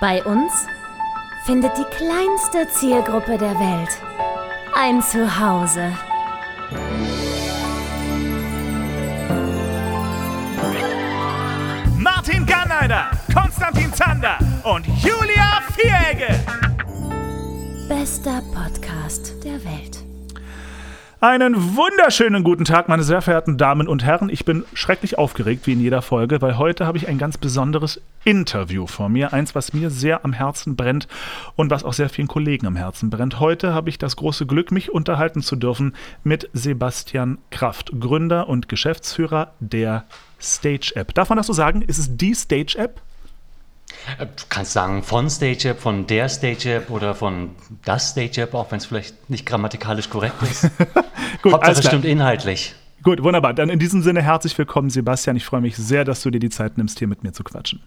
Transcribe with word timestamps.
Bei 0.00 0.24
uns 0.24 0.66
findet 1.44 1.76
die 1.76 1.84
kleinste 1.96 2.66
Zielgruppe 2.68 3.36
der 3.36 3.58
Welt 3.58 3.90
ein 4.74 5.02
Zuhause. 5.02 5.92
Martin 11.98 12.46
Garneider, 12.46 13.10
Konstantin 13.34 13.92
Zander 13.92 14.38
und 14.62 14.86
Julia 14.86 15.60
Vieregge. 15.76 16.34
Bester 17.88 18.42
Podcast 18.54 19.34
der 19.44 19.62
Welt. 19.64 19.99
Einen 21.22 21.76
wunderschönen 21.76 22.44
guten 22.44 22.64
Tag, 22.64 22.88
meine 22.88 23.02
sehr 23.02 23.20
verehrten 23.20 23.58
Damen 23.58 23.88
und 23.88 24.02
Herren. 24.02 24.30
Ich 24.30 24.46
bin 24.46 24.64
schrecklich 24.72 25.18
aufgeregt, 25.18 25.66
wie 25.66 25.74
in 25.74 25.80
jeder 25.82 26.00
Folge, 26.00 26.40
weil 26.40 26.56
heute 26.56 26.86
habe 26.86 26.96
ich 26.96 27.08
ein 27.08 27.18
ganz 27.18 27.36
besonderes 27.36 28.00
Interview 28.24 28.86
vor 28.86 29.10
mir. 29.10 29.34
Eins, 29.34 29.54
was 29.54 29.74
mir 29.74 29.90
sehr 29.90 30.24
am 30.24 30.32
Herzen 30.32 30.76
brennt 30.76 31.08
und 31.56 31.70
was 31.70 31.84
auch 31.84 31.92
sehr 31.92 32.08
vielen 32.08 32.26
Kollegen 32.26 32.66
am 32.66 32.74
Herzen 32.74 33.10
brennt. 33.10 33.38
Heute 33.38 33.74
habe 33.74 33.90
ich 33.90 33.98
das 33.98 34.16
große 34.16 34.46
Glück, 34.46 34.72
mich 34.72 34.92
unterhalten 34.92 35.42
zu 35.42 35.56
dürfen 35.56 35.94
mit 36.24 36.48
Sebastian 36.54 37.36
Kraft, 37.50 37.92
Gründer 38.00 38.48
und 38.48 38.70
Geschäftsführer 38.70 39.52
der 39.60 40.04
Stage 40.40 40.92
App. 40.94 41.12
Darf 41.12 41.28
man 41.28 41.36
das 41.36 41.48
so 41.48 41.52
sagen? 41.52 41.82
Ist 41.82 41.98
es 41.98 42.16
die 42.16 42.34
Stage 42.34 42.78
App? 42.78 43.02
Äh, 44.18 44.26
du 44.26 44.44
kannst 44.48 44.72
sagen 44.72 45.02
von 45.02 45.30
Stage 45.30 45.70
App, 45.70 45.80
von 45.80 46.06
der 46.06 46.28
Stage 46.28 46.74
App 46.74 46.90
oder 46.90 47.14
von 47.14 47.50
das 47.84 48.10
Stage 48.10 48.42
App, 48.42 48.54
auch 48.54 48.70
wenn 48.70 48.78
es 48.78 48.86
vielleicht 48.86 49.30
nicht 49.30 49.46
grammatikalisch 49.46 50.10
korrekt 50.10 50.42
ist. 50.42 50.70
Gut, 51.42 51.52
Hauptsache 51.52 51.82
stimmt 51.82 52.04
inhaltlich. 52.04 52.74
Gut, 53.02 53.22
wunderbar. 53.22 53.54
Dann 53.54 53.70
in 53.70 53.78
diesem 53.78 54.02
Sinne 54.02 54.22
herzlich 54.22 54.56
willkommen, 54.58 54.90
Sebastian. 54.90 55.36
Ich 55.36 55.44
freue 55.44 55.62
mich 55.62 55.76
sehr, 55.76 56.04
dass 56.04 56.22
du 56.22 56.30
dir 56.30 56.40
die 56.40 56.50
Zeit 56.50 56.76
nimmst, 56.76 56.98
hier 56.98 57.08
mit 57.08 57.22
mir 57.22 57.32
zu 57.32 57.42
quatschen. 57.44 57.80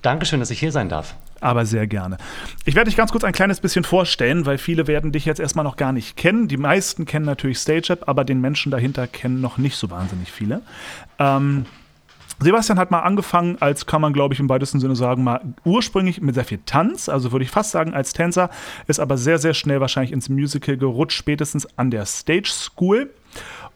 Dankeschön, 0.00 0.40
dass 0.40 0.50
ich 0.50 0.60
hier 0.60 0.72
sein 0.72 0.88
darf. 0.88 1.16
Aber 1.40 1.66
sehr 1.66 1.86
gerne. 1.86 2.18
Ich 2.64 2.74
werde 2.74 2.88
dich 2.88 2.96
ganz 2.96 3.10
kurz 3.10 3.24
ein 3.24 3.32
kleines 3.32 3.60
bisschen 3.60 3.84
vorstellen, 3.84 4.46
weil 4.46 4.58
viele 4.58 4.86
werden 4.86 5.12
dich 5.12 5.24
jetzt 5.24 5.40
erstmal 5.40 5.64
noch 5.64 5.76
gar 5.76 5.92
nicht 5.92 6.16
kennen. 6.16 6.48
Die 6.48 6.56
meisten 6.56 7.04
kennen 7.04 7.26
natürlich 7.26 7.58
StageApp, 7.58 8.08
aber 8.08 8.24
den 8.24 8.40
Menschen 8.40 8.70
dahinter 8.70 9.06
kennen 9.06 9.40
noch 9.40 9.58
nicht 9.58 9.76
so 9.76 9.90
wahnsinnig 9.90 10.32
viele. 10.32 10.62
Ähm, 11.18 11.66
Sebastian 12.40 12.78
hat 12.78 12.90
mal 12.90 13.00
angefangen, 13.00 13.56
als 13.60 13.86
kann 13.86 14.00
man, 14.00 14.12
glaube 14.12 14.34
ich, 14.34 14.40
im 14.40 14.48
weitesten 14.48 14.78
Sinne 14.80 14.94
sagen, 14.94 15.24
mal 15.24 15.40
ursprünglich 15.64 16.20
mit 16.20 16.34
sehr 16.34 16.44
viel 16.44 16.60
Tanz, 16.64 17.08
also 17.08 17.32
würde 17.32 17.44
ich 17.44 17.50
fast 17.50 17.72
sagen 17.72 17.94
als 17.94 18.12
Tänzer, 18.12 18.50
ist 18.86 19.00
aber 19.00 19.16
sehr, 19.16 19.38
sehr 19.38 19.54
schnell 19.54 19.80
wahrscheinlich 19.80 20.12
ins 20.12 20.28
Musical 20.28 20.76
gerutscht, 20.76 21.16
spätestens 21.16 21.66
an 21.76 21.90
der 21.90 22.06
Stage 22.06 22.50
School 22.50 23.10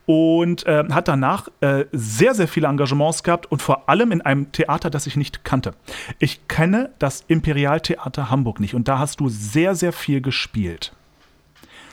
und 0.06 0.66
äh, 0.66 0.84
hat 0.90 1.08
danach 1.08 1.48
äh, 1.60 1.84
sehr, 1.92 2.34
sehr 2.34 2.48
viele 2.48 2.68
Engagements 2.68 3.22
gehabt 3.22 3.50
und 3.50 3.62
vor 3.62 3.88
allem 3.88 4.12
in 4.12 4.20
einem 4.20 4.50
Theater, 4.52 4.90
das 4.90 5.06
ich 5.06 5.16
nicht 5.16 5.44
kannte. 5.44 5.74
Ich 6.18 6.48
kenne 6.48 6.90
das 6.98 7.24
Imperialtheater 7.28 8.30
Hamburg 8.30 8.60
nicht 8.60 8.74
und 8.74 8.88
da 8.88 8.98
hast 8.98 9.20
du 9.20 9.28
sehr, 9.28 9.74
sehr 9.74 9.92
viel 9.92 10.20
gespielt. 10.20 10.92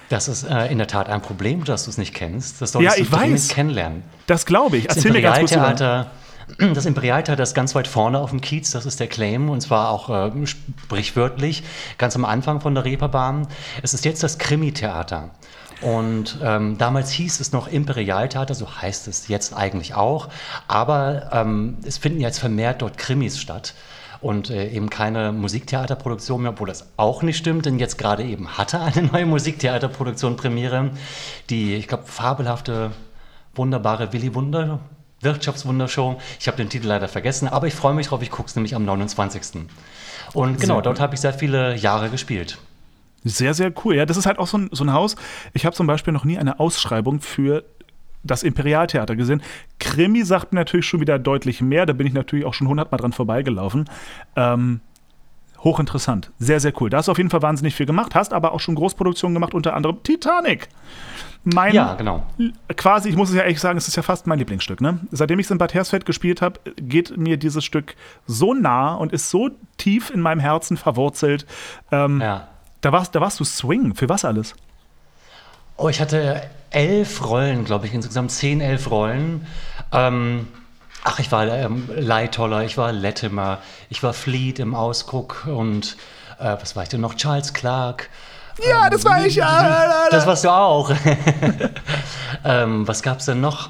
Das 0.10 0.28
ist 0.28 0.44
äh, 0.44 0.68
in 0.68 0.80
der 0.80 0.88
Tat 0.88 1.08
ein 1.08 1.22
Problem, 1.22 1.64
dass 1.64 1.86
du 1.86 1.92
es 1.92 2.00
nicht 2.00 2.16
kennst. 2.16 2.62
Das 2.62 2.72
solltest 2.72 2.98
ja, 2.98 3.04
ich 3.04 3.12
du 3.12 3.16
weiß. 3.16 3.50
kennenlernen. 3.50 4.04
Das 4.26 4.48
glaube 4.48 4.78
ich. 4.78 4.90
Erzähl 4.90 5.12
mir 5.12 5.22
ganz 5.22 5.40
kurz 5.40 5.52
über. 5.52 6.08
Das 6.58 6.86
Imperialtheater 6.86 7.44
ist 7.44 7.54
ganz 7.54 7.76
weit 7.76 7.88
vorne 7.88 8.20
auf 8.20 8.32
dem 8.32 8.42
Kiez, 8.42 8.72
das 8.72 8.86
ist 8.86 9.00
der 9.00 9.08
Claim 9.08 9.50
und 9.50 9.62
zwar 9.62 9.90
auch 9.90 10.10
äh, 10.10 10.46
sprichwörtlich 10.46 11.64
ganz 11.98 12.16
am 12.16 12.26
Anfang 12.26 12.60
von 12.62 12.74
der 12.76 12.86
Reeperbahn. 12.86 13.48
Es 13.84 13.94
ist 13.94 14.06
jetzt 14.06 14.24
das 14.24 14.38
Krimi-Theater. 14.38 15.30
Und 15.82 16.40
ähm, 16.44 16.78
damals 16.78 17.12
hieß 17.12 17.40
es 17.40 17.54
noch 17.54 17.68
Imperialtheater, 17.68 18.54
so 18.54 18.68
heißt 18.82 19.08
es 19.08 19.30
jetzt 19.30 19.56
eigentlich 19.56 19.94
auch. 19.94 20.28
Aber 20.68 21.30
ähm, 21.32 21.78
es 21.86 21.98
finden 21.98 22.20
jetzt 22.20 22.40
vermehrt 22.40 22.82
dort 22.82 22.98
Krimis 22.98 23.40
statt 23.40 23.74
und 24.20 24.50
äh, 24.50 24.70
eben 24.70 24.90
keine 24.90 25.32
Musiktheaterproduktion 25.32 26.42
mehr, 26.42 26.52
obwohl 26.52 26.68
das 26.68 26.88
auch 26.98 27.22
nicht 27.24 27.38
stimmt, 27.38 27.66
denn 27.66 27.80
jetzt 27.80 27.98
gerade 27.98 28.24
eben 28.24 28.58
hatte 28.58 28.82
eine 28.82 29.04
neue 29.04 29.26
Musiktheaterproduktion 29.26 30.36
Premiere, 30.36 30.92
die, 31.50 31.76
ich 31.76 31.88
glaube, 31.88 32.04
fabelhafte, 32.06 32.92
wunderbare 33.56 34.12
Willy 34.12 34.36
Wunder 34.36 34.80
Wirtschaftswundershow. 35.22 36.20
Ich 36.40 36.48
habe 36.48 36.58
den 36.58 36.70
Titel 36.70 36.88
leider 36.88 37.08
vergessen, 37.08 37.48
aber 37.48 37.68
ich 37.68 37.74
freue 37.74 37.94
mich 37.94 38.08
drauf, 38.08 38.22
ich 38.22 38.32
gucke 38.32 38.50
es 38.50 38.56
nämlich 38.56 38.76
am 38.76 38.86
29. 38.86 39.66
Und 40.34 40.60
genau, 40.60 40.82
dort 40.82 41.00
habe 41.00 41.16
ich 41.16 41.22
sehr 41.22 41.34
viele 41.34 41.76
Jahre 41.76 42.10
gespielt. 42.10 42.58
Sehr, 43.24 43.54
sehr 43.54 43.74
cool. 43.84 43.96
Ja, 43.96 44.06
das 44.06 44.18
ist 44.18 44.26
halt 44.26 44.40
auch 44.40 44.48
so 44.48 44.58
ein, 44.58 44.70
so 44.72 44.84
ein 44.84 44.94
Haus. 44.94 45.16
Ich 45.54 45.66
habe 45.66 45.76
zum 45.76 45.88
Beispiel 45.88 46.14
noch 46.14 46.24
nie 46.24 46.38
eine 46.38 46.60
Ausschreibung 46.60 47.20
für 47.20 47.66
das 48.24 48.44
Imperialtheater 48.44 49.16
gesehen. 49.16 49.42
Krimi 49.80 50.24
sagt 50.24 50.54
mir 50.54 50.60
natürlich 50.60 50.86
schon 50.86 51.02
wieder 51.02 51.20
deutlich 51.20 51.62
mehr. 51.62 51.86
Da 51.86 51.94
bin 51.94 52.08
ich 52.08 52.14
natürlich 52.14 52.46
auch 52.46 52.54
schon 52.54 52.68
hundertmal 52.68 53.00
dran 53.00 53.12
vorbeigelaufen. 53.12 53.90
Ähm, 54.36 54.82
hochinteressant. 55.64 56.32
Sehr, 56.40 56.60
sehr 56.60 56.74
cool. 56.82 56.90
Da 56.90 56.98
hast 56.98 57.08
du 57.08 57.12
auf 57.12 57.18
jeden 57.18 57.30
Fall 57.30 57.42
wahnsinnig 57.42 57.76
viel 57.76 57.86
gemacht, 57.86 58.16
hast 58.16 58.34
aber 58.34 58.54
auch 58.54 58.60
schon 58.60 58.76
Großproduktionen 58.76 59.34
gemacht, 59.34 59.54
unter 59.54 59.76
anderem 59.76 60.02
Titanic. 60.04 60.70
Mein, 61.44 61.74
ja, 61.74 61.94
genau. 61.96 62.24
Quasi, 62.76 63.10
ich 63.10 63.16
muss 63.16 63.30
es 63.30 63.36
ja 63.36 63.44
ehrlich 63.44 63.60
sagen, 63.60 63.78
es 63.78 63.88
ist 63.88 63.96
ja 63.96 64.04
fast 64.04 64.28
mein 64.28 64.40
Lieblingsstück. 64.40 64.82
Ne? 64.82 65.00
Seitdem 65.12 65.40
ich 65.40 65.48
es 65.48 65.52
in 65.52 65.58
Bad 65.58 65.74
Hersfeld 65.74 66.06
gespielt 66.06 66.42
habe, 66.42 66.60
geht 66.76 67.18
mir 67.18 67.38
dieses 67.38 67.64
Stück 67.64 67.96
so 68.28 68.54
nah 68.54 68.94
und 68.94 69.14
ist 69.14 69.30
so 69.30 69.50
tief 69.78 70.10
in 70.10 70.20
meinem 70.20 70.40
Herzen 70.40 70.76
verwurzelt. 70.76 71.46
Ähm, 71.92 72.22
ja. 72.22 72.48
Da 72.82 72.92
warst, 72.92 73.16
da 73.16 73.22
warst 73.22 73.40
du 73.40 73.46
Swing. 73.46 73.96
Für 73.96 74.10
was 74.10 74.26
alles? 74.26 74.54
Oh, 75.78 75.88
ich 75.88 76.02
hatte 76.02 76.42
elf 76.72 77.26
Rollen, 77.26 77.66
glaube 77.66 77.88
ich, 77.88 77.94
insgesamt 77.94 78.32
zehn, 78.32 78.60
elf 78.60 78.92
Rollen. 78.92 79.48
Ähm, 79.92 80.48
ach, 81.04 81.20
ich 81.20 81.32
war 81.32 81.48
ähm, 81.48 81.90
Leitoller, 81.96 82.64
ich 82.64 82.78
war 82.78 82.92
Latimer, 82.92 83.60
ich 83.90 84.04
war 84.04 84.14
Fleet 84.14 84.60
im 84.60 84.76
Ausguck 84.76 85.48
und 85.48 85.96
äh, 86.40 86.58
was 86.60 86.76
war 86.76 86.84
ich 86.84 86.90
denn 86.90 87.02
noch? 87.02 87.16
Charles 87.16 87.54
Clark. 87.54 88.10
Ja, 88.68 88.90
das 88.90 89.06
war 89.06 89.26
ich. 89.26 89.36
Ja. 89.36 90.08
Das 90.10 90.26
warst 90.26 90.44
du 90.44 90.50
auch. 90.50 90.92
ähm, 92.46 92.88
was 92.88 93.02
gab 93.02 93.20
es 93.20 93.26
denn 93.26 93.42
noch? 93.42 93.70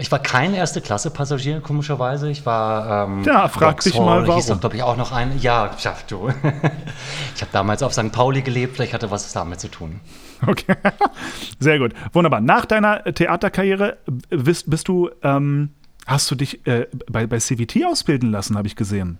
Ich 0.00 0.10
war 0.10 0.18
kein 0.18 0.54
erste 0.54 0.80
Klasse 0.80 1.10
Passagier, 1.10 1.60
komischerweise. 1.60 2.30
Ich 2.30 2.46
war. 2.46 3.06
Ähm, 3.06 3.22
ja, 3.24 3.48
frag 3.48 3.80
dich 3.82 3.94
mal, 3.98 4.26
warum. 4.26 4.40
Hieß 4.40 4.58
glaube 4.60 4.76
ich, 4.76 4.82
auch 4.82 4.96
noch 4.96 5.12
ein. 5.12 5.38
Ja, 5.40 5.70
schaff 5.78 6.04
du. 6.06 6.28
ich 7.34 7.42
habe 7.42 7.50
damals 7.52 7.82
auf 7.82 7.92
St. 7.92 8.10
Pauli 8.10 8.40
gelebt, 8.40 8.76
vielleicht 8.76 8.94
hatte 8.94 9.10
was 9.10 9.30
damit 9.32 9.60
zu 9.60 9.68
tun. 9.68 10.00
Okay, 10.46 10.74
sehr 11.58 11.78
gut. 11.78 11.92
Wunderbar. 12.14 12.40
Nach 12.40 12.64
deiner 12.64 13.04
Theaterkarriere 13.04 13.98
bist, 14.30 14.70
bist 14.70 14.88
du, 14.88 15.10
ähm, 15.22 15.74
hast 16.06 16.30
du 16.30 16.34
dich 16.34 16.66
äh, 16.66 16.86
bei, 17.10 17.26
bei 17.26 17.36
CVT 17.36 17.84
ausbilden 17.84 18.30
lassen, 18.30 18.56
habe 18.56 18.68
ich 18.68 18.76
gesehen. 18.76 19.18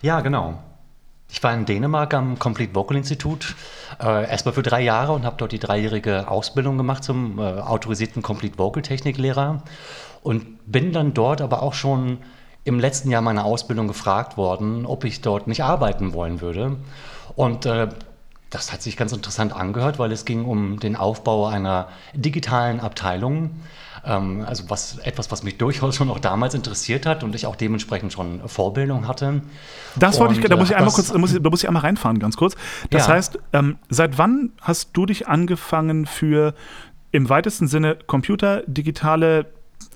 Ja, 0.00 0.20
genau. 0.20 0.62
Ich 1.30 1.42
war 1.42 1.52
in 1.52 1.66
Dänemark 1.66 2.14
am 2.14 2.38
Complete 2.38 2.74
Vocal 2.74 2.96
Institut 2.96 3.54
äh, 4.00 4.28
erstmal 4.30 4.54
für 4.54 4.62
drei 4.62 4.80
Jahre 4.80 5.12
und 5.12 5.24
habe 5.24 5.36
dort 5.36 5.52
die 5.52 5.58
dreijährige 5.58 6.28
Ausbildung 6.28 6.78
gemacht 6.78 7.04
zum 7.04 7.38
äh, 7.38 7.42
autorisierten 7.42 8.22
Complete 8.22 8.58
Vocal 8.58 8.82
Techniklehrer 8.82 9.62
und 10.22 10.58
bin 10.66 10.92
dann 10.92 11.12
dort 11.12 11.42
aber 11.42 11.62
auch 11.62 11.74
schon 11.74 12.18
im 12.64 12.80
letzten 12.80 13.10
Jahr 13.10 13.22
meiner 13.22 13.44
Ausbildung 13.44 13.88
gefragt 13.88 14.36
worden, 14.36 14.86
ob 14.86 15.04
ich 15.04 15.20
dort 15.20 15.46
nicht 15.46 15.62
arbeiten 15.62 16.12
wollen 16.14 16.40
würde. 16.40 16.76
Und 17.36 17.66
äh, 17.66 17.88
das 18.50 18.72
hat 18.72 18.80
sich 18.80 18.96
ganz 18.96 19.12
interessant 19.12 19.52
angehört, 19.52 19.98
weil 19.98 20.12
es 20.12 20.24
ging 20.24 20.46
um 20.46 20.80
den 20.80 20.96
Aufbau 20.96 21.46
einer 21.46 21.88
digitalen 22.14 22.80
Abteilung 22.80 23.50
also 24.02 24.64
was, 24.68 24.98
etwas, 24.98 25.30
was 25.30 25.42
mich 25.42 25.58
durchaus 25.58 25.96
schon 25.96 26.10
auch 26.10 26.18
damals 26.18 26.54
interessiert 26.54 27.06
hat 27.06 27.24
und 27.24 27.34
ich 27.34 27.46
auch 27.46 27.56
dementsprechend 27.56 28.12
schon 28.12 28.40
Vorbildung 28.48 29.08
hatte. 29.08 29.42
Das 29.96 30.18
wollte 30.20 30.34
ich, 30.34 30.46
da 30.46 30.56
muss 30.56 30.70
ich 30.70 30.76
einmal 30.76 30.92
kurz, 30.92 31.12
da 31.12 31.18
muss 31.18 31.32
ich, 31.32 31.42
da 31.42 31.50
muss 31.50 31.62
ich 31.62 31.68
einmal 31.68 31.82
reinfahren, 31.82 32.18
ganz 32.18 32.36
kurz. 32.36 32.54
Das 32.90 33.06
ja. 33.06 33.14
heißt, 33.14 33.38
ähm, 33.52 33.78
seit 33.88 34.18
wann 34.18 34.50
hast 34.60 34.90
du 34.92 35.06
dich 35.06 35.28
angefangen 35.28 36.06
für 36.06 36.54
im 37.10 37.28
weitesten 37.28 37.68
Sinne 37.68 37.96
Computer, 38.06 38.62
digitale, 38.66 39.46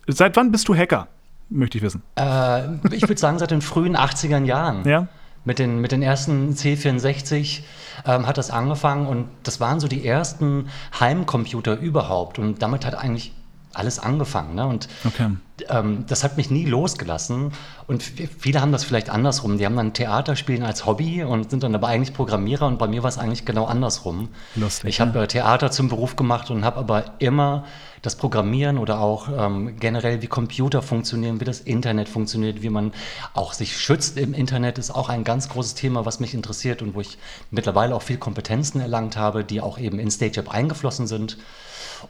seit 0.06 0.36
wann 0.36 0.50
bist 0.50 0.69
du 0.69 0.74
Hacker? 0.74 1.08
Möchte 1.48 1.78
ich 1.78 1.84
wissen. 1.84 2.02
Äh, 2.16 2.74
ich 2.92 3.02
würde 3.02 3.19
sagen, 3.19 3.38
seit 3.38 3.50
den 3.50 3.60
frühen 3.60 3.96
80er 3.96 4.42
Jahren. 4.44 4.88
Ja. 4.88 5.08
Mit 5.44 5.58
den, 5.58 5.80
mit 5.80 5.90
den 5.90 6.02
ersten 6.02 6.52
C64 6.52 7.62
ähm, 8.06 8.26
hat 8.26 8.38
das 8.38 8.50
angefangen 8.50 9.06
und 9.06 9.28
das 9.43 9.58
waren 9.58 9.81
so 9.81 9.88
die 9.88 10.06
ersten 10.06 10.69
Heimcomputer 10.99 11.78
überhaupt. 11.78 12.38
Und 12.38 12.62
damit 12.62 12.87
hat 12.87 12.94
eigentlich 12.94 13.32
alles 13.74 13.98
angefangen. 13.98 14.54
Ne? 14.54 14.66
Und 14.66 14.88
okay. 15.04 15.30
ähm, 15.69 16.04
das 16.08 16.24
hat 16.24 16.36
mich 16.36 16.50
nie 16.50 16.64
losgelassen. 16.64 17.52
Und 17.86 18.02
viele 18.02 18.60
haben 18.60 18.72
das 18.72 18.84
vielleicht 18.84 19.10
andersrum. 19.10 19.58
Die 19.58 19.66
haben 19.66 19.76
dann 19.76 19.92
Theaterspielen 19.92 20.62
als 20.62 20.86
Hobby 20.86 21.22
und 21.24 21.50
sind 21.50 21.62
dann 21.62 21.74
aber 21.74 21.88
eigentlich 21.88 22.14
Programmierer. 22.14 22.66
Und 22.66 22.78
bei 22.78 22.88
mir 22.88 23.02
war 23.02 23.08
es 23.08 23.19
eigentlich 23.19 23.44
genau 23.44 23.64
andersrum. 23.64 24.28
Lustig, 24.56 24.88
ich 24.88 25.00
habe 25.00 25.22
äh, 25.22 25.26
Theater 25.26 25.70
zum 25.70 25.88
Beruf 25.88 26.16
gemacht 26.16 26.50
und 26.50 26.64
habe 26.64 26.78
aber 26.78 27.04
immer 27.19 27.64
das 28.02 28.16
Programmieren 28.16 28.78
oder 28.78 29.00
auch 29.00 29.28
ähm, 29.28 29.78
generell, 29.78 30.20
wie 30.22 30.26
Computer 30.26 30.82
funktionieren, 30.82 31.40
wie 31.40 31.44
das 31.44 31.60
Internet 31.60 32.08
funktioniert, 32.08 32.60
wie 32.60 32.68
man 32.68 32.92
auch 33.32 33.52
sich 33.52 33.78
schützt 33.78 34.18
im 34.18 34.34
Internet, 34.34 34.78
ist 34.78 34.90
auch 34.90 35.08
ein 35.08 35.22
ganz 35.22 35.48
großes 35.48 35.75
Thema, 35.75 36.04
was 36.04 36.18
mich 36.18 36.34
interessiert 36.34 36.82
und 36.82 36.94
wo 36.94 37.00
ich 37.00 37.16
mittlerweile 37.52 37.94
auch 37.94 38.02
viel 38.02 38.18
Kompetenzen 38.18 38.80
erlangt 38.80 39.16
habe, 39.16 39.44
die 39.44 39.60
auch 39.60 39.78
eben 39.78 40.00
in 40.00 40.10
StageUp 40.10 40.52
eingeflossen 40.52 41.06
sind. 41.06 41.38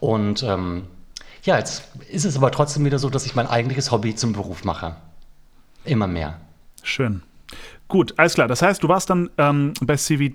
Und 0.01 0.43
ähm, 0.43 0.85
ja, 1.43 1.59
jetzt 1.59 1.85
ist 2.09 2.25
es 2.25 2.37
aber 2.37 2.51
trotzdem 2.51 2.85
wieder 2.85 2.99
so, 2.99 3.11
dass 3.11 3.27
ich 3.27 3.35
mein 3.35 3.47
eigentliches 3.47 3.91
Hobby 3.91 4.15
zum 4.15 4.33
Beruf 4.33 4.65
mache. 4.65 4.97
Immer 5.85 6.07
mehr. 6.07 6.39
Schön. 6.83 7.23
gut, 7.89 8.15
alles 8.17 8.35
klar. 8.35 8.49
Das 8.49 8.63
heißt, 8.63 8.83
du 8.83 8.89
warst 8.89 9.11
dann 9.11 9.31
ähm, 9.39 9.75
bei 9.81 9.97
CV 9.97 10.35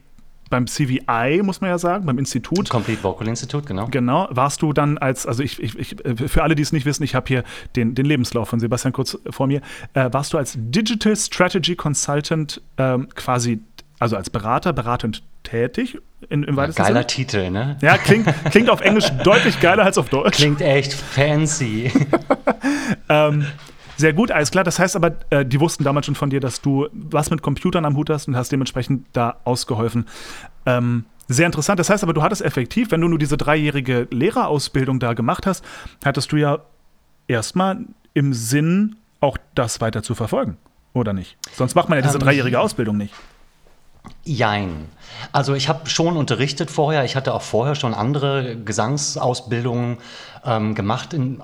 beim 0.50 0.68
CVI, 0.68 1.42
muss 1.44 1.62
man 1.62 1.70
ja 1.70 1.78
sagen, 1.78 2.06
beim 2.06 2.18
Institut. 2.18 2.70
Complete 2.70 3.04
Vocal 3.04 3.28
Institute, 3.28 3.66
genau. 3.66 3.88
Genau. 3.88 4.28
Warst 4.32 4.62
du 4.62 4.74
dann 4.74 4.98
als, 4.98 5.26
also 5.26 5.44
ich, 5.44 5.62
ich, 5.62 5.78
ich 5.78 5.96
für 6.30 6.44
alle, 6.44 6.56
die 6.56 6.64
es 6.64 6.72
nicht 6.72 6.86
wissen, 6.86 7.04
ich 7.04 7.16
habe 7.16 7.28
hier 7.28 7.44
den, 7.76 7.96
den 7.96 8.06
Lebenslauf 8.06 8.50
von 8.50 8.60
Sebastian 8.60 8.94
kurz 8.94 9.18
vor 9.30 9.48
mir. 9.48 9.62
Äh, 9.94 10.10
warst 10.12 10.34
du 10.34 10.38
als 10.38 10.56
Digital 10.58 11.16
Strategy 11.16 11.76
Consultant 11.76 12.62
ähm, 12.78 13.10
quasi, 13.16 13.60
also 14.00 14.16
als 14.16 14.30
Berater, 14.30 14.74
beratend 14.74 15.24
tätig? 15.48 15.98
In, 16.30 16.44
im 16.44 16.56
ja, 16.56 16.68
geiler 16.68 17.02
Sinn? 17.02 17.08
Titel, 17.08 17.50
ne? 17.52 17.78
Ja, 17.82 17.98
klingt, 17.98 18.28
klingt 18.52 18.70
auf 18.70 18.82
Englisch 18.82 19.10
deutlich 19.24 19.60
geiler 19.60 19.84
als 19.84 19.98
auf 19.98 20.10
Deutsch. 20.10 20.38
Klingt 20.38 20.62
echt 20.62 20.94
fancy. 20.94 21.92
ähm, 23.10 23.46
sehr 23.98 24.14
gut, 24.14 24.32
alles 24.32 24.52
klar. 24.52 24.64
Das 24.64 24.80
heißt 24.80 24.96
aber, 24.96 25.16
äh, 25.30 25.46
die 25.46 25.60
wussten 25.60 25.84
damals 25.84 26.06
schon 26.06 26.16
von 26.16 26.30
dir, 26.30 26.40
dass 26.40 26.62
du 26.62 26.88
was 26.92 27.30
mit 27.30 27.42
Computern 27.42 27.86
am 27.86 27.96
Hut 27.96 28.10
hast 28.10 28.28
und 28.28 28.36
hast 28.36 28.52
dementsprechend 28.52 29.08
da 29.14 29.38
ausgeholfen. 29.44 30.08
Ähm, 30.66 31.06
sehr 31.28 31.46
interessant. 31.46 31.80
Das 31.80 31.90
heißt 31.90 32.04
aber, 32.04 32.14
du 32.14 32.22
hattest 32.22 32.42
effektiv, 32.42 32.92
wenn 32.92 33.02
du 33.02 33.08
nur 33.08 33.20
diese 33.20 33.38
dreijährige 33.38 34.08
Lehrerausbildung 34.12 35.00
da 35.00 35.14
gemacht 35.14 35.46
hast, 35.46 35.64
hattest 36.04 36.32
du 36.32 36.38
ja 36.38 36.60
erstmal 37.28 37.80
im 38.14 38.34
Sinn, 38.34 38.96
auch 39.20 39.38
das 39.56 39.82
weiter 39.82 40.04
zu 40.04 40.16
verfolgen, 40.16 40.58
oder 40.94 41.14
nicht? 41.14 41.38
Sonst 41.54 41.76
macht 41.76 41.90
man 41.90 41.98
ja 41.98 42.02
diese 42.04 42.16
ähm, 42.16 42.22
dreijährige 42.22 42.60
Ausbildung 42.60 42.98
nicht. 42.98 43.14
Jein. 44.28 44.90
Also 45.32 45.54
ich 45.54 45.70
habe 45.70 45.90
schon 45.90 46.18
unterrichtet 46.18 46.70
vorher. 46.70 47.06
Ich 47.06 47.16
hatte 47.16 47.34
auch 47.34 47.42
vorher 47.42 47.76
schon 47.76 47.94
andere 47.94 48.58
Gesangsausbildungen 48.58 49.98
ähm, 50.46 50.76
gemacht, 50.76 51.14
in, 51.14 51.42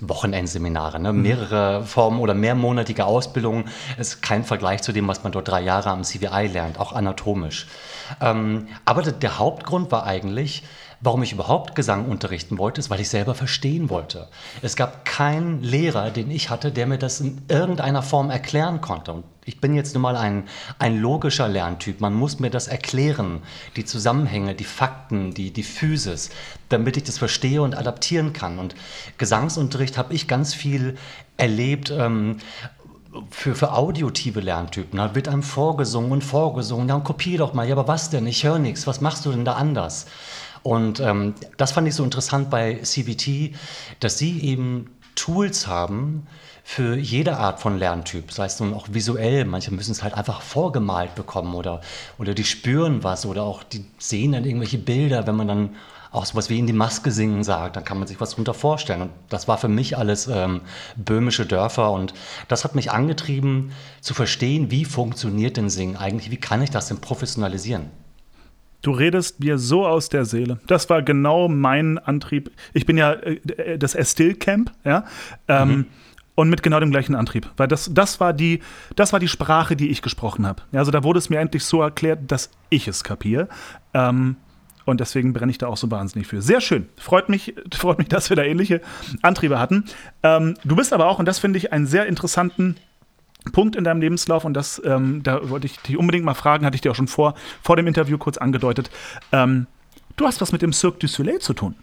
Wochenendseminare, 0.00 1.00
ne? 1.00 1.12
Mhm. 1.12 1.22
mehrere 1.22 1.84
Formen 1.84 2.20
oder 2.20 2.34
mehrmonatige 2.34 3.04
Ausbildungen. 3.04 3.64
ist 3.98 4.22
kein 4.22 4.44
Vergleich 4.44 4.82
zu 4.82 4.92
dem, 4.92 5.08
was 5.08 5.22
man 5.22 5.32
dort 5.32 5.48
drei 5.48 5.62
Jahre 5.62 5.90
am 5.90 6.02
CVI 6.02 6.48
lernt, 6.52 6.78
auch 6.78 6.92
anatomisch. 6.92 7.66
Ähm, 8.20 8.68
aber 8.84 9.02
der 9.02 9.38
Hauptgrund 9.38 9.90
war 9.90 10.04
eigentlich, 10.04 10.64
warum 11.00 11.22
ich 11.22 11.32
überhaupt 11.32 11.74
Gesang 11.74 12.06
unterrichten 12.06 12.58
wollte, 12.58 12.80
ist, 12.80 12.90
weil 12.90 13.00
ich 13.00 13.08
selber 13.08 13.34
verstehen 13.34 13.90
wollte. 13.90 14.28
Es 14.62 14.76
gab 14.76 15.04
keinen 15.04 15.62
Lehrer, 15.62 16.10
den 16.10 16.30
ich 16.30 16.50
hatte, 16.50 16.72
der 16.72 16.86
mir 16.86 16.98
das 16.98 17.20
in 17.20 17.42
irgendeiner 17.48 18.02
Form 18.02 18.30
erklären 18.30 18.80
konnte. 18.80 19.12
Und 19.12 19.24
ich 19.44 19.60
bin 19.60 19.74
jetzt 19.74 19.94
nun 19.94 20.02
mal 20.02 20.16
ein, 20.16 20.44
ein 20.78 20.98
logischer 20.98 21.48
Lerntyp. 21.48 22.00
Man 22.00 22.14
muss 22.14 22.40
mir 22.40 22.50
das 22.50 22.66
erklären, 22.66 23.42
die 23.76 23.84
Zusammenhänge, 23.84 24.54
die 24.54 24.64
Fakten, 24.64 25.34
die, 25.34 25.52
die 25.52 25.62
Physis, 25.62 26.30
damit 26.68 26.96
ich 26.96 27.04
das 27.04 27.18
verstehe 27.18 27.62
und 27.62 27.76
adaptieren 27.76 28.32
kann. 28.32 28.58
Und 28.58 28.74
Gesangsunterricht 29.18 29.98
habe 29.98 30.14
ich 30.14 30.28
ganz 30.28 30.54
viel 30.54 30.96
erlebt. 31.36 31.90
Ähm, 31.90 32.38
für, 33.30 33.54
für 33.54 33.72
audiotive 33.72 34.40
Lerntypen. 34.40 34.98
Da 34.98 35.14
wird 35.14 35.28
einem 35.28 35.42
vorgesungen 35.42 36.12
und 36.12 36.22
vorgesungen. 36.22 36.88
Ja, 36.88 36.98
kopier 36.98 37.38
doch 37.38 37.54
mal. 37.54 37.66
Ja, 37.66 37.74
aber 37.74 37.88
was 37.88 38.10
denn? 38.10 38.26
Ich 38.26 38.44
höre 38.44 38.58
nichts. 38.58 38.86
Was 38.86 39.00
machst 39.00 39.24
du 39.24 39.30
denn 39.30 39.44
da 39.44 39.54
anders? 39.54 40.06
Und 40.66 40.98
ähm, 40.98 41.34
das 41.58 41.70
fand 41.70 41.86
ich 41.86 41.94
so 41.94 42.02
interessant 42.02 42.50
bei 42.50 42.80
CVT, 42.82 43.54
dass 44.00 44.18
sie 44.18 44.40
eben 44.40 44.90
Tools 45.14 45.68
haben 45.68 46.26
für 46.64 46.96
jede 46.96 47.36
Art 47.36 47.60
von 47.60 47.78
Lerntyp. 47.78 48.26
Das 48.26 48.40
heißt 48.40 48.60
nun 48.62 48.74
auch 48.74 48.88
visuell, 48.90 49.44
manche 49.44 49.72
müssen 49.72 49.92
es 49.92 50.02
halt 50.02 50.14
einfach 50.14 50.42
vorgemalt 50.42 51.14
bekommen 51.14 51.54
oder, 51.54 51.82
oder 52.18 52.34
die 52.34 52.42
spüren 52.42 53.04
was 53.04 53.26
oder 53.26 53.44
auch 53.44 53.62
die 53.62 53.84
sehen 53.98 54.32
dann 54.32 54.44
irgendwelche 54.44 54.78
Bilder, 54.78 55.28
wenn 55.28 55.36
man 55.36 55.46
dann 55.46 55.76
auch 56.10 56.26
sowas 56.26 56.50
wie 56.50 56.58
in 56.58 56.66
die 56.66 56.72
Maske 56.72 57.12
singen 57.12 57.44
sagt, 57.44 57.76
dann 57.76 57.84
kann 57.84 58.00
man 58.00 58.08
sich 58.08 58.20
was 58.20 58.30
darunter 58.30 58.54
vorstellen. 58.54 59.02
Und 59.02 59.10
das 59.28 59.46
war 59.46 59.58
für 59.58 59.68
mich 59.68 59.96
alles 59.96 60.26
ähm, 60.26 60.62
böhmische 60.96 61.46
Dörfer 61.46 61.92
und 61.92 62.12
das 62.48 62.64
hat 62.64 62.74
mich 62.74 62.90
angetrieben 62.90 63.70
zu 64.00 64.14
verstehen, 64.14 64.72
wie 64.72 64.84
funktioniert 64.84 65.58
denn 65.58 65.70
Singen 65.70 65.96
eigentlich, 65.96 66.32
wie 66.32 66.38
kann 66.38 66.60
ich 66.60 66.70
das 66.70 66.88
denn 66.88 67.00
professionalisieren. 67.00 67.88
Du 68.86 68.92
redest 68.92 69.40
mir 69.40 69.58
so 69.58 69.84
aus 69.84 70.10
der 70.10 70.24
Seele. 70.24 70.60
Das 70.68 70.88
war 70.88 71.02
genau 71.02 71.48
mein 71.48 71.98
Antrieb. 71.98 72.52
Ich 72.72 72.86
bin 72.86 72.96
ja 72.96 73.14
äh, 73.14 73.76
das 73.78 73.96
Estill 73.96 74.36
Camp, 74.36 74.70
ja. 74.84 75.04
Ähm, 75.48 75.68
mhm. 75.68 75.86
Und 76.36 76.50
mit 76.50 76.62
genau 76.62 76.78
dem 76.78 76.92
gleichen 76.92 77.16
Antrieb. 77.16 77.50
Weil 77.56 77.66
das, 77.66 77.90
das, 77.92 78.20
war, 78.20 78.32
die, 78.32 78.60
das 78.94 79.12
war 79.12 79.18
die 79.18 79.26
Sprache, 79.26 79.74
die 79.74 79.88
ich 79.88 80.02
gesprochen 80.02 80.46
habe. 80.46 80.62
Also 80.70 80.92
da 80.92 81.02
wurde 81.02 81.18
es 81.18 81.30
mir 81.30 81.40
endlich 81.40 81.64
so 81.64 81.82
erklärt, 81.82 82.30
dass 82.30 82.50
ich 82.70 82.86
es 82.86 83.02
kapiere. 83.02 83.48
Ähm, 83.92 84.36
und 84.84 85.00
deswegen 85.00 85.32
brenne 85.32 85.50
ich 85.50 85.58
da 85.58 85.66
auch 85.66 85.78
so 85.78 85.90
wahnsinnig 85.90 86.28
für. 86.28 86.40
Sehr 86.40 86.60
schön. 86.60 86.88
Freut 86.96 87.28
mich, 87.28 87.56
freut 87.74 87.98
mich 87.98 88.06
dass 88.06 88.30
wir 88.30 88.36
da 88.36 88.44
ähnliche 88.44 88.82
Antriebe 89.20 89.58
hatten. 89.58 89.86
Ähm, 90.22 90.54
du 90.62 90.76
bist 90.76 90.92
aber 90.92 91.06
auch, 91.06 91.18
und 91.18 91.26
das 91.26 91.40
finde 91.40 91.58
ich 91.58 91.72
einen 91.72 91.88
sehr 91.88 92.06
interessanten 92.06 92.76
Punkt 93.52 93.76
in 93.76 93.84
deinem 93.84 94.00
Lebenslauf 94.00 94.44
und 94.44 94.54
das, 94.54 94.80
ähm, 94.84 95.22
da 95.22 95.48
wollte 95.48 95.66
ich 95.66 95.78
dich 95.78 95.96
unbedingt 95.96 96.24
mal 96.24 96.34
fragen, 96.34 96.66
hatte 96.66 96.74
ich 96.74 96.80
dir 96.80 96.90
auch 96.90 96.96
schon 96.96 97.08
vor, 97.08 97.34
vor 97.62 97.76
dem 97.76 97.86
Interview 97.86 98.18
kurz 98.18 98.38
angedeutet. 98.38 98.90
Ähm, 99.32 99.66
du 100.16 100.26
hast 100.26 100.40
was 100.40 100.52
mit 100.52 100.62
dem 100.62 100.72
Cirque 100.72 100.98
du 100.98 101.08
Soleil 101.08 101.38
zu 101.38 101.54
tun. 101.54 101.74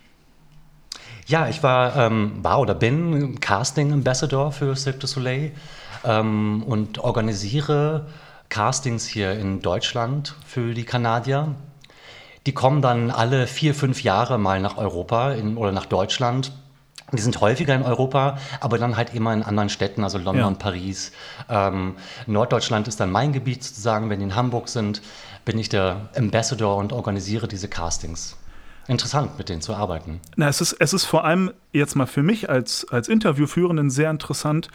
Ja, 1.25 1.47
ich 1.47 1.63
war, 1.63 1.95
ähm, 1.95 2.43
war 2.43 2.59
oder 2.59 2.75
bin 2.75 3.39
Casting 3.39 3.93
Ambassador 3.93 4.51
für 4.51 4.75
Cirque 4.75 4.99
du 4.99 5.07
Soleil 5.07 5.51
ähm, 6.03 6.63
und 6.63 6.99
organisiere 6.99 8.07
Castings 8.49 9.07
hier 9.07 9.31
in 9.31 9.61
Deutschland 9.61 10.35
für 10.45 10.73
die 10.73 10.83
Kanadier. 10.83 11.55
Die 12.45 12.53
kommen 12.53 12.81
dann 12.81 13.09
alle 13.09 13.47
vier, 13.47 13.73
fünf 13.73 14.03
Jahre 14.03 14.37
mal 14.37 14.59
nach 14.59 14.77
Europa 14.77 15.31
in, 15.31 15.55
oder 15.55 15.71
nach 15.71 15.85
Deutschland 15.85 16.51
die 17.17 17.21
sind 17.21 17.39
häufiger 17.41 17.75
in 17.75 17.83
Europa, 17.83 18.37
aber 18.59 18.77
dann 18.77 18.97
halt 18.97 19.13
immer 19.13 19.33
in 19.33 19.43
anderen 19.43 19.69
Städten, 19.69 20.03
also 20.03 20.17
London, 20.17 20.53
ja. 20.53 20.57
Paris. 20.59 21.11
Ähm, 21.49 21.95
Norddeutschland 22.27 22.87
ist 22.87 22.99
dann 22.99 23.11
mein 23.11 23.33
Gebiet 23.33 23.63
sozusagen. 23.63 24.09
Wenn 24.09 24.19
die 24.19 24.25
in 24.25 24.35
Hamburg 24.35 24.69
sind, 24.69 25.01
bin 25.45 25.57
ich 25.57 25.69
der 25.69 26.09
Ambassador 26.15 26.77
und 26.77 26.93
organisiere 26.93 27.47
diese 27.47 27.67
Castings. 27.67 28.37
Interessant, 28.87 29.37
mit 29.37 29.47
denen 29.47 29.61
zu 29.61 29.73
arbeiten. 29.73 30.19
Na, 30.35 30.49
es 30.49 30.59
ist, 30.59 30.73
es 30.73 30.91
ist 30.91 31.05
vor 31.05 31.23
allem 31.23 31.53
jetzt 31.71 31.95
mal 31.95 32.05
für 32.05 32.21
mich 32.21 32.49
als, 32.49 32.85
als 32.89 33.07
Interviewführenden 33.07 33.89
sehr 33.89 34.09
interessant, 34.09 34.67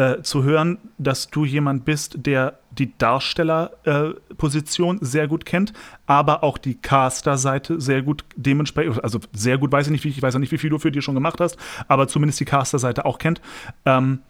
äh, 0.00 0.22
zu 0.22 0.44
hören, 0.44 0.78
dass 0.96 1.28
du 1.28 1.44
jemand 1.44 1.84
bist, 1.84 2.24
der 2.24 2.58
die 2.70 2.96
Darstellerposition 2.96 4.96
äh, 4.96 5.04
sehr 5.04 5.28
gut 5.28 5.44
kennt, 5.44 5.74
aber 6.06 6.42
auch 6.42 6.56
die 6.56 6.76
Caster-Seite 6.76 7.82
sehr 7.82 8.00
gut 8.00 8.24
dementsprechend, 8.34 9.04
also 9.04 9.18
sehr 9.34 9.58
gut 9.58 9.70
weiß 9.70 9.88
ich 9.88 9.92
nicht, 9.92 10.04
wie, 10.04 10.08
ich 10.08 10.22
weiß 10.22 10.32
ja 10.32 10.40
nicht, 10.40 10.52
wie 10.52 10.58
viel 10.58 10.70
du 10.70 10.78
für 10.78 10.90
dich 10.90 11.04
schon 11.04 11.14
gemacht 11.14 11.38
hast, 11.38 11.58
aber 11.86 12.08
zumindest 12.08 12.40
die 12.40 12.46
Caster-Seite 12.46 13.04
auch 13.04 13.18
kennt. 13.18 13.42
Ähm, 13.84 14.20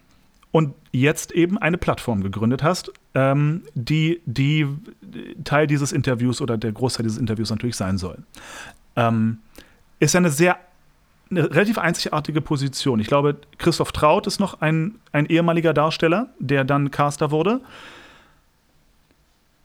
und 0.51 0.73
jetzt 0.91 1.31
eben 1.31 1.57
eine 1.57 1.77
Plattform 1.77 2.21
gegründet 2.21 2.63
hast, 2.63 2.91
ähm, 3.15 3.61
die, 3.73 4.19
die 4.25 4.67
Teil 5.45 5.67
dieses 5.67 5.93
Interviews 5.93 6.41
oder 6.41 6.57
der 6.57 6.73
Großteil 6.73 7.03
dieses 7.03 7.17
Interviews 7.17 7.49
natürlich 7.49 7.77
sein 7.77 7.97
soll. 7.97 8.17
Ähm, 8.97 9.37
ist 9.99 10.15
ja 10.15 10.17
eine 10.17 10.31
sehr 10.31 10.57
eine 11.31 11.49
relativ 11.49 11.77
einzigartige 11.77 12.41
Position. 12.41 12.99
Ich 12.99 13.07
glaube, 13.07 13.37
Christoph 13.57 13.91
Traut 13.91 14.27
ist 14.27 14.39
noch 14.39 14.61
ein, 14.61 14.95
ein 15.11 15.25
ehemaliger 15.25 15.73
Darsteller, 15.73 16.27
der 16.39 16.63
dann 16.63 16.91
Caster 16.91 17.31
wurde. 17.31 17.61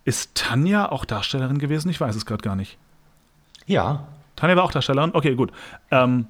Ist 0.04 0.34
Tanja 0.36 0.90
auch 0.90 1.04
Darstellerin 1.04 1.58
gewesen? 1.58 1.90
Ich 1.90 2.00
weiß 2.00 2.14
es 2.14 2.24
gerade 2.24 2.42
gar 2.42 2.54
nicht. 2.54 2.78
Ja. 3.66 4.06
Tanja 4.36 4.56
war 4.56 4.62
auch 4.62 4.70
Darstellerin? 4.70 5.10
Okay, 5.12 5.34
gut. 5.34 5.50
Ähm, 5.90 6.26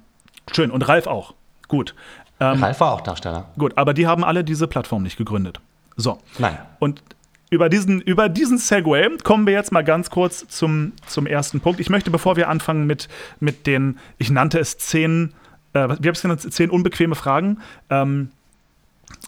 schön. 0.51 0.71
Und 0.71 0.87
Ralf 0.87 1.05
auch. 1.05 1.35
Gut. 1.67 1.93
Ähm, 2.39 2.63
Ralf 2.63 2.79
war 2.79 2.93
auch 2.93 3.01
Darsteller. 3.01 3.45
Gut, 3.57 3.77
aber 3.77 3.93
die 3.93 4.07
haben 4.07 4.23
alle 4.23 4.43
diese 4.43 4.67
Plattform 4.67 5.03
nicht 5.03 5.17
gegründet. 5.17 5.59
So. 5.95 6.19
Nein. 6.39 6.57
Und 6.79 7.03
über 7.49 7.69
diesen, 7.69 8.01
über 8.01 8.29
diesen 8.29 8.57
Segway 8.57 9.09
kommen 9.23 9.45
wir 9.45 9.53
jetzt 9.53 9.71
mal 9.71 9.83
ganz 9.83 10.09
kurz 10.09 10.47
zum, 10.47 10.93
zum 11.05 11.25
ersten 11.25 11.61
Punkt. 11.61 11.79
Ich 11.79 11.89
möchte, 11.89 12.11
bevor 12.11 12.35
wir 12.35 12.49
anfangen 12.49 12.85
mit, 12.85 13.07
mit 13.39 13.67
den, 13.67 13.99
ich 14.17 14.29
nannte 14.29 14.59
es 14.59 14.77
zehn, 14.77 15.33
äh, 15.73 15.79
wie 15.79 15.81
habe 15.81 16.09
ich 16.09 16.17
es 16.17 16.21
genannt, 16.21 16.53
zehn 16.53 16.69
unbequeme 16.69 17.15
Fragen. 17.15 17.59
Ähm, 17.89 18.31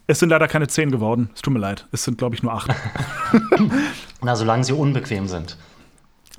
es 0.07 0.19
sind 0.19 0.29
leider 0.29 0.47
keine 0.47 0.67
zehn 0.67 0.91
geworden. 0.91 1.29
Es 1.33 1.41
tut 1.41 1.53
mir 1.53 1.59
leid. 1.59 1.87
Es 1.91 2.03
sind, 2.03 2.17
glaube 2.17 2.35
ich, 2.35 2.43
nur 2.43 2.53
acht. 2.53 2.69
Na, 4.21 4.35
solange 4.35 4.63
sie 4.63 4.73
unbequem 4.73 5.27
sind. 5.27 5.57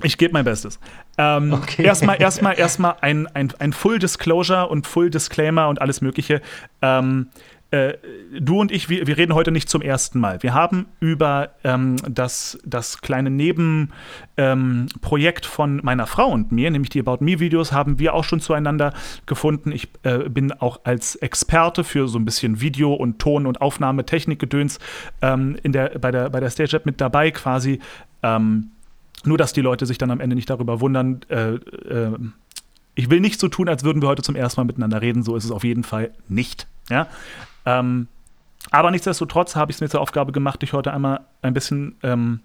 Ich 0.03 0.17
gebe 0.17 0.33
mein 0.33 0.45
Bestes. 0.45 0.79
Ähm, 1.17 1.53
okay. 1.53 1.83
Erstmal, 1.83 2.21
erstmal, 2.21 2.57
erstmal 2.59 2.95
ein, 3.01 3.27
ein, 3.27 3.53
ein 3.59 3.73
Full 3.73 3.99
Disclosure 3.99 4.67
und 4.67 4.87
Full 4.87 5.09
Disclaimer 5.09 5.67
und 5.69 5.81
alles 5.81 6.01
Mögliche. 6.01 6.41
Ähm, 6.81 7.27
äh, 7.71 7.93
du 8.37 8.59
und 8.59 8.71
ich, 8.71 8.89
wir, 8.89 9.07
wir, 9.07 9.17
reden 9.17 9.33
heute 9.33 9.51
nicht 9.51 9.69
zum 9.69 9.81
ersten 9.81 10.19
Mal. 10.19 10.43
Wir 10.43 10.53
haben 10.53 10.87
über 10.99 11.51
ähm, 11.63 11.95
das, 12.07 12.59
das 12.65 12.99
kleine 12.99 13.29
Nebenprojekt 13.29 15.45
ähm, 15.45 15.51
von 15.51 15.79
meiner 15.81 16.05
Frau 16.05 16.27
und 16.27 16.51
mir, 16.51 16.69
nämlich 16.69 16.89
die 16.89 16.99
About 16.99 17.23
Me-Videos, 17.23 17.71
haben 17.71 17.97
wir 17.97 18.13
auch 18.13 18.25
schon 18.25 18.41
zueinander 18.41 18.93
gefunden. 19.25 19.71
Ich 19.71 19.87
äh, 20.03 20.29
bin 20.29 20.51
auch 20.51 20.81
als 20.83 21.15
Experte 21.15 21.85
für 21.85 22.09
so 22.09 22.19
ein 22.19 22.25
bisschen 22.25 22.59
Video- 22.59 22.93
und 22.93 23.19
Ton- 23.19 23.45
und 23.45 23.61
Aufnahmetechnikgedöns 23.61 24.79
ähm, 25.21 25.55
in 25.63 25.71
der, 25.71 25.97
bei 25.99 26.11
der, 26.11 26.29
bei 26.29 26.41
der 26.41 26.49
Stage 26.49 26.75
App 26.75 26.85
mit 26.85 26.99
dabei 26.99 27.31
quasi. 27.31 27.79
Ähm, 28.21 28.71
nur, 29.23 29.37
dass 29.37 29.53
die 29.53 29.61
Leute 29.61 29.85
sich 29.85 29.97
dann 29.97 30.11
am 30.11 30.19
Ende 30.19 30.35
nicht 30.35 30.49
darüber 30.49 30.81
wundern. 30.81 31.21
Äh, 31.29 31.53
äh, 31.53 32.17
ich 32.95 33.09
will 33.09 33.21
nicht 33.21 33.39
so 33.39 33.47
tun, 33.47 33.69
als 33.69 33.85
würden 33.85 34.01
wir 34.01 34.09
heute 34.09 34.23
zum 34.23 34.35
ersten 34.35 34.59
Mal 34.59 34.65
miteinander 34.65 35.01
reden. 35.01 35.23
So 35.23 35.37
ist 35.37 35.45
es 35.45 35.51
auf 35.51 35.63
jeden 35.63 35.85
Fall 35.85 36.11
nicht. 36.27 36.67
Ja? 36.89 37.07
Ähm, 37.65 38.07
Aber 38.69 38.91
nichtsdestotrotz 38.91 39.55
habe 39.55 39.71
ich 39.71 39.77
es 39.77 39.81
mir 39.81 39.89
zur 39.89 40.01
Aufgabe 40.01 40.31
gemacht, 40.31 40.61
dich 40.61 40.73
heute 40.73 40.93
einmal 40.93 41.21
ein 41.41 41.53
bisschen, 41.53 41.95
ähm, 42.03 42.41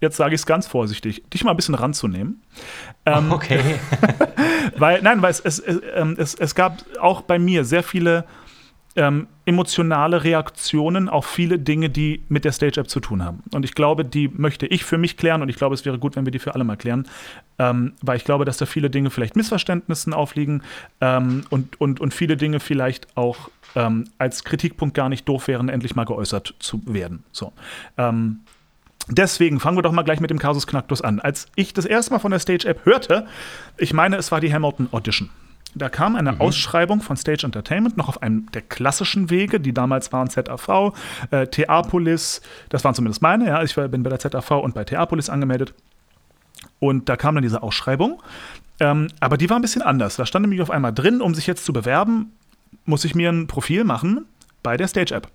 jetzt 0.00 0.16
sage 0.16 0.34
ich 0.34 0.40
es 0.40 0.46
ganz 0.46 0.66
vorsichtig, 0.66 1.22
dich 1.30 1.44
mal 1.44 1.52
ein 1.52 1.56
bisschen 1.56 1.74
ranzunehmen. 1.74 2.42
Ähm, 3.06 3.30
okay. 3.32 3.60
weil, 4.76 5.02
nein, 5.02 5.22
weil 5.22 5.30
es, 5.30 5.40
es, 5.40 5.62
ähm, 5.94 6.16
es, 6.18 6.34
es 6.34 6.54
gab 6.54 6.78
auch 7.00 7.22
bei 7.22 7.38
mir 7.38 7.64
sehr 7.64 7.82
viele 7.82 8.24
ähm, 8.96 9.28
emotionale 9.44 10.24
Reaktionen 10.24 11.08
auf 11.08 11.26
viele 11.26 11.58
Dinge, 11.58 11.90
die 11.90 12.24
mit 12.28 12.44
der 12.44 12.52
Stage-App 12.52 12.88
zu 12.88 13.00
tun 13.00 13.24
haben. 13.24 13.42
Und 13.52 13.64
ich 13.64 13.74
glaube, 13.74 14.04
die 14.04 14.28
möchte 14.28 14.66
ich 14.66 14.84
für 14.84 14.98
mich 14.98 15.16
klären 15.16 15.42
und 15.42 15.48
ich 15.48 15.56
glaube, 15.56 15.74
es 15.74 15.84
wäre 15.84 15.98
gut, 15.98 16.16
wenn 16.16 16.24
wir 16.24 16.32
die 16.32 16.38
für 16.38 16.54
alle 16.54 16.64
mal 16.64 16.76
klären, 16.76 17.06
ähm, 17.58 17.92
weil 18.02 18.16
ich 18.16 18.24
glaube, 18.24 18.44
dass 18.44 18.56
da 18.56 18.66
viele 18.66 18.90
Dinge 18.90 19.10
vielleicht 19.10 19.36
Missverständnissen 19.36 20.12
aufliegen 20.12 20.62
ähm, 21.00 21.44
und, 21.50 21.80
und, 21.80 22.00
und 22.00 22.12
viele 22.14 22.36
Dinge 22.36 22.58
vielleicht 22.60 23.16
auch 23.16 23.50
ähm, 23.76 24.04
als 24.18 24.44
Kritikpunkt 24.44 24.94
gar 24.94 25.08
nicht 25.08 25.28
doof 25.28 25.46
wären, 25.48 25.68
endlich 25.68 25.94
mal 25.94 26.04
geäußert 26.04 26.54
zu 26.58 26.82
werden. 26.86 27.24
So. 27.32 27.52
Ähm, 27.96 28.40
Deswegen 29.08 29.58
fangen 29.58 29.76
wir 29.76 29.82
doch 29.82 29.90
mal 29.90 30.02
gleich 30.02 30.20
mit 30.20 30.30
dem 30.30 30.38
Kasus 30.38 30.68
Knacktus 30.68 31.02
an. 31.02 31.18
Als 31.18 31.48
ich 31.56 31.74
das 31.74 31.84
erste 31.84 32.12
Mal 32.12 32.20
von 32.20 32.30
der 32.30 32.38
Stage-App 32.38 32.84
hörte, 32.84 33.26
ich 33.76 33.92
meine, 33.92 34.16
es 34.16 34.30
war 34.30 34.40
die 34.40 34.52
Hamilton 34.52 34.88
Audition. 34.92 35.30
Da 35.74 35.88
kam 35.88 36.16
eine 36.16 36.32
mhm. 36.32 36.40
Ausschreibung 36.40 37.00
von 37.00 37.16
Stage 37.16 37.44
Entertainment 37.46 37.96
noch 37.96 38.08
auf 38.08 38.22
einem 38.22 38.50
der 38.52 38.62
klassischen 38.62 39.30
Wege, 39.30 39.60
die 39.60 39.72
damals 39.72 40.12
waren 40.12 40.28
ZAV, 40.28 40.92
äh, 41.30 41.46
Theapolis, 41.46 42.40
das 42.70 42.82
waren 42.84 42.94
zumindest 42.94 43.22
meine, 43.22 43.46
ja, 43.46 43.62
ich 43.62 43.74
bin 43.74 44.02
bei 44.02 44.10
der 44.10 44.18
ZAV 44.18 44.50
und 44.62 44.74
bei 44.74 44.84
Theapolis 44.84 45.30
angemeldet. 45.30 45.74
Und 46.78 47.08
da 47.08 47.16
kam 47.16 47.34
dann 47.34 47.42
diese 47.42 47.62
Ausschreibung. 47.62 48.22
Ähm, 48.80 49.08
aber 49.20 49.36
die 49.36 49.48
war 49.48 49.58
ein 49.58 49.62
bisschen 49.62 49.82
anders. 49.82 50.16
Da 50.16 50.26
stand 50.26 50.42
nämlich 50.42 50.62
auf 50.62 50.70
einmal 50.70 50.92
drin, 50.92 51.20
um 51.20 51.34
sich 51.34 51.46
jetzt 51.46 51.64
zu 51.64 51.72
bewerben, 51.72 52.32
muss 52.84 53.04
ich 53.04 53.14
mir 53.14 53.30
ein 53.30 53.46
Profil 53.46 53.84
machen 53.84 54.26
bei 54.62 54.76
der 54.76 54.88
Stage 54.88 55.14
App. 55.14 55.28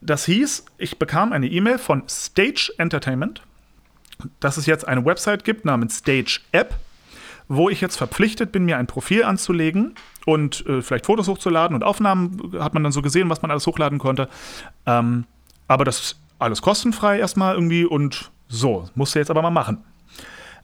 Das 0.00 0.26
hieß, 0.26 0.66
ich 0.76 0.98
bekam 0.98 1.32
eine 1.32 1.46
E-Mail 1.46 1.78
von 1.78 2.02
Stage 2.08 2.72
Entertainment, 2.76 3.42
dass 4.40 4.56
es 4.56 4.66
jetzt 4.66 4.86
eine 4.86 5.04
Website 5.04 5.44
gibt 5.44 5.64
namens 5.64 5.98
Stage 5.98 6.40
App 6.52 6.74
wo 7.48 7.68
ich 7.68 7.80
jetzt 7.80 7.96
verpflichtet 7.96 8.52
bin, 8.52 8.64
mir 8.64 8.78
ein 8.78 8.86
Profil 8.86 9.24
anzulegen 9.24 9.94
und 10.26 10.66
äh, 10.66 10.82
vielleicht 10.82 11.06
Fotos 11.06 11.28
hochzuladen 11.28 11.74
und 11.74 11.84
Aufnahmen 11.84 12.54
hat 12.58 12.74
man 12.74 12.82
dann 12.82 12.92
so 12.92 13.02
gesehen, 13.02 13.30
was 13.30 13.42
man 13.42 13.50
alles 13.50 13.66
hochladen 13.66 13.98
konnte. 13.98 14.28
Ähm, 14.86 15.24
aber 15.68 15.84
das 15.84 16.00
ist 16.00 16.20
alles 16.38 16.62
kostenfrei 16.62 17.18
erstmal 17.18 17.54
irgendwie 17.54 17.84
und 17.84 18.30
so, 18.48 18.88
musste 18.94 19.18
jetzt 19.18 19.30
aber 19.30 19.42
mal 19.42 19.50
machen. 19.50 19.84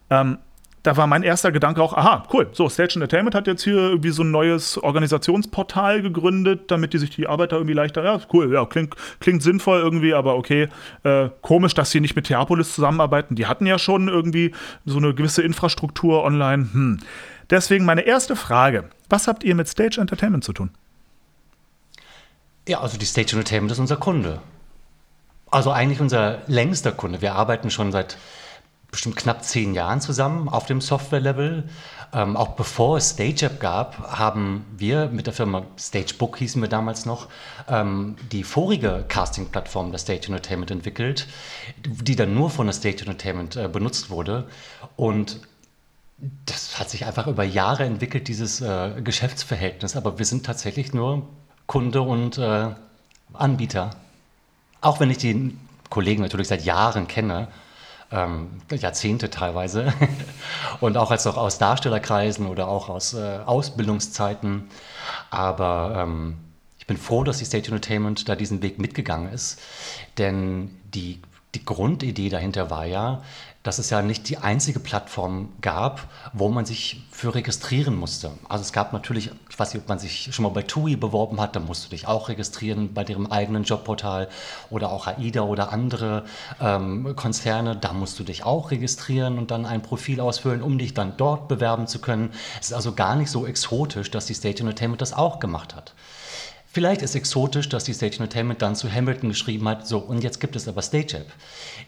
Ähm, 0.09 0.37
da 0.83 0.97
war 0.97 1.05
mein 1.05 1.21
erster 1.21 1.51
Gedanke 1.51 1.81
auch, 1.81 1.93
aha, 1.93 2.23
cool, 2.33 2.49
so, 2.53 2.67
Stage 2.67 2.95
Entertainment 2.95 3.35
hat 3.35 3.45
jetzt 3.45 3.63
hier 3.63 3.75
irgendwie 3.75 4.09
so 4.09 4.23
ein 4.23 4.31
neues 4.31 4.77
Organisationsportal 4.77 6.01
gegründet, 6.01 6.71
damit 6.71 6.93
die 6.93 6.97
sich 6.97 7.11
die 7.11 7.27
Arbeiter 7.27 7.57
irgendwie 7.57 7.73
leichter, 7.73 8.03
ja, 8.03 8.19
cool, 8.33 8.51
ja, 8.51 8.65
klingt, 8.65 8.95
klingt 9.19 9.43
sinnvoll 9.43 9.79
irgendwie, 9.79 10.13
aber 10.13 10.35
okay, 10.35 10.69
äh, 11.03 11.29
komisch, 11.41 11.75
dass 11.75 11.91
sie 11.91 11.99
nicht 11.99 12.15
mit 12.15 12.25
Theapolis 12.25 12.73
zusammenarbeiten. 12.73 13.35
Die 13.35 13.45
hatten 13.45 13.67
ja 13.67 13.77
schon 13.77 14.07
irgendwie 14.07 14.53
so 14.85 14.97
eine 14.97 15.13
gewisse 15.13 15.43
Infrastruktur 15.43 16.23
online. 16.23 16.69
Hm. 16.73 16.99
Deswegen 17.49 17.85
meine 17.85 18.01
erste 18.01 18.35
Frage, 18.35 18.85
was 19.09 19.27
habt 19.27 19.43
ihr 19.43 19.53
mit 19.53 19.67
Stage 19.67 19.99
Entertainment 20.01 20.43
zu 20.43 20.53
tun? 20.53 20.71
Ja, 22.67 22.79
also 22.81 22.97
die 22.97 23.05
Stage 23.05 23.33
Entertainment 23.33 23.71
ist 23.71 23.79
unser 23.79 23.97
Kunde. 23.97 24.39
Also 25.51 25.71
eigentlich 25.71 25.99
unser 25.99 26.39
längster 26.47 26.91
Kunde. 26.91 27.21
Wir 27.21 27.35
arbeiten 27.35 27.69
schon 27.69 27.91
seit 27.91 28.17
bestimmt 28.91 29.15
knapp 29.15 29.43
zehn 29.43 29.73
Jahren 29.73 30.01
zusammen 30.01 30.49
auf 30.49 30.65
dem 30.65 30.81
Software-Level. 30.81 31.63
Ähm, 32.13 32.35
auch 32.35 32.49
bevor 32.49 32.97
es 32.97 33.11
StageApp 33.11 33.61
gab, 33.61 34.19
haben 34.19 34.65
wir 34.75 35.07
mit 35.07 35.27
der 35.27 35.33
Firma 35.33 35.63
StageBook 35.79 36.37
hießen 36.37 36.61
wir 36.61 36.67
damals 36.67 37.05
noch, 37.05 37.29
ähm, 37.69 38.17
die 38.33 38.43
vorige 38.43 39.05
Casting-Plattform 39.07 39.91
der 39.91 39.99
Stage 39.99 40.27
Entertainment 40.27 40.71
entwickelt, 40.71 41.27
die 41.85 42.17
dann 42.17 42.33
nur 42.33 42.49
von 42.49 42.67
der 42.67 42.73
Stage 42.73 42.99
Entertainment 42.99 43.55
äh, 43.55 43.69
benutzt 43.69 44.09
wurde. 44.09 44.49
Und 44.97 45.39
das 46.45 46.79
hat 46.79 46.89
sich 46.89 47.05
einfach 47.05 47.27
über 47.27 47.45
Jahre 47.45 47.85
entwickelt, 47.85 48.27
dieses 48.27 48.59
äh, 48.59 49.01
Geschäftsverhältnis. 49.01 49.95
Aber 49.95 50.19
wir 50.19 50.25
sind 50.25 50.45
tatsächlich 50.45 50.93
nur 50.93 51.27
Kunde 51.65 52.01
und 52.01 52.37
äh, 52.37 52.69
Anbieter. 53.33 53.91
Auch 54.81 54.99
wenn 54.99 55.09
ich 55.09 55.17
die 55.17 55.57
Kollegen 55.89 56.21
natürlich 56.21 56.49
seit 56.49 56.65
Jahren 56.65 57.07
kenne, 57.07 57.47
ähm, 58.11 58.61
Jahrzehnte 58.71 59.29
teilweise. 59.29 59.93
und 60.79 60.97
auch 60.97 61.11
als 61.11 61.27
auch 61.27 61.37
aus 61.37 61.57
Darstellerkreisen 61.57 62.47
oder 62.47 62.67
auch 62.67 62.89
aus 62.89 63.13
äh, 63.13 63.39
Ausbildungszeiten. 63.45 64.69
Aber 65.29 65.95
ähm, 65.97 66.37
ich 66.79 66.87
bin 66.87 66.97
froh, 66.97 67.23
dass 67.23 67.37
die 67.37 67.45
State 67.45 67.71
Entertainment 67.71 68.27
da 68.27 68.35
diesen 68.35 68.61
Weg 68.61 68.79
mitgegangen 68.79 69.31
ist. 69.31 69.59
Denn 70.17 70.71
die, 70.93 71.21
die 71.55 71.63
Grundidee 71.63 72.29
dahinter 72.29 72.69
war 72.69 72.85
ja, 72.85 73.21
dass 73.63 73.77
es 73.77 73.91
ja 73.91 74.01
nicht 74.01 74.27
die 74.29 74.37
einzige 74.37 74.79
Plattform 74.79 75.49
gab, 75.61 76.07
wo 76.33 76.49
man 76.49 76.65
sich 76.65 77.03
für 77.11 77.35
registrieren 77.35 77.95
musste. 77.95 78.31
Also 78.49 78.63
es 78.63 78.73
gab 78.73 78.91
natürlich, 78.91 79.29
ich 79.49 79.59
weiß 79.59 79.73
nicht, 79.73 79.83
ob 79.83 79.89
man 79.89 79.99
sich 79.99 80.33
schon 80.33 80.43
mal 80.43 80.49
bei 80.49 80.63
TUI 80.63 80.95
beworben 80.95 81.39
hat, 81.39 81.55
da 81.55 81.59
musst 81.59 81.85
du 81.85 81.89
dich 81.89 82.07
auch 82.07 82.29
registrieren 82.29 82.93
bei 82.93 83.03
deren 83.03 83.31
eigenen 83.31 83.63
Jobportal 83.63 84.29
oder 84.71 84.91
auch 84.91 85.05
AIDA 85.05 85.41
oder 85.41 85.71
andere 85.71 86.25
ähm, 86.59 87.15
Konzerne, 87.15 87.75
da 87.75 87.93
musst 87.93 88.17
du 88.17 88.23
dich 88.23 88.43
auch 88.43 88.71
registrieren 88.71 89.37
und 89.37 89.51
dann 89.51 89.65
ein 89.65 89.83
Profil 89.83 90.21
ausfüllen, 90.21 90.63
um 90.63 90.79
dich 90.79 90.95
dann 90.95 91.13
dort 91.17 91.47
bewerben 91.47 91.85
zu 91.85 91.99
können. 91.99 92.31
Es 92.59 92.67
ist 92.67 92.73
also 92.73 92.93
gar 92.93 93.15
nicht 93.15 93.29
so 93.29 93.45
exotisch, 93.45 94.09
dass 94.09 94.25
die 94.25 94.33
State 94.33 94.61
Entertainment 94.61 95.01
das 95.01 95.13
auch 95.13 95.39
gemacht 95.39 95.75
hat. 95.75 95.93
Vielleicht 96.73 97.01
ist 97.01 97.15
exotisch, 97.15 97.67
dass 97.67 97.83
die 97.83 97.93
Stage 97.93 98.13
Entertainment 98.19 98.61
dann 98.61 98.77
zu 98.77 98.89
Hamilton 98.89 99.29
geschrieben 99.29 99.67
hat, 99.67 99.85
so 99.85 99.97
und 99.99 100.23
jetzt 100.23 100.39
gibt 100.39 100.55
es 100.55 100.69
aber 100.69 100.81
Stage 100.81 101.17
App. 101.17 101.33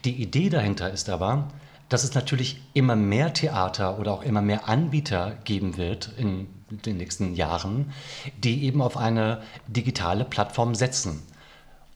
Die 0.03 0.21
Idee 0.21 0.49
dahinter 0.49 0.91
ist 0.91 1.09
aber, 1.09 1.47
dass 1.87 2.03
es 2.03 2.15
natürlich 2.15 2.61
immer 2.73 2.97
mehr 2.97 3.33
Theater 3.33 3.97
oder 3.97 4.11
auch 4.11 4.23
immer 4.23 4.41
mehr 4.41 4.67
Anbieter 4.67 5.37
geben 5.45 5.77
wird 5.77 6.11
in 6.17 6.47
den 6.69 6.97
nächsten 6.97 7.33
Jahren, 7.33 7.93
die 8.43 8.65
eben 8.65 8.81
auf 8.81 8.97
eine 8.97 9.41
digitale 9.67 10.25
Plattform 10.25 10.75
setzen. 10.75 11.21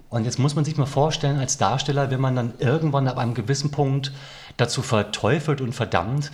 Und 0.09 0.23
jetzt 0.23 0.39
muss 0.39 0.55
man 0.55 0.63
sich 0.63 0.77
mal 0.77 0.85
vorstellen, 0.85 1.39
als 1.39 1.57
Darsteller, 1.57 2.09
wenn 2.09 2.21
man 2.21 2.37
dann 2.37 2.53
irgendwann 2.59 3.09
ab 3.09 3.17
einem 3.17 3.33
gewissen 3.33 3.71
Punkt 3.71 4.13
dazu 4.55 4.81
verteufelt 4.81 5.59
und 5.59 5.73
verdammt, 5.73 6.31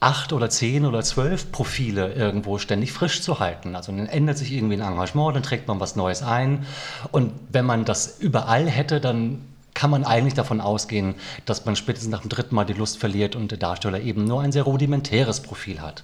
acht 0.00 0.32
oder 0.32 0.48
zehn 0.48 0.86
oder 0.86 1.02
zwölf 1.02 1.52
Profile 1.52 2.14
irgendwo 2.14 2.58
ständig 2.58 2.92
frisch 2.92 3.20
zu 3.20 3.38
halten. 3.38 3.76
Also 3.76 3.92
dann 3.92 4.06
ändert 4.06 4.38
sich 4.38 4.50
irgendwie 4.52 4.76
ein 4.76 4.92
Engagement, 4.92 5.36
dann 5.36 5.42
trägt 5.42 5.68
man 5.68 5.78
was 5.78 5.94
Neues 5.94 6.22
ein. 6.22 6.66
Und 7.12 7.32
wenn 7.50 7.66
man 7.66 7.84
das 7.84 8.18
überall 8.18 8.66
hätte, 8.66 8.98
dann 9.00 9.42
kann 9.74 9.90
man 9.90 10.04
eigentlich 10.04 10.34
davon 10.34 10.60
ausgehen, 10.60 11.14
dass 11.44 11.64
man 11.64 11.76
spätestens 11.76 12.10
nach 12.10 12.22
dem 12.22 12.30
dritten 12.30 12.54
Mal 12.54 12.64
die 12.64 12.72
Lust 12.72 12.98
verliert 12.98 13.36
und 13.36 13.50
der 13.50 13.58
Darsteller 13.58 14.00
eben 14.00 14.24
nur 14.24 14.40
ein 14.40 14.52
sehr 14.52 14.64
rudimentäres 14.64 15.40
Profil 15.40 15.80
hat. 15.80 16.02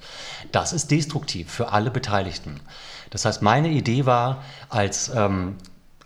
Das 0.52 0.72
ist 0.72 0.90
destruktiv 0.90 1.50
für 1.50 1.72
alle 1.72 1.90
Beteiligten. 1.90 2.60
Das 3.10 3.24
heißt, 3.24 3.42
meine 3.42 3.68
Idee 3.68 4.06
war, 4.06 4.44
als, 4.68 5.10
ähm, 5.14 5.56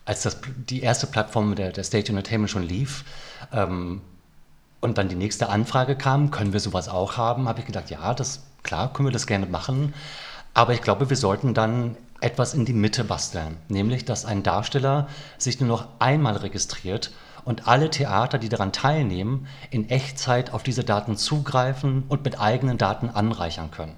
als 0.05 0.23
das, 0.23 0.39
die 0.69 0.81
erste 0.81 1.07
Plattform 1.07 1.55
der, 1.55 1.73
der 1.73 1.85
Stage 1.85 2.09
Entertainment 2.11 2.51
schon 2.51 2.63
lief, 2.63 3.05
ähm, 3.53 4.01
und 4.81 4.99
dann 4.99 5.09
die 5.09 5.15
nächste 5.15 5.49
Anfrage 5.49 5.97
kam, 5.97 6.31
können 6.31 6.53
wir 6.53 6.61
sowas 6.61 6.89
auch 6.89 7.17
haben, 7.17 7.49
habe 7.49 7.61
ich 7.61 7.67
gedacht, 7.67 7.91
ja, 7.91 8.15
das 8.15 8.43
klar, 8.63 8.93
können 8.93 9.09
wir 9.09 9.13
das 9.13 9.27
gerne 9.27 9.47
machen. 9.47 9.95
Aber 10.55 10.73
ich 10.73 10.83
glaube, 10.83 11.11
wir 11.11 11.17
sollten 11.17 11.55
dann 11.55 11.97
etwas 12.21 12.55
in 12.55 12.65
die 12.65 12.73
Mitte 12.73 13.05
basteln, 13.05 13.57
nämlich 13.69 14.05
dass 14.05 14.25
ein 14.25 14.43
Darsteller 14.43 15.09
sich 15.39 15.61
nur 15.61 15.69
noch 15.69 15.89
einmal 15.99 16.37
registriert 16.37 17.13
und 17.45 17.67
alle 17.67 17.91
Theater, 17.91 18.39
die 18.39 18.49
daran 18.49 18.73
teilnehmen, 18.73 19.47
in 19.71 19.89
Echtzeit 19.89 20.53
auf 20.53 20.63
diese 20.63 20.85
Daten 20.85 21.17
zugreifen 21.17 22.05
und 22.09 22.25
mit 22.25 22.39
eigenen 22.39 22.79
Daten 22.79 23.09
anreichern 23.09 23.71
können. 23.71 23.95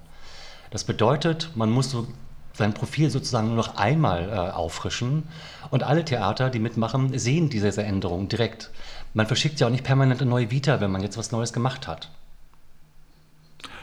Das 0.71 0.85
bedeutet, 0.85 1.51
man 1.55 1.69
muss 1.69 1.91
so 1.91 2.07
sein 2.53 2.73
Profil 2.73 3.09
sozusagen 3.09 3.47
nur 3.47 3.57
noch 3.57 3.77
einmal 3.77 4.29
äh, 4.29 4.51
auffrischen 4.51 5.27
und 5.71 5.83
alle 5.83 6.05
Theater, 6.05 6.49
die 6.49 6.59
mitmachen, 6.59 7.17
sehen 7.17 7.49
diese 7.49 7.83
Änderung 7.83 8.27
direkt. 8.27 8.69
Man 9.13 9.27
verschickt 9.27 9.59
ja 9.59 9.67
auch 9.67 9.71
nicht 9.71 9.83
permanent 9.83 10.21
eine 10.21 10.29
neue 10.29 10.51
Vita, 10.51 10.79
wenn 10.79 10.91
man 10.91 11.01
jetzt 11.01 11.17
was 11.17 11.31
Neues 11.31 11.53
gemacht 11.53 11.87
hat. 11.87 12.09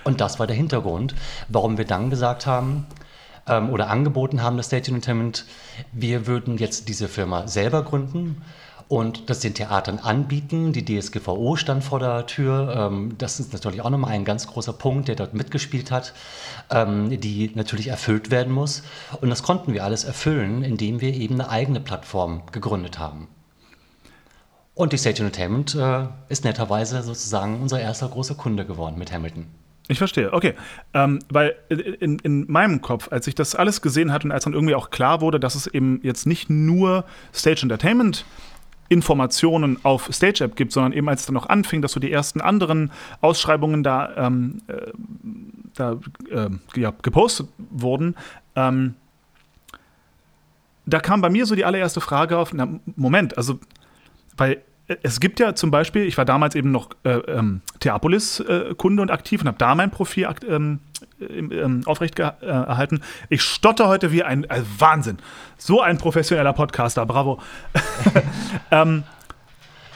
Und 0.05 0.21
das 0.21 0.39
war 0.39 0.47
der 0.47 0.57
Hintergrund, 0.57 1.15
warum 1.49 1.79
wir 1.79 1.85
dann 1.85 2.11
gesagt 2.11 2.47
haben 2.47 2.87
ähm, 3.47 3.71
oder 3.71 3.91
angeboten 3.91 4.43
haben, 4.43 4.57
das 4.57 4.67
State 4.67 4.89
Entertainment, 4.91 5.45
wir 5.93 6.27
würden 6.27 6.59
jetzt 6.59 6.89
diese 6.89 7.09
Firma 7.09 7.49
selber 7.49 7.83
gründen 7.83 8.43
und 8.91 9.31
das 9.31 9.39
den 9.39 9.55
Theatern 9.55 10.01
anbieten. 10.01 10.73
Die 10.73 10.85
DSGVO 10.85 11.55
stand 11.55 11.85
vor 11.85 12.01
der 12.01 12.27
Tür. 12.27 12.75
Ähm, 12.77 13.15
das 13.19 13.39
ist 13.39 13.53
natürlich 13.53 13.83
auch 13.83 13.91
nochmal 13.91 14.11
ein 14.11 14.25
ganz 14.25 14.49
großer 14.49 14.73
Punkt, 14.73 15.07
der 15.07 15.15
dort 15.15 15.33
mitgespielt 15.33 15.93
hat, 15.93 16.13
ähm, 16.71 17.09
die 17.21 17.53
natürlich 17.55 17.87
erfüllt 17.87 18.33
werden 18.33 18.53
muss. 18.53 18.83
Und 19.21 19.31
das 19.31 19.45
konnten 19.45 19.75
wir 19.75 19.85
alles 19.85 20.03
erfüllen, 20.03 20.65
indem 20.65 21.01
wir 21.01 21.15
eben 21.15 21.35
eine 21.35 21.49
eigene 21.49 21.79
Plattform 21.79 22.43
gegründet 22.51 22.99
haben. 22.99 23.29
Und 24.75 24.93
die 24.93 24.99
Stage 24.99 25.23
Entertainment 25.23 25.77
äh, 25.77 26.07
ist 26.29 26.43
netterweise 26.43 27.01
sozusagen 27.05 27.61
unser 27.61 27.81
erster 27.81 28.09
großer 28.09 28.35
Kunde 28.35 28.67
geworden 28.67 28.99
mit 28.99 29.13
Hamilton. 29.13 29.47
Ich 29.87 29.99
verstehe, 29.99 30.33
okay. 30.33 30.55
Ähm, 30.95 31.21
weil 31.29 31.55
in, 31.69 32.19
in 32.19 32.51
meinem 32.51 32.81
Kopf, 32.81 33.09
als 33.13 33.29
ich 33.29 33.37
das 33.37 33.55
alles 33.55 33.83
gesehen 33.83 34.13
hatte 34.13 34.27
und 34.27 34.33
als 34.33 34.45
dann 34.45 34.53
irgendwie 34.53 34.75
auch 34.75 34.91
klar 34.91 35.21
wurde, 35.21 35.39
dass 35.39 35.55
es 35.55 35.69
eben 35.69 36.01
jetzt 36.03 36.27
nicht 36.27 36.51
nur 36.51 37.05
Stage 37.33 37.63
Entertainment 37.63 38.25
Informationen 38.91 39.79
auf 39.85 40.09
Stage 40.13 40.45
App 40.45 40.57
gibt, 40.57 40.73
sondern 40.73 40.93
eben 40.93 41.09
als 41.09 41.21
es 41.21 41.27
dann 41.27 41.35
noch 41.35 41.49
anfing, 41.49 41.81
dass 41.81 41.93
so 41.93 42.01
die 42.01 42.11
ersten 42.11 42.41
anderen 42.41 42.91
Ausschreibungen 43.21 43.83
da, 43.83 44.15
ähm, 44.17 44.61
äh, 44.67 44.91
da 45.75 45.97
äh, 46.29 46.51
ja, 46.75 46.93
gepostet 47.01 47.49
wurden, 47.71 48.17
ähm, 48.57 48.95
da 50.87 50.99
kam 50.99 51.21
bei 51.21 51.31
mir 51.31 51.47
so 51.47 51.55
die 51.55 51.65
allererste 51.65 52.01
Frage 52.01 52.37
auf, 52.37 52.53
na, 52.53 52.69
Moment, 52.97 53.37
also, 53.39 53.61
weil 54.37 54.61
es 55.03 55.21
gibt 55.21 55.41
ja 55.41 55.55
zum 55.55 55.71
Beispiel, 55.71 56.03
ich 56.03 56.19
war 56.19 56.25
damals 56.25 56.55
eben 56.55 56.71
noch 56.73 56.91
äh, 57.05 57.11
ähm, 57.11 57.61
Theapolis-Kunde 57.81 59.01
äh, 59.01 59.03
und 59.03 59.11
aktiv 59.11 59.41
und 59.41 59.47
habe 59.47 59.59
da 59.59 59.75
mein 59.75 59.91
Profil 59.91 60.29
ähm, 60.49 60.81
ähm, 61.21 61.83
aufrecht 61.87 62.19
erhalten. 62.19 63.01
Ich 63.29 63.43
stotter 63.43 63.89
heute 63.89 64.11
wie 64.11 64.23
ein 64.23 64.51
also 64.51 64.67
Wahnsinn. 64.79 65.19
So 65.59 65.81
ein 65.81 65.99
professioneller 65.99 66.53
Podcaster, 66.53 67.07
bravo. 67.07 67.41
ähm, 68.71 69.05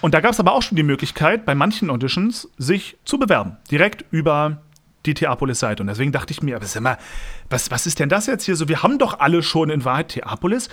und 0.00 0.14
da 0.14 0.20
gab 0.20 0.32
es 0.32 0.40
aber 0.40 0.52
auch 0.52 0.62
schon 0.62 0.76
die 0.76 0.82
Möglichkeit, 0.82 1.44
bei 1.44 1.54
manchen 1.54 1.90
Auditions 1.90 2.48
sich 2.58 2.96
zu 3.04 3.18
bewerben, 3.18 3.56
direkt 3.70 4.04
über 4.10 4.58
die 5.06 5.14
Theapolis-Seite. 5.14 5.82
Und 5.82 5.88
deswegen 5.88 6.12
dachte 6.12 6.32
ich 6.32 6.42
mir, 6.42 6.56
aber 6.56 6.80
mal, 6.80 6.98
was, 7.50 7.70
was 7.70 7.86
ist 7.86 7.98
denn 7.98 8.08
das 8.08 8.26
jetzt 8.26 8.44
hier 8.44 8.56
so? 8.56 8.68
Wir 8.68 8.82
haben 8.82 8.98
doch 8.98 9.18
alle 9.18 9.42
schon 9.42 9.70
in 9.70 9.84
Wahrheit 9.84 10.08
Theapolis. 10.08 10.68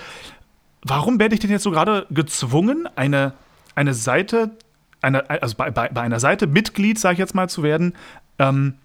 Warum 0.84 1.20
werde 1.20 1.34
ich 1.34 1.40
denn 1.40 1.50
jetzt 1.50 1.64
so 1.64 1.72
gerade 1.72 2.08
gezwungen, 2.10 2.88
eine 2.96 3.34
eine 3.76 3.94
Seite, 3.94 4.52
eine, 5.02 5.30
also 5.30 5.56
bei, 5.56 5.72
bei, 5.72 5.90
bei 5.90 6.02
einer 6.02 6.20
Seite 6.20 6.48
Mitglied, 6.48 7.00
sage 7.00 7.14
ich 7.14 7.20
jetzt 7.20 7.36
mal, 7.36 7.50
zu 7.50 7.64
werden, 7.64 7.94
ähm, 8.40 8.76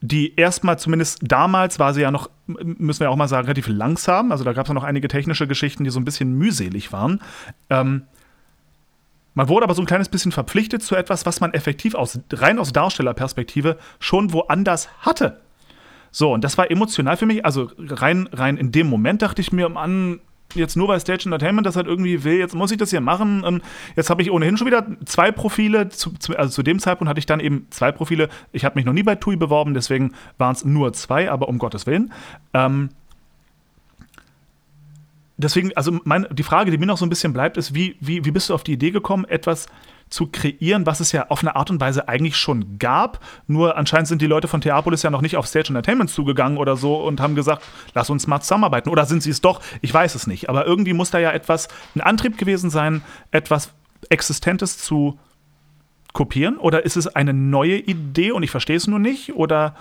die 0.00 0.36
erstmal 0.36 0.78
zumindest 0.78 1.20
damals 1.22 1.78
war 1.78 1.92
sie 1.92 2.02
ja 2.02 2.10
noch, 2.10 2.30
müssen 2.46 3.00
wir 3.00 3.10
auch 3.10 3.16
mal 3.16 3.28
sagen, 3.28 3.46
relativ 3.46 3.68
langsam. 3.68 4.30
Also 4.30 4.44
da 4.44 4.52
gab 4.52 4.66
es 4.66 4.72
noch 4.72 4.84
einige 4.84 5.08
technische 5.08 5.48
Geschichten, 5.48 5.84
die 5.84 5.90
so 5.90 5.98
ein 5.98 6.04
bisschen 6.04 6.34
mühselig 6.34 6.92
waren. 6.92 7.20
Ähm, 7.68 8.02
man 9.34 9.48
wurde 9.48 9.64
aber 9.64 9.74
so 9.74 9.82
ein 9.82 9.86
kleines 9.86 10.08
bisschen 10.08 10.32
verpflichtet 10.32 10.82
zu 10.82 10.94
etwas, 10.96 11.26
was 11.26 11.40
man 11.40 11.52
effektiv 11.52 11.94
aus, 11.94 12.18
rein 12.32 12.58
aus 12.58 12.72
Darstellerperspektive 12.72 13.78
schon 13.98 14.32
woanders 14.32 14.88
hatte. 15.00 15.40
So, 16.10 16.32
und 16.32 16.42
das 16.42 16.58
war 16.58 16.70
emotional 16.70 17.16
für 17.16 17.26
mich. 17.26 17.44
Also 17.44 17.70
rein, 17.78 18.28
rein 18.32 18.56
in 18.56 18.72
dem 18.72 18.88
Moment 18.88 19.22
dachte 19.22 19.40
ich 19.40 19.52
mir, 19.52 19.68
Mann, 19.68 20.20
jetzt 20.54 20.76
nur 20.76 20.86
bei 20.86 20.98
Stage 20.98 21.24
Entertainment 21.26 21.66
das 21.66 21.76
halt 21.76 21.86
irgendwie 21.86 22.24
will, 22.24 22.38
jetzt 22.38 22.54
muss 22.54 22.70
ich 22.70 22.78
das 22.78 22.90
hier 22.90 23.00
machen. 23.00 23.60
Jetzt 23.96 24.10
habe 24.10 24.22
ich 24.22 24.30
ohnehin 24.30 24.56
schon 24.56 24.66
wieder 24.66 24.86
zwei 25.04 25.30
Profile. 25.30 25.88
Zu, 25.88 26.12
also 26.36 26.50
zu 26.50 26.62
dem 26.62 26.78
Zeitpunkt 26.78 27.08
hatte 27.08 27.18
ich 27.18 27.26
dann 27.26 27.40
eben 27.40 27.66
zwei 27.70 27.92
Profile. 27.92 28.28
Ich 28.52 28.64
habe 28.64 28.76
mich 28.76 28.84
noch 28.84 28.92
nie 28.92 29.02
bei 29.02 29.14
TUI 29.14 29.36
beworben, 29.36 29.74
deswegen 29.74 30.12
waren 30.38 30.52
es 30.54 30.64
nur 30.64 30.92
zwei, 30.92 31.30
aber 31.30 31.48
um 31.48 31.58
Gottes 31.58 31.86
Willen. 31.86 32.12
Ähm, 32.54 32.90
deswegen, 35.36 35.76
also 35.76 35.98
mein, 36.04 36.26
die 36.30 36.42
Frage, 36.42 36.70
die 36.70 36.78
mir 36.78 36.86
noch 36.86 36.98
so 36.98 37.06
ein 37.06 37.10
bisschen 37.10 37.32
bleibt, 37.32 37.56
ist, 37.56 37.74
wie, 37.74 37.96
wie, 38.00 38.24
wie 38.24 38.30
bist 38.30 38.50
du 38.50 38.54
auf 38.54 38.64
die 38.64 38.72
Idee 38.72 38.90
gekommen, 38.90 39.24
etwas 39.24 39.66
zu 40.10 40.26
kreieren, 40.26 40.86
was 40.86 41.00
es 41.00 41.12
ja 41.12 41.26
auf 41.28 41.40
eine 41.40 41.56
Art 41.56 41.70
und 41.70 41.80
Weise 41.80 42.08
eigentlich 42.08 42.36
schon 42.36 42.78
gab. 42.78 43.20
Nur 43.46 43.76
anscheinend 43.76 44.08
sind 44.08 44.22
die 44.22 44.26
Leute 44.26 44.48
von 44.48 44.60
Theapolis 44.60 45.02
ja 45.02 45.10
noch 45.10 45.22
nicht 45.22 45.36
auf 45.36 45.46
Stage 45.46 45.68
Entertainment 45.68 46.10
zugegangen 46.10 46.58
oder 46.58 46.76
so 46.76 46.96
und 46.96 47.20
haben 47.20 47.34
gesagt, 47.34 47.62
lass 47.94 48.10
uns 48.10 48.26
mal 48.26 48.40
zusammenarbeiten. 48.40 48.90
Oder 48.90 49.06
sind 49.06 49.22
sie 49.22 49.30
es 49.30 49.40
doch? 49.40 49.60
Ich 49.80 49.92
weiß 49.92 50.14
es 50.14 50.26
nicht. 50.26 50.48
Aber 50.48 50.66
irgendwie 50.66 50.92
muss 50.92 51.10
da 51.10 51.18
ja 51.18 51.30
etwas, 51.32 51.68
ein 51.94 52.00
Antrieb 52.00 52.38
gewesen 52.38 52.70
sein, 52.70 53.02
etwas 53.30 53.72
Existentes 54.08 54.78
zu 54.78 55.18
kopieren? 56.12 56.56
Oder 56.56 56.84
ist 56.84 56.96
es 56.96 57.06
eine 57.06 57.32
neue 57.32 57.76
Idee 57.76 58.32
und 58.32 58.42
ich 58.42 58.50
verstehe 58.50 58.76
es 58.76 58.86
nur 58.86 58.98
nicht? 58.98 59.34
Oder 59.34 59.74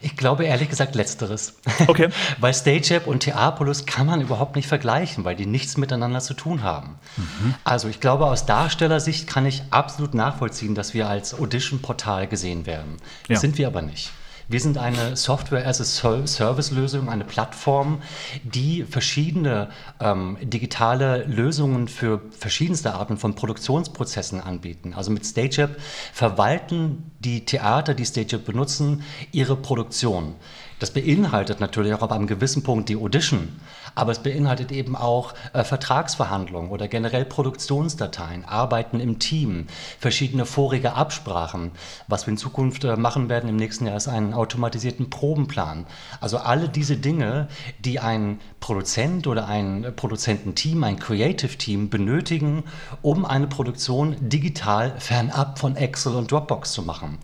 ich 0.00 0.16
glaube 0.16 0.44
ehrlich 0.44 0.68
gesagt 0.68 0.94
letzteres. 0.94 1.54
Okay. 1.86 2.08
weil 2.40 2.54
StageApp 2.54 3.06
und 3.06 3.20
Theapolis 3.20 3.86
kann 3.86 4.06
man 4.06 4.20
überhaupt 4.20 4.56
nicht 4.56 4.68
vergleichen, 4.68 5.24
weil 5.24 5.36
die 5.36 5.46
nichts 5.46 5.76
miteinander 5.76 6.20
zu 6.20 6.34
tun 6.34 6.62
haben. 6.62 6.98
Mhm. 7.16 7.54
Also 7.64 7.88
ich 7.88 8.00
glaube, 8.00 8.26
aus 8.26 8.46
Darstellersicht 8.46 9.26
kann 9.26 9.46
ich 9.46 9.62
absolut 9.70 10.14
nachvollziehen, 10.14 10.74
dass 10.74 10.94
wir 10.94 11.08
als 11.08 11.34
Audition-Portal 11.34 12.26
gesehen 12.28 12.66
werden. 12.66 12.96
Das 13.28 13.36
ja. 13.36 13.40
sind 13.40 13.58
wir 13.58 13.66
aber 13.66 13.82
nicht. 13.82 14.10
Wir 14.50 14.60
sind 14.60 14.78
eine 14.78 15.14
Software-as-a-Service-Lösung, 15.14 17.10
eine 17.10 17.24
Plattform, 17.24 18.00
die 18.42 18.84
verschiedene 18.84 19.68
ähm, 20.00 20.38
digitale 20.40 21.24
Lösungen 21.24 21.86
für 21.86 22.22
verschiedenste 22.30 22.94
Arten 22.94 23.18
von 23.18 23.34
Produktionsprozessen 23.34 24.40
anbieten. 24.40 24.94
Also 24.94 25.10
mit 25.10 25.26
StageApp 25.26 25.76
verwalten 26.14 27.10
die 27.18 27.44
Theater, 27.44 27.92
die 27.92 28.06
StageApp 28.06 28.46
benutzen, 28.46 29.02
ihre 29.32 29.54
Produktion. 29.54 30.34
Das 30.78 30.92
beinhaltet 30.92 31.60
natürlich 31.60 31.92
auch 31.92 32.02
ab 32.02 32.12
einem 32.12 32.26
gewissen 32.26 32.62
Punkt 32.62 32.88
die 32.88 32.96
Audition, 32.96 33.60
aber 33.98 34.12
es 34.12 34.20
beinhaltet 34.20 34.70
eben 34.70 34.94
auch 34.94 35.34
äh, 35.52 35.64
Vertragsverhandlungen 35.64 36.70
oder 36.70 36.86
generell 36.86 37.24
Produktionsdateien, 37.24 38.44
Arbeiten 38.44 39.00
im 39.00 39.18
Team, 39.18 39.66
verschiedene 39.98 40.46
vorige 40.46 40.94
Absprachen. 40.94 41.72
Was 42.06 42.26
wir 42.26 42.30
in 42.30 42.38
Zukunft 42.38 42.84
äh, 42.84 42.96
machen 42.96 43.28
werden 43.28 43.50
im 43.50 43.56
nächsten 43.56 43.86
Jahr 43.86 43.96
ist 43.96 44.06
einen 44.06 44.34
automatisierten 44.34 45.10
Probenplan. 45.10 45.84
Also 46.20 46.38
alle 46.38 46.68
diese 46.68 46.96
Dinge, 46.96 47.48
die 47.80 47.98
ein 47.98 48.38
Produzent 48.60 49.26
oder 49.26 49.48
ein 49.48 49.92
Produzententeam, 49.96 50.84
ein 50.84 51.00
Creative 51.00 51.58
Team 51.58 51.90
benötigen, 51.90 52.62
um 53.02 53.24
eine 53.24 53.48
Produktion 53.48 54.16
digital 54.20 54.94
fernab 55.00 55.58
von 55.58 55.74
Excel 55.74 56.14
und 56.14 56.30
Dropbox 56.30 56.70
zu 56.70 56.82
machen. 56.82 57.18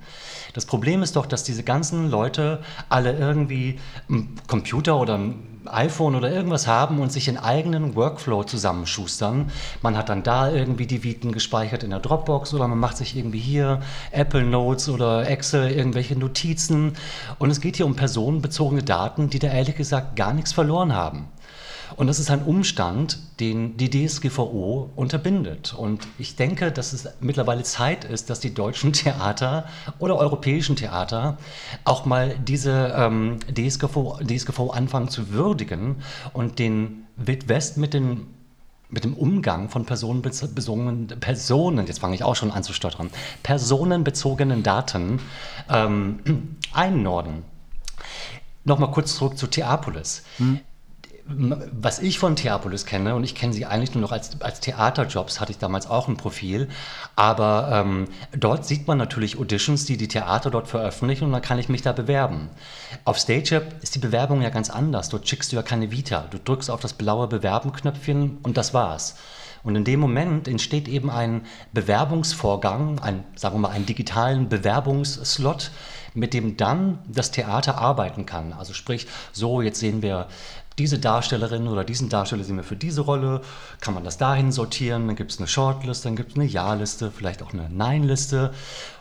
Das 0.54 0.66
Problem 0.66 1.04
ist 1.04 1.14
doch, 1.14 1.26
dass 1.26 1.44
diese 1.44 1.62
ganzen 1.62 2.10
Leute 2.10 2.62
alle 2.88 3.16
irgendwie 3.16 3.78
einen 4.08 4.40
Computer 4.48 4.98
oder 4.98 5.18
ein 5.18 5.53
iPhone 5.66 6.14
oder 6.14 6.30
irgendwas 6.30 6.66
haben 6.66 7.00
und 7.00 7.12
sich 7.12 7.28
einen 7.28 7.38
eigenen 7.38 7.94
Workflow 7.94 8.44
zusammenschustern. 8.44 9.50
Man 9.82 9.96
hat 9.96 10.08
dann 10.08 10.22
da 10.22 10.50
irgendwie 10.50 10.86
die 10.86 11.04
Viten 11.04 11.32
gespeichert 11.32 11.82
in 11.82 11.90
der 11.90 12.00
Dropbox 12.00 12.54
oder 12.54 12.68
man 12.68 12.78
macht 12.78 12.96
sich 12.96 13.16
irgendwie 13.16 13.38
hier 13.38 13.80
Apple 14.10 14.44
Notes 14.44 14.88
oder 14.88 15.28
Excel 15.28 15.70
irgendwelche 15.70 16.18
Notizen. 16.18 16.94
Und 17.38 17.50
es 17.50 17.60
geht 17.60 17.76
hier 17.76 17.86
um 17.86 17.96
personenbezogene 17.96 18.82
Daten, 18.82 19.30
die 19.30 19.38
da 19.38 19.48
ehrlich 19.48 19.76
gesagt 19.76 20.16
gar 20.16 20.32
nichts 20.32 20.52
verloren 20.52 20.94
haben. 20.94 21.28
Und 21.96 22.06
das 22.08 22.18
ist 22.18 22.30
ein 22.30 22.42
Umstand, 22.42 23.18
den 23.40 23.76
die 23.76 23.90
DSGVO 23.90 24.90
unterbindet. 24.96 25.74
Und 25.74 26.06
ich 26.18 26.36
denke, 26.36 26.72
dass 26.72 26.92
es 26.92 27.08
mittlerweile 27.20 27.62
Zeit 27.62 28.04
ist, 28.04 28.30
dass 28.30 28.40
die 28.40 28.54
deutschen 28.54 28.92
Theater 28.94 29.66
oder 29.98 30.16
europäischen 30.16 30.76
Theater 30.76 31.38
auch 31.84 32.04
mal 32.04 32.36
diese 32.38 32.94
ähm, 32.96 33.38
DSGVO, 33.52 34.18
DSGVO 34.22 34.70
anfangen 34.70 35.08
zu 35.08 35.30
würdigen 35.30 35.96
und 36.32 36.58
den 36.58 37.06
Wildwest 37.16 37.76
mit 37.76 37.94
den 37.94 38.26
mit 38.90 39.02
dem 39.02 39.14
Umgang 39.14 39.70
von 39.70 39.86
personenbezogenen 39.86 41.08
Personen, 41.18 41.86
jetzt 41.86 41.98
fange 41.98 42.14
ich 42.14 42.22
auch 42.22 42.36
schon 42.36 42.52
an 42.52 42.62
zu 42.62 42.72
stottern, 42.72 43.10
personenbezogenen 43.42 44.62
Daten 44.62 45.18
ähm, 45.68 46.20
einnorden. 46.72 47.42
Nochmal 48.62 48.92
kurz 48.92 49.16
zurück 49.16 49.36
zu 49.36 49.48
Theapolis. 49.48 50.22
Hm 50.36 50.60
was 51.26 52.00
ich 52.00 52.18
von 52.18 52.36
Theapolis 52.36 52.84
kenne, 52.84 53.14
und 53.14 53.24
ich 53.24 53.34
kenne 53.34 53.54
sie 53.54 53.64
eigentlich 53.64 53.94
nur 53.94 54.02
noch 54.02 54.12
als, 54.12 54.40
als 54.42 54.60
Theaterjobs, 54.60 55.40
hatte 55.40 55.52
ich 55.52 55.58
damals 55.58 55.88
auch 55.88 56.06
ein 56.06 56.18
Profil, 56.18 56.68
aber 57.16 57.70
ähm, 57.72 58.08
dort 58.36 58.66
sieht 58.66 58.86
man 58.86 58.98
natürlich 58.98 59.38
Auditions, 59.38 59.86
die 59.86 59.96
die 59.96 60.08
Theater 60.08 60.50
dort 60.50 60.68
veröffentlichen 60.68 61.24
und 61.24 61.32
dann 61.32 61.40
kann 61.40 61.58
ich 61.58 61.70
mich 61.70 61.80
da 61.80 61.92
bewerben. 61.92 62.50
Auf 63.04 63.16
StageUp 63.16 63.64
ist 63.82 63.94
die 63.94 64.00
Bewerbung 64.00 64.42
ja 64.42 64.50
ganz 64.50 64.68
anders. 64.68 65.08
Dort 65.08 65.26
schickst 65.26 65.50
du 65.52 65.56
ja 65.56 65.62
keine 65.62 65.90
Vita. 65.90 66.26
Du 66.30 66.38
drückst 66.38 66.70
auf 66.70 66.80
das 66.80 66.92
blaue 66.92 67.26
Bewerben-Knöpfchen 67.26 68.38
und 68.42 68.56
das 68.56 68.74
war's. 68.74 69.16
Und 69.62 69.76
in 69.76 69.84
dem 69.84 69.98
Moment 69.98 70.46
entsteht 70.46 70.88
eben 70.88 71.10
ein 71.10 71.46
Bewerbungsvorgang, 71.72 72.98
ein, 72.98 73.24
sagen 73.34 73.54
wir 73.54 73.60
mal, 73.60 73.70
einen 73.70 73.86
digitalen 73.86 74.50
Bewerbungsslot, 74.50 75.70
mit 76.12 76.34
dem 76.34 76.58
dann 76.58 76.98
das 77.08 77.30
Theater 77.30 77.78
arbeiten 77.78 78.26
kann. 78.26 78.52
Also 78.52 78.74
sprich, 78.74 79.06
so, 79.32 79.62
jetzt 79.62 79.80
sehen 79.80 80.02
wir 80.02 80.28
diese 80.78 80.98
Darstellerin 80.98 81.68
oder 81.68 81.84
diesen 81.84 82.08
Darsteller 82.08 82.44
sehen 82.44 82.56
wir 82.56 82.64
für 82.64 82.76
diese 82.76 83.02
Rolle, 83.02 83.42
kann 83.80 83.94
man 83.94 84.04
das 84.04 84.18
dahin 84.18 84.50
sortieren, 84.50 85.06
dann 85.06 85.16
gibt 85.16 85.30
es 85.30 85.38
eine 85.38 85.46
Shortlist, 85.46 86.04
dann 86.04 86.16
gibt 86.16 86.32
es 86.32 86.36
eine 86.36 86.46
Ja-Liste, 86.46 87.10
vielleicht 87.10 87.42
auch 87.42 87.52
eine 87.52 87.68
Nein-Liste. 87.70 88.52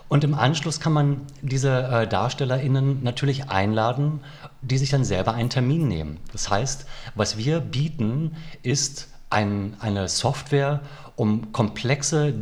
Und 0.08 0.24
im 0.24 0.36
Anschluss 0.36 0.80
kann 0.80 0.94
man 0.94 1.22
diese 1.42 1.72
äh, 1.72 2.08
DarstellerInnen 2.08 3.02
natürlich 3.02 3.50
einladen, 3.50 4.20
die 4.62 4.78
sich 4.78 4.92
dann 4.92 5.04
selber 5.04 5.34
einen 5.34 5.50
Termin 5.50 5.88
nehmen. 5.88 6.20
Das 6.32 6.50
heißt, 6.50 6.86
was 7.16 7.38
wir 7.38 7.60
bieten, 7.60 8.36
ist 8.62 9.08
ein, 9.32 9.76
eine 9.80 10.08
Software, 10.08 10.82
um 11.16 11.52
komplexe 11.52 12.36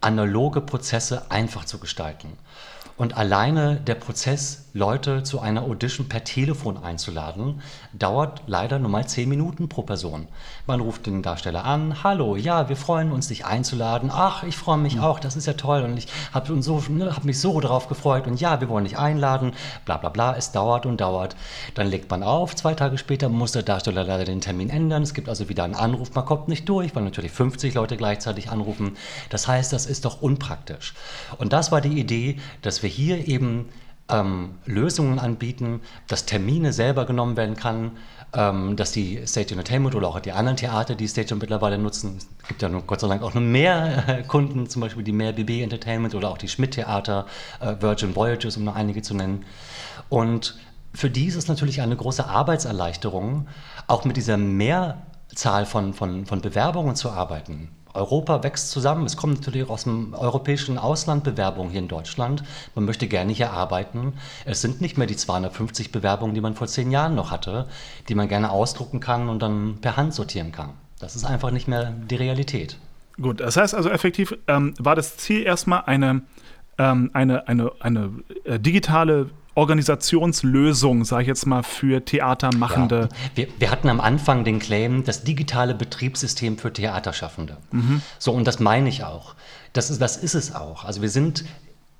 analoge 0.00 0.60
Prozesse 0.60 1.30
einfach 1.30 1.64
zu 1.64 1.78
gestalten. 1.78 2.38
Und 2.96 3.16
alleine 3.16 3.76
der 3.76 3.96
Prozess, 3.96 4.65
Leute 4.76 5.22
zu 5.22 5.40
einer 5.40 5.62
Audition 5.62 6.06
per 6.06 6.22
Telefon 6.22 6.76
einzuladen, 6.76 7.62
dauert 7.94 8.42
leider 8.46 8.78
nur 8.78 8.90
mal 8.90 9.08
zehn 9.08 9.26
Minuten 9.26 9.70
pro 9.70 9.80
Person. 9.80 10.28
Man 10.66 10.80
ruft 10.80 11.06
den 11.06 11.22
Darsteller 11.22 11.64
an, 11.64 12.04
hallo, 12.04 12.36
ja, 12.36 12.68
wir 12.68 12.76
freuen 12.76 13.10
uns, 13.10 13.28
dich 13.28 13.46
einzuladen. 13.46 14.10
Ach, 14.12 14.42
ich 14.42 14.54
freue 14.54 14.76
mich 14.76 15.00
auch, 15.00 15.18
das 15.18 15.34
ist 15.34 15.46
ja 15.46 15.54
toll 15.54 15.82
und 15.82 15.96
ich 15.96 16.08
habe 16.34 16.62
so, 16.62 16.82
ne, 16.90 17.16
hab 17.16 17.24
mich 17.24 17.40
so 17.40 17.58
darauf 17.58 17.88
gefreut 17.88 18.26
und 18.26 18.38
ja, 18.38 18.60
wir 18.60 18.68
wollen 18.68 18.84
dich 18.84 18.98
einladen, 18.98 19.52
bla 19.86 19.96
bla 19.96 20.10
bla. 20.10 20.36
Es 20.36 20.52
dauert 20.52 20.84
und 20.84 21.00
dauert. 21.00 21.36
Dann 21.72 21.86
legt 21.86 22.10
man 22.10 22.22
auf, 22.22 22.54
zwei 22.54 22.74
Tage 22.74 22.98
später 22.98 23.30
muss 23.30 23.52
der 23.52 23.62
Darsteller 23.62 24.04
leider 24.04 24.26
den 24.26 24.42
Termin 24.42 24.68
ändern. 24.68 25.02
Es 25.02 25.14
gibt 25.14 25.30
also 25.30 25.48
wieder 25.48 25.64
einen 25.64 25.74
Anruf, 25.74 26.14
man 26.14 26.26
kommt 26.26 26.48
nicht 26.48 26.68
durch, 26.68 26.94
weil 26.94 27.02
natürlich 27.02 27.32
50 27.32 27.72
Leute 27.72 27.96
gleichzeitig 27.96 28.50
anrufen. 28.50 28.98
Das 29.30 29.48
heißt, 29.48 29.72
das 29.72 29.86
ist 29.86 30.04
doch 30.04 30.20
unpraktisch. 30.20 30.92
Und 31.38 31.54
das 31.54 31.72
war 31.72 31.80
die 31.80 31.98
Idee, 31.98 32.36
dass 32.60 32.82
wir 32.82 32.90
hier 32.90 33.26
eben 33.26 33.70
ähm, 34.08 34.54
Lösungen 34.66 35.18
anbieten, 35.18 35.80
dass 36.06 36.26
Termine 36.26 36.72
selber 36.72 37.06
genommen 37.06 37.36
werden 37.36 37.56
kann, 37.56 37.92
ähm, 38.32 38.76
dass 38.76 38.92
die 38.92 39.26
Stage 39.26 39.52
Entertainment 39.52 39.94
oder 39.94 40.08
auch 40.08 40.20
die 40.20 40.32
anderen 40.32 40.56
Theater, 40.56 40.94
die 40.94 41.08
Stage 41.08 41.34
mittlerweile 41.34 41.78
nutzen, 41.78 42.18
es 42.18 42.48
gibt 42.48 42.62
ja 42.62 42.68
nun 42.68 42.86
Gott 42.86 43.00
sei 43.00 43.08
Dank 43.08 43.22
auch 43.22 43.34
noch 43.34 43.42
mehr 43.42 44.04
äh, 44.08 44.22
Kunden, 44.22 44.68
zum 44.68 44.82
Beispiel 44.82 45.02
die 45.02 45.12
mehr 45.12 45.32
BB 45.32 45.62
Entertainment 45.62 46.14
oder 46.14 46.30
auch 46.30 46.38
die 46.38 46.48
Schmidt 46.48 46.72
Theater, 46.72 47.26
äh, 47.60 47.74
Virgin 47.80 48.14
Voyages, 48.14 48.56
um 48.56 48.64
nur 48.64 48.76
einige 48.76 49.02
zu 49.02 49.14
nennen. 49.14 49.44
Und 50.08 50.56
für 50.92 51.10
die 51.10 51.26
ist 51.26 51.36
es 51.36 51.48
natürlich 51.48 51.82
eine 51.82 51.96
große 51.96 52.26
Arbeitserleichterung, 52.26 53.48
auch 53.86 54.04
mit 54.04 54.16
dieser 54.16 54.36
Mehrzahl 54.36 55.66
von, 55.66 55.94
von, 55.94 56.26
von 56.26 56.40
Bewerbungen 56.40 56.96
zu 56.96 57.10
arbeiten. 57.10 57.70
Europa 57.96 58.42
wächst 58.42 58.70
zusammen. 58.70 59.06
Es 59.06 59.16
kommen 59.16 59.34
natürlich 59.34 59.68
aus 59.68 59.84
dem 59.84 60.14
europäischen 60.14 60.78
Ausland 60.78 61.24
Bewerbungen 61.24 61.70
hier 61.70 61.80
in 61.80 61.88
Deutschland. 61.88 62.44
Man 62.74 62.84
möchte 62.84 63.08
gerne 63.08 63.32
hier 63.32 63.50
arbeiten. 63.50 64.14
Es 64.44 64.60
sind 64.60 64.80
nicht 64.80 64.98
mehr 64.98 65.06
die 65.06 65.16
250 65.16 65.92
Bewerbungen, 65.92 66.34
die 66.34 66.40
man 66.40 66.54
vor 66.54 66.66
zehn 66.66 66.90
Jahren 66.90 67.14
noch 67.14 67.30
hatte, 67.30 67.66
die 68.08 68.14
man 68.14 68.28
gerne 68.28 68.50
ausdrucken 68.50 69.00
kann 69.00 69.28
und 69.28 69.40
dann 69.40 69.78
per 69.80 69.96
Hand 69.96 70.14
sortieren 70.14 70.52
kann. 70.52 70.70
Das 71.00 71.16
ist 71.16 71.24
einfach 71.24 71.50
nicht 71.50 71.68
mehr 71.68 71.92
die 72.10 72.16
Realität. 72.16 72.78
Gut, 73.20 73.40
das 73.40 73.56
heißt 73.56 73.74
also 73.74 73.90
effektiv 73.90 74.36
ähm, 74.46 74.74
war 74.78 74.94
das 74.94 75.16
Ziel 75.16 75.42
erstmal 75.42 75.84
eine, 75.86 76.22
ähm, 76.78 77.10
eine, 77.14 77.48
eine, 77.48 77.72
eine 77.80 78.10
äh, 78.44 78.58
digitale 78.58 79.30
Organisationslösung, 79.56 81.04
sage 81.04 81.22
ich 81.22 81.28
jetzt 81.28 81.46
mal, 81.46 81.62
für 81.62 82.04
Theatermachende. 82.04 83.08
Ja. 83.10 83.30
Wir, 83.34 83.48
wir, 83.58 83.70
hatten 83.70 83.88
am 83.88 84.00
Anfang 84.00 84.44
den 84.44 84.58
Claim, 84.58 85.04
das 85.04 85.24
digitale 85.24 85.74
Betriebssystem 85.74 86.58
für 86.58 86.72
Theaterschaffende. 86.72 87.56
Mhm. 87.72 88.02
So, 88.18 88.32
und 88.32 88.46
das 88.46 88.60
meine 88.60 88.88
ich 88.88 89.02
auch. 89.02 89.34
Das 89.72 89.90
ist, 89.90 90.00
das 90.00 90.18
ist 90.18 90.34
es 90.34 90.54
auch. 90.54 90.84
Also 90.84 91.00
wir 91.00 91.08
sind, 91.08 91.44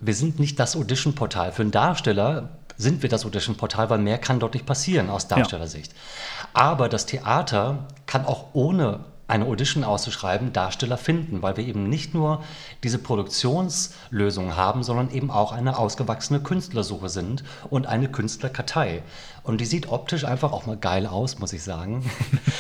wir 0.00 0.14
sind 0.14 0.38
nicht 0.38 0.60
das 0.60 0.76
Audition-Portal. 0.76 1.52
Für 1.52 1.62
einen 1.62 1.70
Darsteller 1.70 2.50
sind 2.76 3.02
wir 3.02 3.08
das 3.08 3.24
Audition-Portal, 3.24 3.88
weil 3.88 3.98
mehr 3.98 4.18
kann 4.18 4.38
dort 4.38 4.52
nicht 4.52 4.66
passieren 4.66 5.08
aus 5.08 5.26
Darstellersicht. 5.28 5.92
Ja. 5.92 6.48
Aber 6.52 6.90
das 6.90 7.06
Theater 7.06 7.86
kann 8.04 8.26
auch 8.26 8.48
ohne 8.52 9.00
eine 9.28 9.46
Audition 9.46 9.84
auszuschreiben, 9.84 10.52
Darsteller 10.52 10.96
finden, 10.96 11.42
weil 11.42 11.56
wir 11.56 11.66
eben 11.66 11.88
nicht 11.88 12.14
nur 12.14 12.44
diese 12.84 12.98
Produktionslösung 12.98 14.56
haben, 14.56 14.82
sondern 14.82 15.10
eben 15.10 15.30
auch 15.30 15.52
eine 15.52 15.78
ausgewachsene 15.78 16.40
Künstlersuche 16.40 17.08
sind 17.08 17.42
und 17.68 17.86
eine 17.86 18.08
Künstlerkartei. 18.08 19.02
Und 19.46 19.60
die 19.60 19.64
sieht 19.64 19.88
optisch 19.88 20.24
einfach 20.24 20.52
auch 20.52 20.66
mal 20.66 20.76
geil 20.76 21.06
aus, 21.06 21.38
muss 21.38 21.52
ich 21.52 21.62
sagen. 21.62 22.04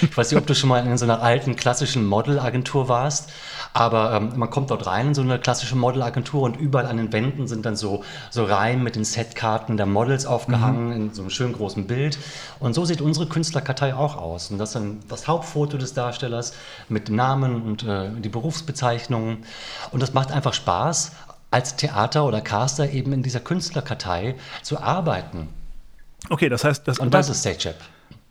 Ich 0.02 0.16
weiß 0.16 0.30
nicht, 0.30 0.40
ob 0.40 0.46
du 0.46 0.54
schon 0.54 0.68
mal 0.68 0.86
in 0.86 0.96
so 0.98 1.04
einer 1.04 1.22
alten 1.22 1.56
klassischen 1.56 2.06
Modelagentur 2.06 2.88
warst, 2.88 3.30
aber 3.72 4.12
ähm, 4.12 4.32
man 4.36 4.50
kommt 4.50 4.70
dort 4.70 4.86
rein 4.86 5.08
in 5.08 5.14
so 5.14 5.22
eine 5.22 5.38
klassische 5.38 5.74
Modelagentur 5.74 6.42
und 6.42 6.56
überall 6.56 6.86
an 6.86 6.96
den 6.96 7.12
Wänden 7.12 7.48
sind 7.48 7.66
dann 7.66 7.76
so, 7.76 8.04
so 8.30 8.44
Reihen 8.44 8.82
mit 8.82 8.94
den 8.94 9.04
Setkarten 9.04 9.76
der 9.76 9.86
Models 9.86 10.26
aufgehangen 10.26 10.86
mhm. 10.86 10.92
in 10.92 11.14
so 11.14 11.22
einem 11.22 11.30
schönen 11.30 11.54
großen 11.54 11.86
Bild. 11.86 12.18
Und 12.60 12.74
so 12.74 12.84
sieht 12.84 13.00
unsere 13.00 13.26
Künstlerkartei 13.26 13.94
auch 13.94 14.16
aus. 14.16 14.50
Und 14.50 14.58
das 14.58 14.70
ist 14.70 14.74
dann 14.76 15.00
das 15.08 15.26
Hauptfoto 15.26 15.78
des 15.78 15.94
Darstellers 15.94 16.54
mit 16.88 17.08
dem 17.08 17.16
Namen 17.16 17.62
und 17.62 17.82
äh, 17.82 18.10
die 18.18 18.28
Berufsbezeichnungen. 18.28 19.38
Und 19.90 20.02
das 20.02 20.14
macht 20.14 20.30
einfach 20.30 20.54
Spaß, 20.54 21.12
als 21.50 21.76
Theater 21.76 22.24
oder 22.26 22.40
Caster 22.40 22.90
eben 22.90 23.12
in 23.12 23.22
dieser 23.22 23.40
Künstlerkartei 23.40 24.36
zu 24.62 24.78
arbeiten. 24.78 25.48
Okay, 26.28 26.48
das 26.48 26.64
heißt, 26.64 26.86
das, 26.86 26.98
und 26.98 27.12
das 27.12 27.28
ist 27.28 27.40
StageApp. 27.40 27.76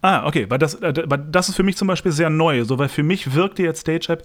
Ah, 0.02 0.28
okay, 0.28 0.46
weil 0.50 0.60
das, 0.60 0.76
äh, 0.76 1.04
weil 1.06 1.26
das 1.32 1.50
ist 1.50 1.56
für 1.56 1.64
mich 1.64 1.78
zum 1.78 1.88
Beispiel 1.88 2.12
sehr 2.12 2.30
neu, 2.30 2.64
so 2.64 2.78
weil 2.78 2.90
für 2.90 3.04
mich 3.04 3.34
wirkte 3.34 3.64
jetzt 3.64 3.82
StageApp. 3.82 4.24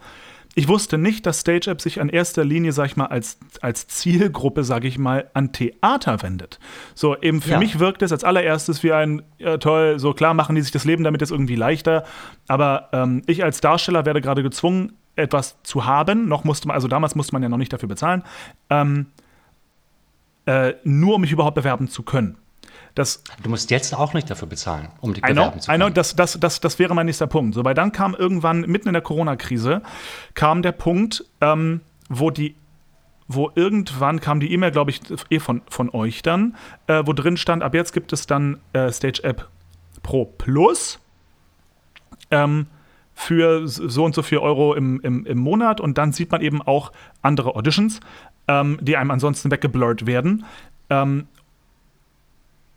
Ich 0.54 0.66
wusste 0.66 0.98
nicht, 0.98 1.26
dass 1.26 1.40
StageApp 1.40 1.80
sich 1.80 2.00
an 2.00 2.09
erster 2.09 2.44
Linie, 2.44 2.72
sag 2.72 2.87
ich 2.87 2.96
mal, 2.96 3.06
als, 3.06 3.38
als 3.61 3.87
Zielgruppe, 3.87 4.64
sag 4.64 4.85
ich 4.85 4.98
mal, 4.98 5.30
an 5.33 5.52
Theater 5.52 6.22
wendet. 6.22 6.59
So, 6.94 7.16
eben 7.16 7.40
für 7.40 7.52
ja. 7.52 7.59
mich 7.59 7.78
wirkt 7.78 8.02
es 8.02 8.11
als 8.11 8.24
allererstes 8.24 8.83
wie 8.83 8.92
ein, 8.92 9.22
ja, 9.38 9.59
toll, 9.59 10.00
so 10.00 10.12
klar 10.12 10.35
machen 10.35 10.56
die 10.56 10.62
sich 10.62 10.72
das 10.72 10.85
Leben 10.85 11.04
damit 11.04 11.20
jetzt 11.20 11.30
irgendwie 11.30 11.54
leichter. 11.54 12.04
Aber 12.48 12.88
ähm, 12.92 13.22
ich 13.26 13.44
als 13.44 13.61
Darsteller 13.61 14.06
werde 14.06 14.20
gerade 14.20 14.42
gezwungen, 14.42 14.92
etwas 15.16 15.56
zu 15.62 15.87
haben. 15.87 16.28
Noch 16.28 16.44
musste 16.44 16.68
man, 16.68 16.74
also 16.74 16.88
damals 16.88 17.14
musste 17.14 17.33
man 17.33 17.42
ja 17.42 17.48
noch 17.48 17.59
nicht 17.59 17.72
dafür 17.72 17.88
bezahlen. 17.88 18.24
Ähm, 18.70 19.06
äh, 20.46 20.74
nur 20.83 21.14
um 21.14 21.20
mich 21.20 21.33
überhaupt 21.33 21.54
bewerben 21.54 21.88
zu 21.88 22.02
können. 22.02 22.37
Das, 22.94 23.22
du 23.42 23.50
musst 23.50 23.70
jetzt 23.70 23.94
auch 23.94 24.14
nicht 24.14 24.29
dafür 24.31 24.48
bezahlen, 24.48 24.88
um 25.00 25.14
dich 25.14 25.22
bewerben 25.22 25.61
zu 25.61 25.70
können. 25.70 25.81
I 25.81 25.85
know, 25.85 25.90
das, 25.92 26.16
das, 26.16 26.38
das, 26.40 26.61
das 26.61 26.79
wäre 26.79 26.94
mein 26.94 27.07
nächster 27.07 27.26
Punkt. 27.26 27.55
So, 27.55 27.64
weil 27.64 27.74
dann 27.74 27.92
kam 27.92 28.14
irgendwann, 28.14 28.62
mitten 28.62 28.88
in 28.88 28.94
der 28.94 29.03
Corona-Krise, 29.03 29.83
kam 30.35 30.62
der 30.62 30.72
Punkt, 30.72 31.24
ähm, 31.40 31.81
wo 32.09 32.31
die 32.31 32.55
wo 33.33 33.53
irgendwann 33.55 34.20
kam 34.20 34.40
die 34.40 34.53
E-Mail, 34.53 34.72
glaube 34.72 34.90
ich, 34.90 35.03
eh 35.31 35.38
von, 35.38 35.62
von 35.68 35.88
euch 35.90 36.22
dann, 36.22 36.57
äh, 36.88 37.05
wo 37.07 37.12
drin 37.12 37.37
stand, 37.37 37.62
ab 37.62 37.74
jetzt 37.74 37.92
gibt 37.92 38.12
es 38.12 38.26
dann 38.26 38.59
äh, 38.72 38.90
Stage 38.90 39.22
App 39.22 39.48
Pro 40.03 40.24
Plus 40.24 40.98
ähm, 42.33 42.66
für 43.14 43.68
so 43.68 44.05
und 44.05 44.14
so 44.16 44.22
viel 44.22 44.38
Euro 44.38 44.74
im, 44.74 45.00
im, 45.03 45.26
im 45.26 45.38
Monat 45.38 45.81
und 45.81 45.96
dann 45.96 46.12
sieht 46.12 46.33
man 46.33 46.40
eben 46.40 46.61
auch 46.61 46.90
andere 47.22 47.55
Auditions, 47.55 48.00
ähm, 48.48 48.79
die 48.81 48.96
einem 48.96 49.11
ansonsten 49.12 49.50
weggeblurrt 49.50 50.07
werden. 50.07 50.44
Ähm, 50.88 51.29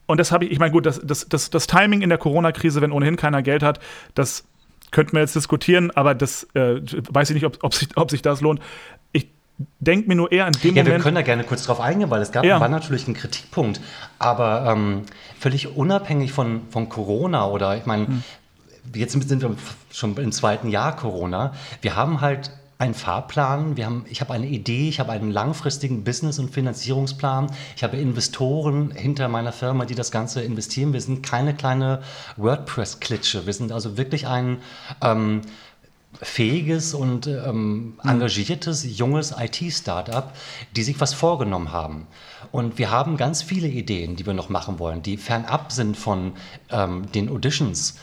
und 0.05 0.19
das 0.19 0.31
habe 0.31 0.45
ich, 0.45 0.51
ich 0.51 0.59
meine, 0.59 0.71
gut, 0.71 0.85
das, 0.85 1.01
das, 1.03 1.27
das, 1.29 1.49
das 1.49 1.67
Timing 1.67 2.01
in 2.01 2.09
der 2.09 2.17
Corona-Krise, 2.17 2.81
wenn 2.81 2.91
ohnehin 2.91 3.15
keiner 3.15 3.41
Geld 3.41 3.63
hat, 3.63 3.79
das 4.15 4.43
könnten 4.91 5.13
wir 5.13 5.21
jetzt 5.21 5.35
diskutieren, 5.35 5.91
aber 5.91 6.13
das 6.13 6.43
äh, 6.53 6.81
weiß 7.09 7.29
ich 7.29 7.35
nicht, 7.35 7.45
ob, 7.45 7.57
ob, 7.63 7.73
sich, 7.73 7.89
ob 7.95 8.11
sich 8.11 8.21
das 8.21 8.41
lohnt. 8.41 8.61
Ich 9.11 9.27
denke 9.79 10.07
mir 10.07 10.15
nur 10.15 10.31
eher 10.31 10.45
an 10.45 10.53
dem 10.53 10.75
ja, 10.75 10.83
Moment. 10.83 10.87
Ja, 10.87 10.93
wir 10.93 11.03
können 11.03 11.15
da 11.15 11.21
gerne 11.21 11.43
kurz 11.43 11.63
drauf 11.63 11.79
eingehen, 11.79 12.09
weil 12.09 12.21
es 12.21 12.31
gab, 12.31 12.45
ja. 12.45 12.59
war 12.59 12.69
natürlich 12.69 13.07
ein 13.07 13.13
Kritikpunkt. 13.13 13.81
Aber 14.19 14.71
ähm, 14.71 15.03
völlig 15.39 15.75
unabhängig 15.75 16.31
von, 16.31 16.61
von 16.69 16.89
Corona 16.89 17.47
oder 17.47 17.75
ich 17.75 17.85
meine, 17.85 18.07
hm. 18.07 18.23
jetzt 18.93 19.13
sind 19.13 19.41
wir 19.41 19.55
schon 19.91 20.15
im 20.17 20.31
zweiten 20.31 20.69
Jahr 20.69 20.95
Corona. 20.95 21.53
Wir 21.81 21.95
haben 21.95 22.21
halt 22.21 22.51
einen 22.83 22.93
Fahrplan, 22.93 23.77
wir 23.77 23.85
haben, 23.85 24.05
ich 24.09 24.19
habe 24.19 24.33
eine 24.33 24.47
Idee, 24.47 24.89
ich 24.89 24.99
habe 24.99 25.13
einen 25.13 25.31
langfristigen 25.31 26.03
Business- 26.03 26.37
und 26.37 26.51
Finanzierungsplan, 26.51 27.49
ich 27.77 27.83
habe 27.83 27.95
Investoren 27.95 28.91
hinter 28.91 29.29
meiner 29.29 29.53
Firma, 29.53 29.85
die 29.85 29.95
das 29.95 30.11
Ganze 30.11 30.41
investieren. 30.41 30.91
Wir 30.91 30.99
sind 30.99 31.23
keine 31.23 31.55
kleine 31.55 32.01
WordPress-Klitsche, 32.35 33.45
wir 33.45 33.53
sind 33.53 33.71
also 33.71 33.97
wirklich 33.97 34.27
ein 34.27 34.57
ähm, 35.01 35.41
fähiges 36.21 36.93
und 36.93 37.25
ähm, 37.27 37.93
mhm. 38.03 38.09
engagiertes, 38.09 38.97
junges 38.97 39.33
IT-Startup, 39.37 40.33
die 40.75 40.83
sich 40.83 40.99
was 40.99 41.13
vorgenommen 41.13 41.71
haben. 41.71 42.07
Und 42.51 42.77
wir 42.77 42.91
haben 42.91 43.15
ganz 43.15 43.41
viele 43.41 43.69
Ideen, 43.69 44.17
die 44.17 44.25
wir 44.25 44.33
noch 44.33 44.49
machen 44.49 44.77
wollen, 44.77 45.01
die 45.01 45.15
fernab 45.15 45.71
sind 45.71 45.95
von 45.95 46.33
ähm, 46.69 47.09
den 47.13 47.29
Auditions 47.29 47.95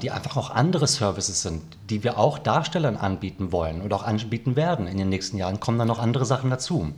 die 0.00 0.10
einfach 0.10 0.36
auch 0.36 0.50
andere 0.50 0.86
Services 0.86 1.42
sind, 1.42 1.62
die 1.90 2.02
wir 2.02 2.18
auch 2.18 2.38
Darstellern 2.38 2.96
anbieten 2.96 3.52
wollen 3.52 3.82
und 3.82 3.92
auch 3.92 4.04
anbieten 4.04 4.56
werden. 4.56 4.86
In 4.86 4.96
den 4.96 5.10
nächsten 5.10 5.36
Jahren 5.36 5.60
kommen 5.60 5.78
dann 5.78 5.88
noch 5.88 5.98
andere 5.98 6.24
Sachen 6.24 6.48
dazu. 6.48 6.94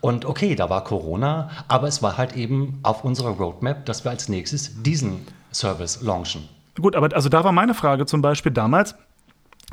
Und 0.00 0.24
okay, 0.24 0.56
da 0.56 0.68
war 0.68 0.82
Corona, 0.82 1.50
aber 1.68 1.86
es 1.86 2.02
war 2.02 2.16
halt 2.16 2.34
eben 2.34 2.80
auf 2.82 3.04
unserer 3.04 3.30
Roadmap, 3.30 3.86
dass 3.86 4.04
wir 4.04 4.10
als 4.10 4.28
nächstes 4.28 4.82
diesen 4.82 5.26
Service 5.52 6.02
launchen. 6.02 6.48
Gut, 6.80 6.96
aber 6.96 7.14
also 7.14 7.28
da 7.28 7.44
war 7.44 7.52
meine 7.52 7.74
Frage 7.74 8.06
zum 8.06 8.20
Beispiel 8.20 8.52
damals. 8.52 8.94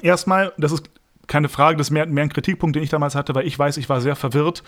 Erstmal, 0.02 0.54
das 0.58 0.72
ist 0.72 0.90
keine 1.28 1.50
Frage, 1.50 1.78
das 1.78 1.88
ist 1.88 1.92
mehr, 1.92 2.06
mehr 2.06 2.24
ein 2.24 2.30
Kritikpunkt, 2.30 2.76
den 2.76 2.84
ich 2.84 2.90
damals 2.90 3.16
hatte, 3.16 3.34
weil 3.34 3.48
ich 3.48 3.58
weiß, 3.58 3.78
ich 3.78 3.90
war 3.90 4.02
sehr 4.02 4.16
verwirrt, 4.16 4.64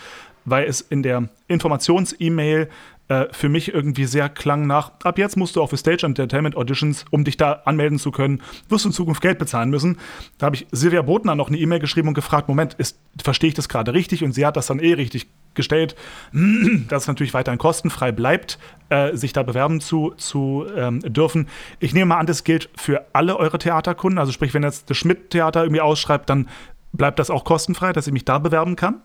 weil 0.45 0.65
es 0.65 0.81
in 0.81 1.03
der 1.03 1.29
Informations-E-Mail 1.47 2.69
äh, 3.09 3.25
für 3.31 3.49
mich 3.49 3.73
irgendwie 3.73 4.05
sehr 4.05 4.29
klang 4.29 4.67
nach, 4.67 4.91
ab 5.03 5.17
jetzt 5.17 5.37
musst 5.37 5.55
du 5.55 5.61
auch 5.61 5.69
für 5.69 5.77
Stage 5.77 6.05
Entertainment 6.05 6.55
Auditions, 6.55 7.05
um 7.09 7.23
dich 7.23 7.37
da 7.37 7.61
anmelden 7.65 7.99
zu 7.99 8.11
können, 8.11 8.41
wirst 8.69 8.85
du 8.85 8.89
in 8.89 8.93
Zukunft 8.93 9.21
Geld 9.21 9.39
bezahlen 9.39 9.69
müssen. 9.69 9.97
Da 10.37 10.47
habe 10.47 10.55
ich 10.55 10.67
Silvia 10.71 11.01
Botner 11.01 11.35
noch 11.35 11.47
eine 11.47 11.57
E-Mail 11.57 11.79
geschrieben 11.79 12.09
und 12.09 12.13
gefragt, 12.13 12.49
Moment, 12.49 12.75
verstehe 13.21 13.49
ich 13.49 13.53
das 13.53 13.69
gerade 13.69 13.93
richtig? 13.93 14.23
Und 14.23 14.33
sie 14.33 14.45
hat 14.45 14.57
das 14.57 14.67
dann 14.67 14.79
eh 14.79 14.93
richtig 14.93 15.27
gestellt, 15.53 15.95
dass 16.89 17.03
es 17.03 17.07
natürlich 17.07 17.33
weiterhin 17.33 17.57
kostenfrei 17.59 18.11
bleibt, 18.11 18.59
äh, 18.89 19.15
sich 19.15 19.33
da 19.33 19.43
bewerben 19.43 19.79
zu, 19.79 20.13
zu 20.17 20.65
ähm, 20.75 20.99
dürfen. 21.01 21.47
Ich 21.79 21.93
nehme 21.93 22.07
mal 22.07 22.17
an, 22.17 22.25
das 22.25 22.43
gilt 22.43 22.69
für 22.75 23.05
alle 23.13 23.37
eure 23.37 23.57
Theaterkunden. 23.57 24.19
Also 24.19 24.31
sprich, 24.31 24.53
wenn 24.53 24.63
jetzt 24.63 24.89
das 24.89 24.97
Schmidt-Theater 24.97 25.63
irgendwie 25.63 25.81
ausschreibt, 25.81 26.29
dann 26.29 26.47
bleibt 26.93 27.19
das 27.19 27.29
auch 27.29 27.43
kostenfrei, 27.43 27.93
dass 27.93 28.07
ich 28.07 28.13
mich 28.13 28.25
da 28.25 28.39
bewerben 28.39 28.75
kann? 28.75 29.01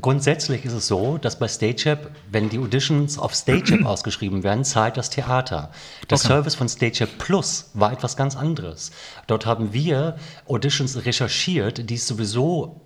Grundsätzlich 0.00 0.64
ist 0.64 0.72
es 0.72 0.86
so, 0.86 1.18
dass 1.18 1.38
bei 1.38 1.48
StageApp, 1.48 2.10
wenn 2.30 2.48
die 2.48 2.58
Auditions 2.58 3.18
auf 3.18 3.34
StageApp 3.34 3.84
ausgeschrieben 3.86 4.42
werden, 4.42 4.64
zahlt 4.64 4.96
das 4.96 5.10
Theater. 5.10 5.70
Der 6.08 6.18
okay. 6.18 6.28
Service 6.28 6.54
von 6.54 6.68
StageApp 6.68 7.18
Plus 7.18 7.70
war 7.74 7.92
etwas 7.92 8.16
ganz 8.16 8.36
anderes. 8.36 8.90
Dort 9.26 9.46
haben 9.46 9.72
wir 9.72 10.16
Auditions 10.46 11.04
recherchiert, 11.04 11.88
die 11.90 11.94
es 11.94 12.06
sowieso 12.06 12.80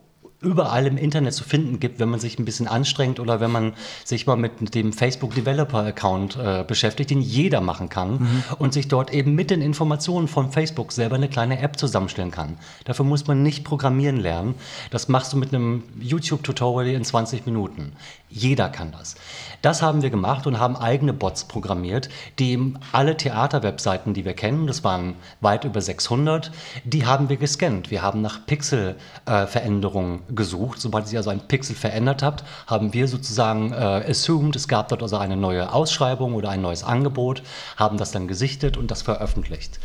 überall 0.44 0.86
im 0.86 0.96
Internet 0.96 1.34
zu 1.34 1.44
finden 1.44 1.80
gibt, 1.80 1.98
wenn 1.98 2.08
man 2.08 2.20
sich 2.20 2.38
ein 2.38 2.44
bisschen 2.44 2.68
anstrengt 2.68 3.18
oder 3.18 3.40
wenn 3.40 3.50
man 3.50 3.72
sich 4.04 4.26
mal 4.26 4.36
mit 4.36 4.74
dem 4.74 4.92
Facebook 4.92 5.34
Developer 5.34 5.84
Account 5.84 6.36
äh, 6.36 6.64
beschäftigt, 6.66 7.10
den 7.10 7.20
jeder 7.20 7.60
machen 7.60 7.88
kann 7.88 8.12
mhm. 8.12 8.44
und 8.58 8.72
sich 8.72 8.88
dort 8.88 9.12
eben 9.12 9.34
mit 9.34 9.50
den 9.50 9.62
Informationen 9.62 10.28
von 10.28 10.52
Facebook 10.52 10.92
selber 10.92 11.16
eine 11.16 11.28
kleine 11.28 11.58
App 11.60 11.78
zusammenstellen 11.78 12.30
kann. 12.30 12.56
Dafür 12.84 13.04
muss 13.04 13.26
man 13.26 13.42
nicht 13.42 13.64
programmieren 13.64 14.18
lernen. 14.18 14.54
Das 14.90 15.08
machst 15.08 15.32
du 15.32 15.36
mit 15.36 15.54
einem 15.54 15.82
YouTube-Tutorial 16.00 16.94
in 16.94 17.04
20 17.04 17.46
Minuten. 17.46 17.92
Jeder 18.36 18.68
kann 18.68 18.90
das. 18.90 19.14
Das 19.62 19.80
haben 19.80 20.02
wir 20.02 20.10
gemacht 20.10 20.48
und 20.48 20.58
haben 20.58 20.76
eigene 20.76 21.12
Bots 21.12 21.44
programmiert, 21.44 22.08
die 22.40 22.74
alle 22.90 23.16
Theaterwebseiten, 23.16 24.12
die 24.12 24.24
wir 24.24 24.34
kennen, 24.34 24.66
das 24.66 24.82
waren 24.82 25.14
weit 25.40 25.62
über 25.62 25.80
600, 25.80 26.50
die 26.82 27.06
haben 27.06 27.28
wir 27.28 27.36
gescannt. 27.36 27.92
Wir 27.92 28.02
haben 28.02 28.22
nach 28.22 28.44
Pixelveränderungen 28.44 30.22
äh, 30.28 30.32
gesucht. 30.32 30.80
Sobald 30.80 31.06
sich 31.06 31.16
also 31.16 31.30
ein 31.30 31.46
Pixel 31.46 31.76
verändert 31.76 32.24
hat, 32.24 32.42
haben 32.66 32.92
wir 32.92 33.06
sozusagen 33.06 33.72
äh, 33.72 33.76
assumed, 33.76 34.56
es 34.56 34.66
gab 34.66 34.88
dort 34.88 35.04
also 35.04 35.16
eine 35.16 35.36
neue 35.36 35.72
Ausschreibung 35.72 36.34
oder 36.34 36.48
ein 36.48 36.60
neues 36.60 36.82
Angebot, 36.82 37.44
haben 37.76 37.98
das 37.98 38.10
dann 38.10 38.26
gesichtet 38.26 38.76
und 38.76 38.90
das 38.90 39.02
veröffentlicht. 39.02 39.78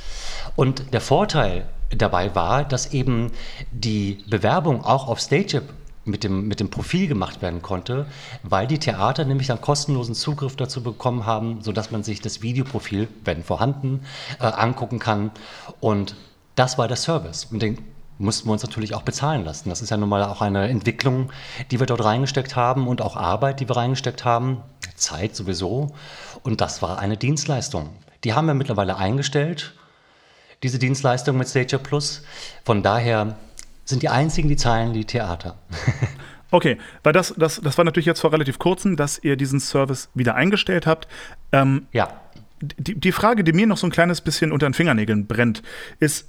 Und 0.56 0.92
der 0.92 1.02
Vorteil 1.02 1.68
dabei 1.96 2.34
war, 2.34 2.64
dass 2.64 2.94
eben 2.94 3.32
die 3.72 4.24
Bewerbung 4.28 4.84
auch 4.84 5.08
auf 5.08 5.20
StageUp 5.20 5.66
mit 6.06 6.24
dem, 6.24 6.48
mit 6.48 6.60
dem 6.60 6.70
Profil 6.70 7.08
gemacht 7.08 7.42
werden 7.42 7.62
konnte, 7.62 8.08
weil 8.44 8.68
die 8.68 8.80
Theater 8.80 9.26
nämlich 9.26 9.48
dann 9.48 9.62
kostenlosen 9.62 10.16
Zugriff 10.16 10.56
dazu 10.56 10.82
bekommen 10.82 11.26
haben, 11.26 11.62
sodass 11.62 11.92
man 11.92 12.04
sich 12.04 12.22
das 12.22 12.42
Videoprofil, 12.42 13.08
wenn 13.24 13.44
vorhanden, 13.44 14.02
äh, 14.40 14.46
angucken 14.46 15.00
kann. 15.00 15.32
Und 15.80 16.16
das 16.56 16.78
war 16.78 16.88
der 16.88 16.98
Service. 16.98 17.46
Und 17.46 17.62
den 17.62 17.78
mussten 18.18 18.48
wir 18.48 18.54
uns 18.54 18.64
natürlich 18.64 18.94
auch 18.94 19.04
bezahlen 19.04 19.46
lassen. 19.46 19.70
Das 19.70 19.82
ist 19.82 19.90
ja 19.90 19.98
nun 19.98 20.10
mal 20.10 20.24
auch 20.24 20.42
eine 20.42 20.68
Entwicklung, 20.68 21.32
die 21.72 21.80
wir 21.80 21.88
dort 21.88 22.04
reingesteckt 22.04 22.56
haben 22.56 22.88
und 22.88 23.02
auch 23.02 23.16
Arbeit, 23.16 23.60
die 23.60 23.70
wir 23.70 23.78
reingesteckt 23.78 24.26
haben. 24.26 24.62
Zeit 24.96 25.36
sowieso. 25.36 25.96
Und 26.44 26.62
das 26.62 26.82
war 26.82 27.00
eine 27.00 27.18
Dienstleistung. 27.18 27.90
Die 28.24 28.34
haben 28.34 28.48
wir 28.48 28.54
mittlerweile 28.54 28.98
eingestellt, 28.98 29.74
diese 30.62 30.78
Dienstleistung 30.78 31.38
mit 31.38 31.48
Stager 31.48 31.78
Plus. 31.78 32.24
Von 32.66 32.84
daher 32.84 33.38
sind 33.90 34.04
die 34.04 34.10
einzigen, 34.10 34.48
die 34.48 34.56
zahlen, 34.56 34.94
die 34.94 35.06
Theater. 35.06 35.58
Okay, 36.52 36.78
weil 37.04 37.14
das, 37.14 37.34
das, 37.38 37.62
das 37.62 37.78
war 37.78 37.86
natürlich 37.86 38.08
jetzt 38.08 38.22
vor 38.22 38.34
relativ 38.34 38.58
kurzem, 38.58 38.96
dass 38.96 39.24
ihr 39.24 39.36
diesen 39.36 39.60
Service 39.60 40.10
wieder 40.16 40.36
eingestellt 40.36 40.88
habt. 40.88 41.08
Ähm, 41.52 41.86
ja. 41.92 42.10
Die, 42.60 43.00
die 43.00 43.12
Frage, 43.12 43.44
die 43.44 43.54
mir 43.54 43.68
noch 43.68 43.78
so 43.78 43.88
ein 43.88 43.92
kleines 43.92 44.22
bisschen 44.22 44.52
unter 44.52 44.68
den 44.68 44.74
Fingernägeln 44.74 45.28
brennt, 45.28 45.62
ist, 46.00 46.28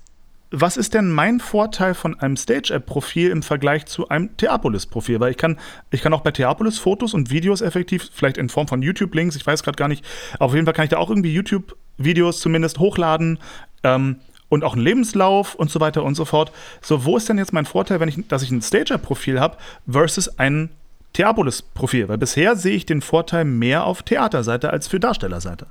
was 0.50 0.76
ist 0.76 0.94
denn 0.94 1.10
mein 1.10 1.40
Vorteil 1.40 1.94
von 1.94 2.18
einem 2.20 2.36
Stage-App-Profil 2.36 3.30
im 3.30 3.42
Vergleich 3.42 3.86
zu 3.86 4.08
einem 4.08 4.36
Theapolis-Profil? 4.36 5.20
Weil 5.20 5.30
ich 5.30 5.36
kann, 5.36 5.58
ich 5.90 6.02
kann 6.02 6.12
auch 6.12 6.20
bei 6.20 6.32
Theapolis 6.32 6.78
Fotos 6.78 7.14
und 7.14 7.30
Videos 7.30 7.62
effektiv, 7.62 8.10
vielleicht 8.12 8.36
in 8.36 8.48
Form 8.48 8.68
von 8.68 8.82
YouTube-Links, 8.82 9.36
ich 9.36 9.46
weiß 9.46 9.62
gerade 9.62 9.76
gar 9.76 9.88
nicht, 9.88 10.04
auf 10.38 10.52
jeden 10.54 10.66
Fall 10.66 10.74
kann 10.74 10.84
ich 10.84 10.90
da 10.90 10.98
auch 10.98 11.08
irgendwie 11.08 11.32
YouTube-Videos 11.32 12.40
zumindest 12.40 12.78
hochladen. 12.78 13.38
Ähm, 13.84 14.16
und 14.50 14.64
auch 14.64 14.74
einen 14.74 14.82
Lebenslauf 14.82 15.54
und 15.54 15.70
so 15.70 15.80
weiter 15.80 16.04
und 16.04 16.14
so 16.14 16.26
fort. 16.26 16.52
So, 16.82 17.06
wo 17.06 17.16
ist 17.16 17.30
denn 17.30 17.38
jetzt 17.38 17.54
mein 17.54 17.64
Vorteil, 17.64 18.00
wenn 18.00 18.10
ich, 18.10 18.28
dass 18.28 18.42
ich 18.42 18.50
ein 18.50 18.60
Stager-Profil 18.60 19.40
habe 19.40 19.56
versus 19.88 20.38
ein 20.38 20.68
Theapolis-Profil? 21.14 22.08
Weil 22.08 22.18
bisher 22.18 22.56
sehe 22.56 22.74
ich 22.74 22.84
den 22.84 23.00
Vorteil 23.00 23.46
mehr 23.46 23.84
auf 23.84 24.02
Theaterseite 24.02 24.70
als 24.70 24.88
für 24.88 25.00
Darstellerseite. 25.00 25.66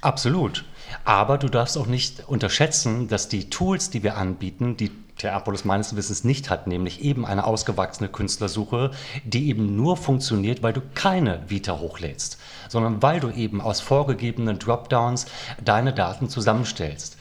Absolut. 0.00 0.64
Aber 1.04 1.38
du 1.38 1.48
darfst 1.48 1.76
auch 1.76 1.86
nicht 1.86 2.28
unterschätzen, 2.28 3.08
dass 3.08 3.28
die 3.28 3.50
Tools, 3.50 3.90
die 3.90 4.02
wir 4.02 4.16
anbieten, 4.16 4.76
die 4.76 4.90
Theapolis 5.18 5.64
meines 5.64 5.96
Wissens 5.96 6.24
nicht 6.24 6.48
hat, 6.48 6.66
nämlich 6.66 7.02
eben 7.02 7.26
eine 7.26 7.44
ausgewachsene 7.44 8.08
Künstlersuche, 8.08 8.92
die 9.24 9.48
eben 9.48 9.76
nur 9.76 9.96
funktioniert, 9.96 10.62
weil 10.62 10.72
du 10.72 10.80
keine 10.94 11.42
Vita 11.48 11.78
hochlädst, 11.78 12.38
sondern 12.68 13.02
weil 13.02 13.20
du 13.20 13.30
eben 13.30 13.60
aus 13.60 13.80
vorgegebenen 13.80 14.58
Dropdowns 14.58 15.26
deine 15.62 15.92
Daten 15.92 16.28
zusammenstellst. 16.28 17.17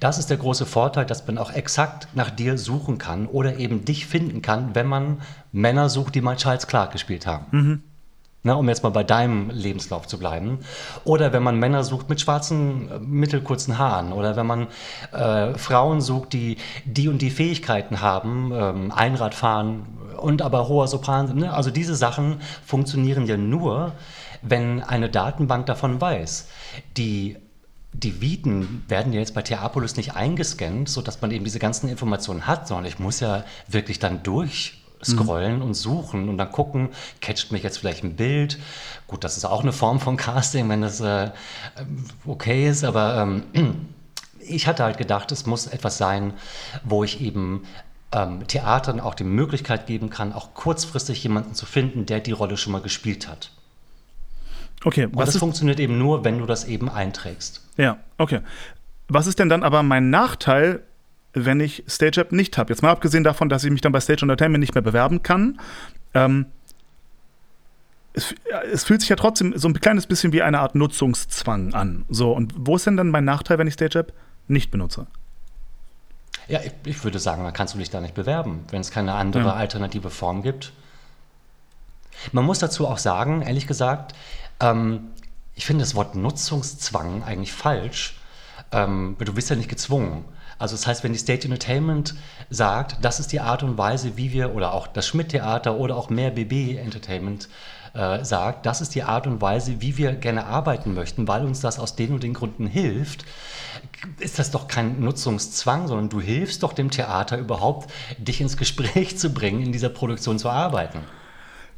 Das 0.00 0.16
ist 0.16 0.30
der 0.30 0.38
große 0.38 0.64
Vorteil, 0.64 1.04
dass 1.04 1.26
man 1.26 1.36
auch 1.36 1.52
exakt 1.52 2.08
nach 2.14 2.30
dir 2.30 2.56
suchen 2.56 2.96
kann 2.96 3.26
oder 3.26 3.58
eben 3.58 3.84
dich 3.84 4.06
finden 4.06 4.40
kann, 4.40 4.74
wenn 4.74 4.86
man 4.86 5.20
Männer 5.52 5.90
sucht, 5.90 6.14
die 6.14 6.22
mal 6.22 6.36
Charles 6.36 6.66
Clark 6.66 6.92
gespielt 6.92 7.26
haben. 7.26 7.46
Mhm. 7.50 7.82
Na, 8.42 8.54
um 8.54 8.66
jetzt 8.70 8.82
mal 8.82 8.88
bei 8.88 9.04
deinem 9.04 9.50
Lebenslauf 9.50 10.06
zu 10.06 10.18
bleiben. 10.18 10.60
Oder 11.04 11.34
wenn 11.34 11.42
man 11.42 11.58
Männer 11.58 11.84
sucht 11.84 12.08
mit 12.08 12.22
schwarzen, 12.22 12.90
äh, 12.90 12.98
mittelkurzen 12.98 13.76
Haaren. 13.76 14.14
Oder 14.14 14.34
wenn 14.34 14.46
man 14.46 14.68
äh, 15.12 15.52
Frauen 15.58 16.00
sucht, 16.00 16.32
die 16.32 16.56
die 16.86 17.08
und 17.08 17.20
die 17.20 17.30
Fähigkeiten 17.30 18.00
haben, 18.00 18.50
ähm, 18.54 18.92
Einrad 18.92 19.34
fahren 19.34 19.86
und 20.18 20.40
aber 20.40 20.68
hoher 20.68 20.88
Sopran. 20.88 21.36
Ne? 21.36 21.52
Also 21.52 21.70
diese 21.70 21.94
Sachen 21.94 22.40
funktionieren 22.64 23.26
ja 23.26 23.36
nur, 23.36 23.92
wenn 24.40 24.82
eine 24.82 25.10
Datenbank 25.10 25.66
davon 25.66 26.00
weiß. 26.00 26.48
Die 26.96 27.36
die 27.92 28.20
Viten 28.20 28.84
werden 28.88 29.12
ja 29.12 29.18
jetzt 29.18 29.34
bei 29.34 29.42
Theapolis 29.42 29.96
nicht 29.96 30.14
eingescannt, 30.14 30.88
sodass 30.88 31.20
man 31.20 31.30
eben 31.30 31.44
diese 31.44 31.58
ganzen 31.58 31.88
Informationen 31.88 32.46
hat, 32.46 32.68
sondern 32.68 32.86
ich 32.86 32.98
muss 32.98 33.20
ja 33.20 33.44
wirklich 33.66 33.98
dann 33.98 34.22
durchscrollen 34.22 35.56
mhm. 35.56 35.62
und 35.62 35.74
suchen 35.74 36.28
und 36.28 36.38
dann 36.38 36.52
gucken, 36.52 36.90
catcht 37.20 37.50
mich 37.50 37.62
jetzt 37.62 37.78
vielleicht 37.78 38.04
ein 38.04 38.16
Bild. 38.16 38.58
Gut, 39.06 39.24
das 39.24 39.36
ist 39.36 39.44
auch 39.44 39.62
eine 39.62 39.72
Form 39.72 39.98
von 39.98 40.16
Casting, 40.16 40.68
wenn 40.68 40.82
das 40.82 41.00
äh, 41.00 41.30
okay 42.26 42.68
ist, 42.68 42.84
aber 42.84 43.16
ähm, 43.16 43.44
ich 44.40 44.66
hatte 44.66 44.84
halt 44.84 44.96
gedacht, 44.96 45.32
es 45.32 45.46
muss 45.46 45.66
etwas 45.66 45.98
sein, 45.98 46.34
wo 46.84 47.02
ich 47.02 47.20
eben 47.20 47.64
ähm, 48.12 48.46
Theatern 48.46 49.00
auch 49.00 49.14
die 49.14 49.24
Möglichkeit 49.24 49.86
geben 49.86 50.10
kann, 50.10 50.32
auch 50.32 50.54
kurzfristig 50.54 51.22
jemanden 51.22 51.54
zu 51.54 51.66
finden, 51.66 52.06
der 52.06 52.20
die 52.20 52.32
Rolle 52.32 52.56
schon 52.56 52.72
mal 52.72 52.82
gespielt 52.82 53.28
hat. 53.28 53.50
Okay, 54.84 55.08
was 55.12 55.20
Und 55.20 55.34
das 55.34 55.36
funktioniert 55.36 55.78
eben 55.80 55.98
nur, 55.98 56.24
wenn 56.24 56.38
du 56.38 56.46
das 56.46 56.64
eben 56.64 56.88
einträgst. 56.88 57.66
Ja, 57.76 57.98
okay. 58.18 58.40
Was 59.08 59.26
ist 59.26 59.38
denn 59.38 59.48
dann 59.48 59.62
aber 59.62 59.82
mein 59.82 60.10
Nachteil, 60.10 60.82
wenn 61.32 61.60
ich 61.60 61.84
StageUp 61.86 62.32
nicht 62.32 62.56
habe? 62.56 62.72
Jetzt 62.72 62.82
mal 62.82 62.90
abgesehen 62.90 63.24
davon, 63.24 63.48
dass 63.48 63.64
ich 63.64 63.70
mich 63.70 63.80
dann 63.80 63.92
bei 63.92 64.00
Stage 64.00 64.22
Entertainment 64.22 64.60
nicht 64.60 64.74
mehr 64.74 64.82
bewerben 64.82 65.22
kann. 65.22 65.60
Ähm, 66.14 66.46
es, 68.12 68.34
es, 68.72 68.84
fühlt 68.84 69.00
sich 69.00 69.10
ja 69.10 69.16
trotzdem 69.16 69.56
so 69.56 69.68
ein 69.68 69.74
kleines 69.74 70.06
bisschen 70.06 70.32
wie 70.32 70.42
eine 70.42 70.60
Art 70.60 70.74
Nutzungszwang 70.74 71.74
an. 71.74 72.04
So, 72.08 72.32
und 72.32 72.54
wo 72.56 72.76
ist 72.76 72.86
denn 72.86 72.96
dann 72.96 73.10
mein 73.10 73.24
Nachteil, 73.24 73.58
wenn 73.58 73.66
ich 73.66 73.74
StageUp 73.74 74.12
nicht 74.48 74.70
benutze? 74.70 75.06
Ja, 76.48 76.60
ich, 76.64 76.72
ich, 76.84 77.04
würde 77.04 77.18
sagen, 77.18 77.44
dann 77.44 77.52
kannst 77.52 77.74
du 77.74 77.78
dich 77.78 77.90
da 77.90 78.00
nicht 78.00 78.14
bewerben, 78.14 78.64
wenn 78.70 78.80
es 78.80 78.90
keine 78.90 79.14
andere 79.14 79.44
ja. 79.44 79.52
alternative 79.54 80.10
Form 80.10 80.42
gibt. 80.42 80.72
Man 82.32 82.44
muss 82.44 82.58
dazu 82.58 82.86
auch 82.86 82.98
sagen, 82.98 83.42
ehrlich 83.42 83.66
gesagt, 83.66 84.14
ähm, 84.60 85.10
ich 85.54 85.66
finde 85.66 85.82
das 85.84 85.94
Wort 85.94 86.14
Nutzungszwang 86.14 87.22
eigentlich 87.22 87.52
falsch, 87.52 88.18
ähm, 88.72 89.16
weil 89.18 89.26
du 89.26 89.34
bist 89.34 89.50
ja 89.50 89.56
nicht 89.56 89.68
gezwungen. 89.68 90.24
Also 90.58 90.76
das 90.76 90.86
heißt, 90.86 91.04
wenn 91.04 91.12
die 91.12 91.18
State 91.18 91.44
Entertainment 91.44 92.14
sagt, 92.50 92.98
das 93.02 93.18
ist 93.18 93.32
die 93.32 93.40
Art 93.40 93.62
und 93.62 93.78
Weise, 93.78 94.16
wie 94.16 94.32
wir, 94.32 94.54
oder 94.54 94.74
auch 94.74 94.86
das 94.86 95.06
Schmidt-Theater 95.06 95.76
oder 95.76 95.96
auch 95.96 96.10
mehr 96.10 96.30
BB 96.30 96.76
Entertainment 96.76 97.48
äh, 97.94 98.22
sagt, 98.24 98.66
das 98.66 98.80
ist 98.80 98.94
die 98.94 99.02
Art 99.02 99.26
und 99.26 99.40
Weise, 99.40 99.80
wie 99.80 99.96
wir 99.96 100.12
gerne 100.12 100.44
arbeiten 100.44 100.94
möchten, 100.94 101.26
weil 101.26 101.44
uns 101.44 101.60
das 101.60 101.78
aus 101.78 101.96
den 101.96 102.12
und 102.12 102.22
den 102.22 102.34
Gründen 102.34 102.66
hilft, 102.66 103.24
ist 104.18 104.38
das 104.38 104.50
doch 104.50 104.68
kein 104.68 105.00
Nutzungszwang, 105.00 105.88
sondern 105.88 106.10
du 106.10 106.20
hilfst 106.20 106.62
doch 106.62 106.72
dem 106.72 106.90
Theater 106.90 107.38
überhaupt, 107.38 107.90
dich 108.18 108.40
ins 108.40 108.56
Gespräch 108.56 109.18
zu 109.18 109.32
bringen, 109.32 109.62
in 109.62 109.72
dieser 109.72 109.88
Produktion 109.88 110.38
zu 110.38 110.50
arbeiten. 110.50 111.00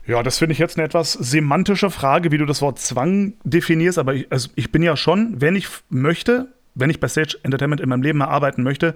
Ja, 0.07 0.23
das 0.23 0.39
finde 0.39 0.53
ich 0.53 0.59
jetzt 0.59 0.77
eine 0.77 0.85
etwas 0.85 1.13
semantische 1.13 1.91
Frage, 1.91 2.33
wie 2.33 2.39
du 2.39 2.47
das 2.47 2.61
Wort 2.61 2.79
Zwang 2.79 3.35
definierst. 3.45 3.99
Aber 3.99 4.15
ich, 4.15 4.31
also 4.31 4.49
ich 4.57 4.73
bin 4.73 4.83
ja 4.83 4.97
schon, 4.97 5.41
wenn 5.41 5.55
ich 5.55 5.69
möchte, 5.91 6.49
wenn 6.75 6.91
ich 6.91 6.99
bei 6.99 7.09
Stage 7.09 7.39
Entertainment 7.43 7.81
in 7.81 7.89
meinem 7.89 8.03
Leben 8.03 8.19
mal 8.19 8.27
arbeiten 8.27 8.63
möchte, 8.63 8.95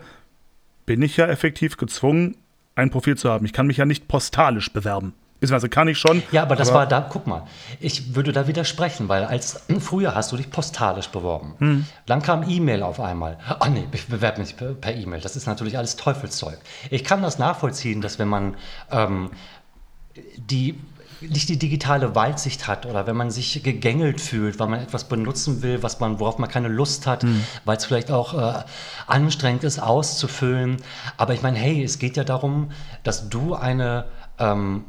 bin 0.84 1.02
ich 1.02 1.16
ja 1.16 1.26
effektiv 1.26 1.76
gezwungen, 1.76 2.36
ein 2.74 2.90
Profil 2.90 3.16
zu 3.16 3.30
haben. 3.30 3.46
Ich 3.46 3.52
kann 3.52 3.66
mich 3.66 3.76
ja 3.76 3.86
nicht 3.86 4.08
postalisch 4.08 4.72
bewerben. 4.72 5.14
Beziehungsweise 5.38 5.68
kann 5.68 5.86
ich 5.86 5.98
schon. 5.98 6.22
Ja, 6.32 6.42
aber 6.42 6.56
das 6.56 6.70
aber 6.70 6.78
war 6.78 6.86
da, 6.86 7.06
guck 7.08 7.26
mal, 7.26 7.42
ich 7.78 8.14
würde 8.14 8.32
da 8.32 8.48
widersprechen, 8.48 9.08
weil 9.08 9.24
als 9.24 9.60
früher 9.80 10.14
hast 10.14 10.32
du 10.32 10.36
dich 10.36 10.50
postalisch 10.50 11.08
beworben. 11.08 11.54
Hm. 11.58 11.86
Dann 12.06 12.22
kam 12.22 12.48
E-Mail 12.48 12.82
auf 12.82 13.00
einmal. 13.00 13.38
Ah 13.60 13.68
nee, 13.68 13.84
ich 13.92 14.06
bewerbe 14.06 14.40
mich 14.40 14.56
per 14.56 14.94
E-Mail. 14.94 15.20
Das 15.20 15.36
ist 15.36 15.46
natürlich 15.46 15.76
alles 15.76 15.96
Teufelszeug. 15.96 16.58
Ich 16.90 17.04
kann 17.04 17.22
das 17.22 17.38
nachvollziehen, 17.38 18.00
dass 18.00 18.18
wenn 18.18 18.28
man 18.28 18.56
ähm, 18.90 19.30
die 20.38 20.78
nicht 21.20 21.48
die 21.48 21.58
digitale 21.58 22.14
Weitsicht 22.14 22.66
hat 22.66 22.86
oder 22.86 23.06
wenn 23.06 23.16
man 23.16 23.30
sich 23.30 23.62
gegängelt 23.62 24.20
fühlt, 24.20 24.58
weil 24.58 24.68
man 24.68 24.80
etwas 24.80 25.04
benutzen 25.04 25.62
will, 25.62 25.82
was 25.82 26.00
man, 26.00 26.20
worauf 26.20 26.38
man 26.38 26.50
keine 26.50 26.68
Lust 26.68 27.06
hat, 27.06 27.22
mhm. 27.22 27.42
weil 27.64 27.76
es 27.76 27.84
vielleicht 27.84 28.10
auch 28.10 28.34
äh, 28.34 28.64
anstrengend 29.06 29.64
ist 29.64 29.78
auszufüllen. 29.78 30.78
Aber 31.16 31.34
ich 31.34 31.42
meine, 31.42 31.58
hey, 31.58 31.82
es 31.82 31.98
geht 31.98 32.16
ja 32.16 32.24
darum, 32.24 32.70
dass 33.02 33.28
du 33.28 33.54
eine 33.54 34.06
ähm, 34.38 34.84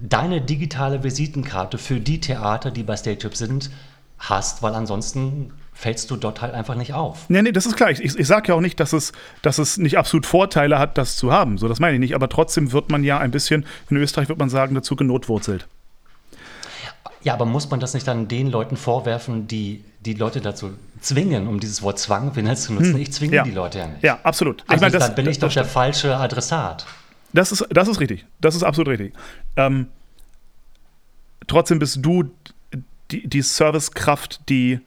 deine 0.00 0.40
digitale 0.40 1.02
Visitenkarte 1.02 1.78
für 1.78 2.00
die 2.00 2.20
Theater, 2.20 2.70
die 2.70 2.82
bei 2.82 2.96
StageUp 2.96 3.36
sind, 3.36 3.70
hast, 4.18 4.62
weil 4.62 4.74
ansonsten 4.74 5.52
fällst 5.82 6.12
du 6.12 6.16
dort 6.16 6.40
halt 6.40 6.54
einfach 6.54 6.76
nicht 6.76 6.94
auf. 6.94 7.28
Nee, 7.28 7.42
nee, 7.42 7.50
das 7.50 7.66
ist 7.66 7.76
klar. 7.76 7.90
Ich, 7.90 8.00
ich, 8.00 8.16
ich 8.16 8.26
sage 8.28 8.48
ja 8.48 8.54
auch 8.54 8.60
nicht, 8.60 8.78
dass 8.78 8.92
es, 8.92 9.10
dass 9.42 9.58
es 9.58 9.78
nicht 9.78 9.98
absolut 9.98 10.26
Vorteile 10.26 10.78
hat, 10.78 10.96
das 10.96 11.16
zu 11.16 11.32
haben. 11.32 11.58
So, 11.58 11.66
das 11.66 11.80
meine 11.80 11.94
ich 11.94 12.00
nicht. 12.00 12.14
Aber 12.14 12.28
trotzdem 12.28 12.70
wird 12.70 12.88
man 12.88 13.02
ja 13.02 13.18
ein 13.18 13.32
bisschen, 13.32 13.66
in 13.90 13.96
Österreich 13.96 14.28
wird 14.28 14.38
man 14.38 14.48
sagen, 14.48 14.76
dazu 14.76 14.94
genotwurzelt. 14.94 15.66
Ja, 17.22 17.34
aber 17.34 17.46
muss 17.46 17.68
man 17.68 17.80
das 17.80 17.94
nicht 17.94 18.06
dann 18.06 18.28
den 18.28 18.48
Leuten 18.48 18.76
vorwerfen, 18.76 19.48
die 19.48 19.82
die 20.00 20.14
Leute 20.14 20.40
dazu 20.40 20.70
zwingen, 21.00 21.48
um 21.48 21.58
dieses 21.58 21.82
Wort 21.82 21.98
Zwang 21.98 22.32
zu 22.32 22.42
nutzen? 22.72 22.94
Hm. 22.94 22.96
Ich 22.96 23.12
zwinge 23.12 23.36
ja. 23.36 23.42
die 23.42 23.50
Leute 23.50 23.78
ja 23.78 23.88
nicht. 23.88 24.04
Ja, 24.04 24.20
absolut. 24.22 24.62
Also 24.68 24.74
ich 24.74 24.80
meine, 24.82 24.92
das, 24.92 25.06
dann 25.06 25.14
bin 25.16 25.28
ich 25.28 25.40
doch 25.40 25.52
der 25.52 25.64
falsche 25.64 26.16
Adressat. 26.16 26.86
Das 27.32 27.50
ist, 27.50 27.66
das 27.70 27.88
ist 27.88 27.98
richtig. 27.98 28.24
Das 28.40 28.54
ist 28.54 28.62
absolut 28.62 28.88
richtig. 28.88 29.14
Ähm, 29.56 29.88
trotzdem 31.48 31.80
bist 31.80 31.98
du 32.02 32.30
die, 33.10 33.26
die 33.26 33.42
Servicekraft, 33.42 34.48
die 34.48 34.80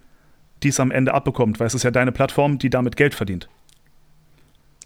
es 0.69 0.79
am 0.79 0.91
Ende 0.91 1.13
abbekommt, 1.13 1.59
weil 1.59 1.67
es 1.67 1.73
ist 1.73 1.83
ja 1.83 1.91
deine 1.91 2.11
Plattform, 2.11 2.57
die 2.59 2.69
damit 2.69 2.95
Geld 2.95 3.15
verdient. 3.15 3.49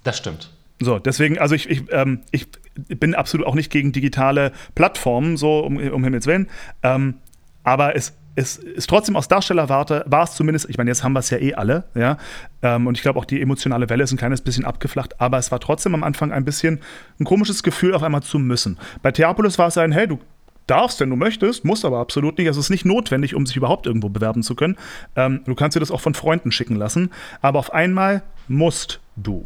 Das 0.03 0.17
stimmt. 0.17 0.51
So, 0.81 0.97
deswegen, 0.97 1.37
also 1.37 1.55
ich, 1.55 1.69
ich, 1.69 1.83
ähm, 1.91 2.21
ich 2.31 2.47
bin 2.87 3.13
absolut 3.13 3.45
auch 3.45 3.55
nicht 3.55 3.69
gegen 3.69 3.91
digitale 3.91 4.53
Plattformen, 4.75 5.35
so 5.35 5.59
um, 5.59 5.77
um 5.77 6.03
Himmels 6.03 6.25
Willen. 6.25 6.47
Ähm, 6.83 7.15
aber 7.63 7.95
es, 7.95 8.15
es 8.35 8.57
ist 8.57 8.89
trotzdem 8.89 9.17
aus 9.17 9.27
Darstellerwarte, 9.27 10.05
war 10.07 10.23
es 10.23 10.35
zumindest, 10.35 10.69
ich 10.69 10.77
meine, 10.77 10.89
jetzt 10.89 11.03
haben 11.03 11.11
wir 11.11 11.19
es 11.19 11.29
ja 11.29 11.37
eh 11.37 11.55
alle, 11.55 11.83
ja. 11.95 12.17
Ähm, 12.61 12.87
und 12.87 12.95
ich 12.95 13.01
glaube 13.01 13.19
auch 13.19 13.25
die 13.25 13.41
emotionale 13.41 13.89
Welle 13.89 14.03
ist 14.03 14.13
ein 14.13 14.17
kleines 14.17 14.39
bisschen 14.39 14.63
abgeflacht, 14.63 15.19
aber 15.19 15.37
es 15.37 15.51
war 15.51 15.59
trotzdem 15.59 15.93
am 15.93 16.03
Anfang 16.03 16.31
ein 16.31 16.45
bisschen 16.45 16.79
ein 17.19 17.25
komisches 17.25 17.63
Gefühl, 17.63 17.93
auf 17.93 18.03
einmal 18.03 18.23
zu 18.23 18.39
müssen. 18.39 18.77
Bei 19.01 19.11
Theapolis 19.11 19.59
war 19.59 19.67
es 19.67 19.77
ein, 19.77 19.91
hey, 19.91 20.07
du 20.07 20.19
darfst, 20.69 20.99
wenn 20.99 21.09
du 21.09 21.15
möchtest, 21.15 21.65
musst 21.65 21.85
aber 21.85 21.99
absolut 21.99 22.37
nicht. 22.37 22.47
Also 22.47 22.59
es 22.59 22.67
ist 22.67 22.71
nicht 22.71 22.85
notwendig, 22.85 23.35
um 23.35 23.45
sich 23.45 23.57
überhaupt 23.57 23.85
irgendwo 23.85 24.09
bewerben 24.09 24.43
zu 24.43 24.55
können. 24.55 24.77
Ähm, 25.15 25.41
du 25.45 25.55
kannst 25.55 25.75
dir 25.75 25.79
das 25.79 25.91
auch 25.91 26.01
von 26.01 26.13
Freunden 26.13 26.51
schicken 26.51 26.75
lassen, 26.75 27.11
aber 27.41 27.59
auf 27.59 27.73
einmal 27.73 28.23
musst 28.47 28.99
du. 29.15 29.45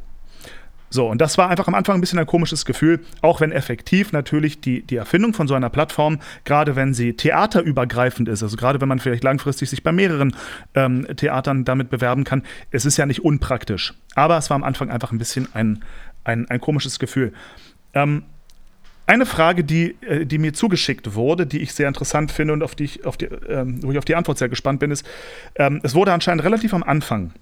So, 0.93 1.09
und 1.09 1.21
das 1.21 1.39
war 1.39 1.49
einfach 1.49 1.67
am 1.67 1.73
Anfang 1.73 1.95
ein 1.95 2.01
bisschen 2.01 2.19
ein 2.19 2.27
komisches 2.27 2.65
Gefühl, 2.65 2.99
auch 3.21 3.41
wenn 3.41 3.51
effektiv 3.51 4.11
natürlich 4.11 4.61
die, 4.61 4.83
die 4.83 4.95
Erfindung 4.95 5.33
von 5.33 5.47
so 5.47 5.55
einer 5.55 5.71
Plattform, 5.71 6.19
gerade 6.45 6.75
wenn 6.75 6.93
sie 6.93 7.13
theaterübergreifend 7.13 8.29
ist, 8.29 8.43
also 8.43 8.55
gerade 8.57 8.79
wenn 8.79 8.87
man 8.87 8.99
vielleicht 8.99 9.23
langfristig 9.23 9.71
sich 9.71 9.81
bei 9.81 9.91
mehreren 9.91 10.35
ähm, 10.75 11.07
Theatern 11.15 11.65
damit 11.65 11.89
bewerben 11.89 12.25
kann, 12.25 12.43
es 12.69 12.85
ist 12.85 12.97
ja 12.97 13.07
nicht 13.07 13.23
unpraktisch. 13.25 13.95
Aber 14.13 14.37
es 14.37 14.51
war 14.51 14.55
am 14.55 14.63
Anfang 14.63 14.91
einfach 14.91 15.11
ein 15.11 15.17
bisschen 15.17 15.47
ein, 15.55 15.83
ein, 16.25 16.47
ein 16.51 16.61
komisches 16.61 16.99
Gefühl. 16.99 17.33
Ähm, 17.95 18.21
eine 19.05 19.25
Frage, 19.25 19.63
die, 19.63 19.95
äh, 20.01 20.25
die 20.25 20.37
mir 20.37 20.53
zugeschickt 20.53 21.15
wurde, 21.15 21.45
die 21.45 21.59
ich 21.59 21.73
sehr 21.73 21.87
interessant 21.87 22.31
finde 22.31 22.53
und 22.53 22.63
auf 22.63 22.75
die 22.75 22.85
ich, 22.85 23.05
auf 23.05 23.17
die, 23.17 23.25
ähm, 23.25 23.83
wo 23.83 23.91
ich 23.91 23.97
auf 23.97 24.05
die 24.05 24.15
Antwort 24.15 24.37
sehr 24.37 24.49
gespannt 24.49 24.79
bin, 24.79 24.91
ist, 24.91 25.05
ähm, 25.55 25.79
es 25.83 25.95
wurde 25.95 26.13
anscheinend 26.13 26.43
relativ 26.43 26.73
am 26.73 26.83
Anfang 26.83 27.33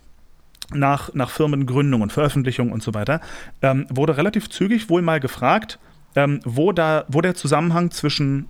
nach, 0.74 1.14
nach 1.14 1.30
Firmengründung 1.30 2.02
und 2.02 2.12
Veröffentlichung 2.12 2.72
und 2.72 2.82
so 2.82 2.94
weiter, 2.94 3.22
ähm, 3.62 3.86
wurde 3.90 4.18
relativ 4.18 4.50
zügig 4.50 4.90
wohl 4.90 5.02
mal 5.02 5.20
gefragt, 5.20 5.80
ähm, 6.16 6.40
wo, 6.46 6.72
da, 6.72 7.06
wo 7.08 7.22
der 7.22 7.36
Zusammenhang 7.36 7.92
zwischen 7.92 8.48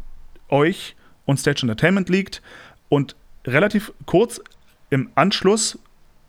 euch 0.49 0.95
und 1.25 1.39
Stage 1.39 1.61
Entertainment 1.63 2.09
liegt. 2.09 2.41
Und 2.89 3.15
relativ 3.45 3.93
kurz 4.05 4.41
im 4.89 5.09
Anschluss, 5.15 5.79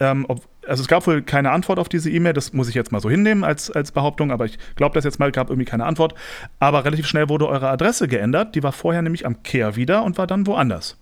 ähm, 0.00 0.24
ob, 0.28 0.42
also 0.66 0.82
es 0.82 0.88
gab 0.88 1.06
wohl 1.06 1.22
keine 1.22 1.50
Antwort 1.50 1.78
auf 1.78 1.88
diese 1.88 2.10
E-Mail, 2.10 2.32
das 2.32 2.52
muss 2.52 2.68
ich 2.68 2.74
jetzt 2.74 2.92
mal 2.92 3.00
so 3.00 3.10
hinnehmen 3.10 3.44
als, 3.44 3.70
als 3.70 3.92
Behauptung, 3.92 4.30
aber 4.30 4.44
ich 4.44 4.58
glaube 4.76 4.94
das 4.94 5.04
jetzt 5.04 5.18
mal, 5.18 5.32
gab 5.32 5.50
irgendwie 5.50 5.64
keine 5.64 5.84
Antwort. 5.84 6.14
Aber 6.58 6.84
relativ 6.84 7.06
schnell 7.06 7.28
wurde 7.28 7.48
eure 7.48 7.68
Adresse 7.68 8.08
geändert, 8.08 8.54
die 8.54 8.62
war 8.62 8.72
vorher 8.72 9.02
nämlich 9.02 9.26
am 9.26 9.42
Kehr 9.42 9.76
wieder 9.76 10.04
und 10.04 10.18
war 10.18 10.26
dann 10.26 10.46
woanders. 10.46 10.96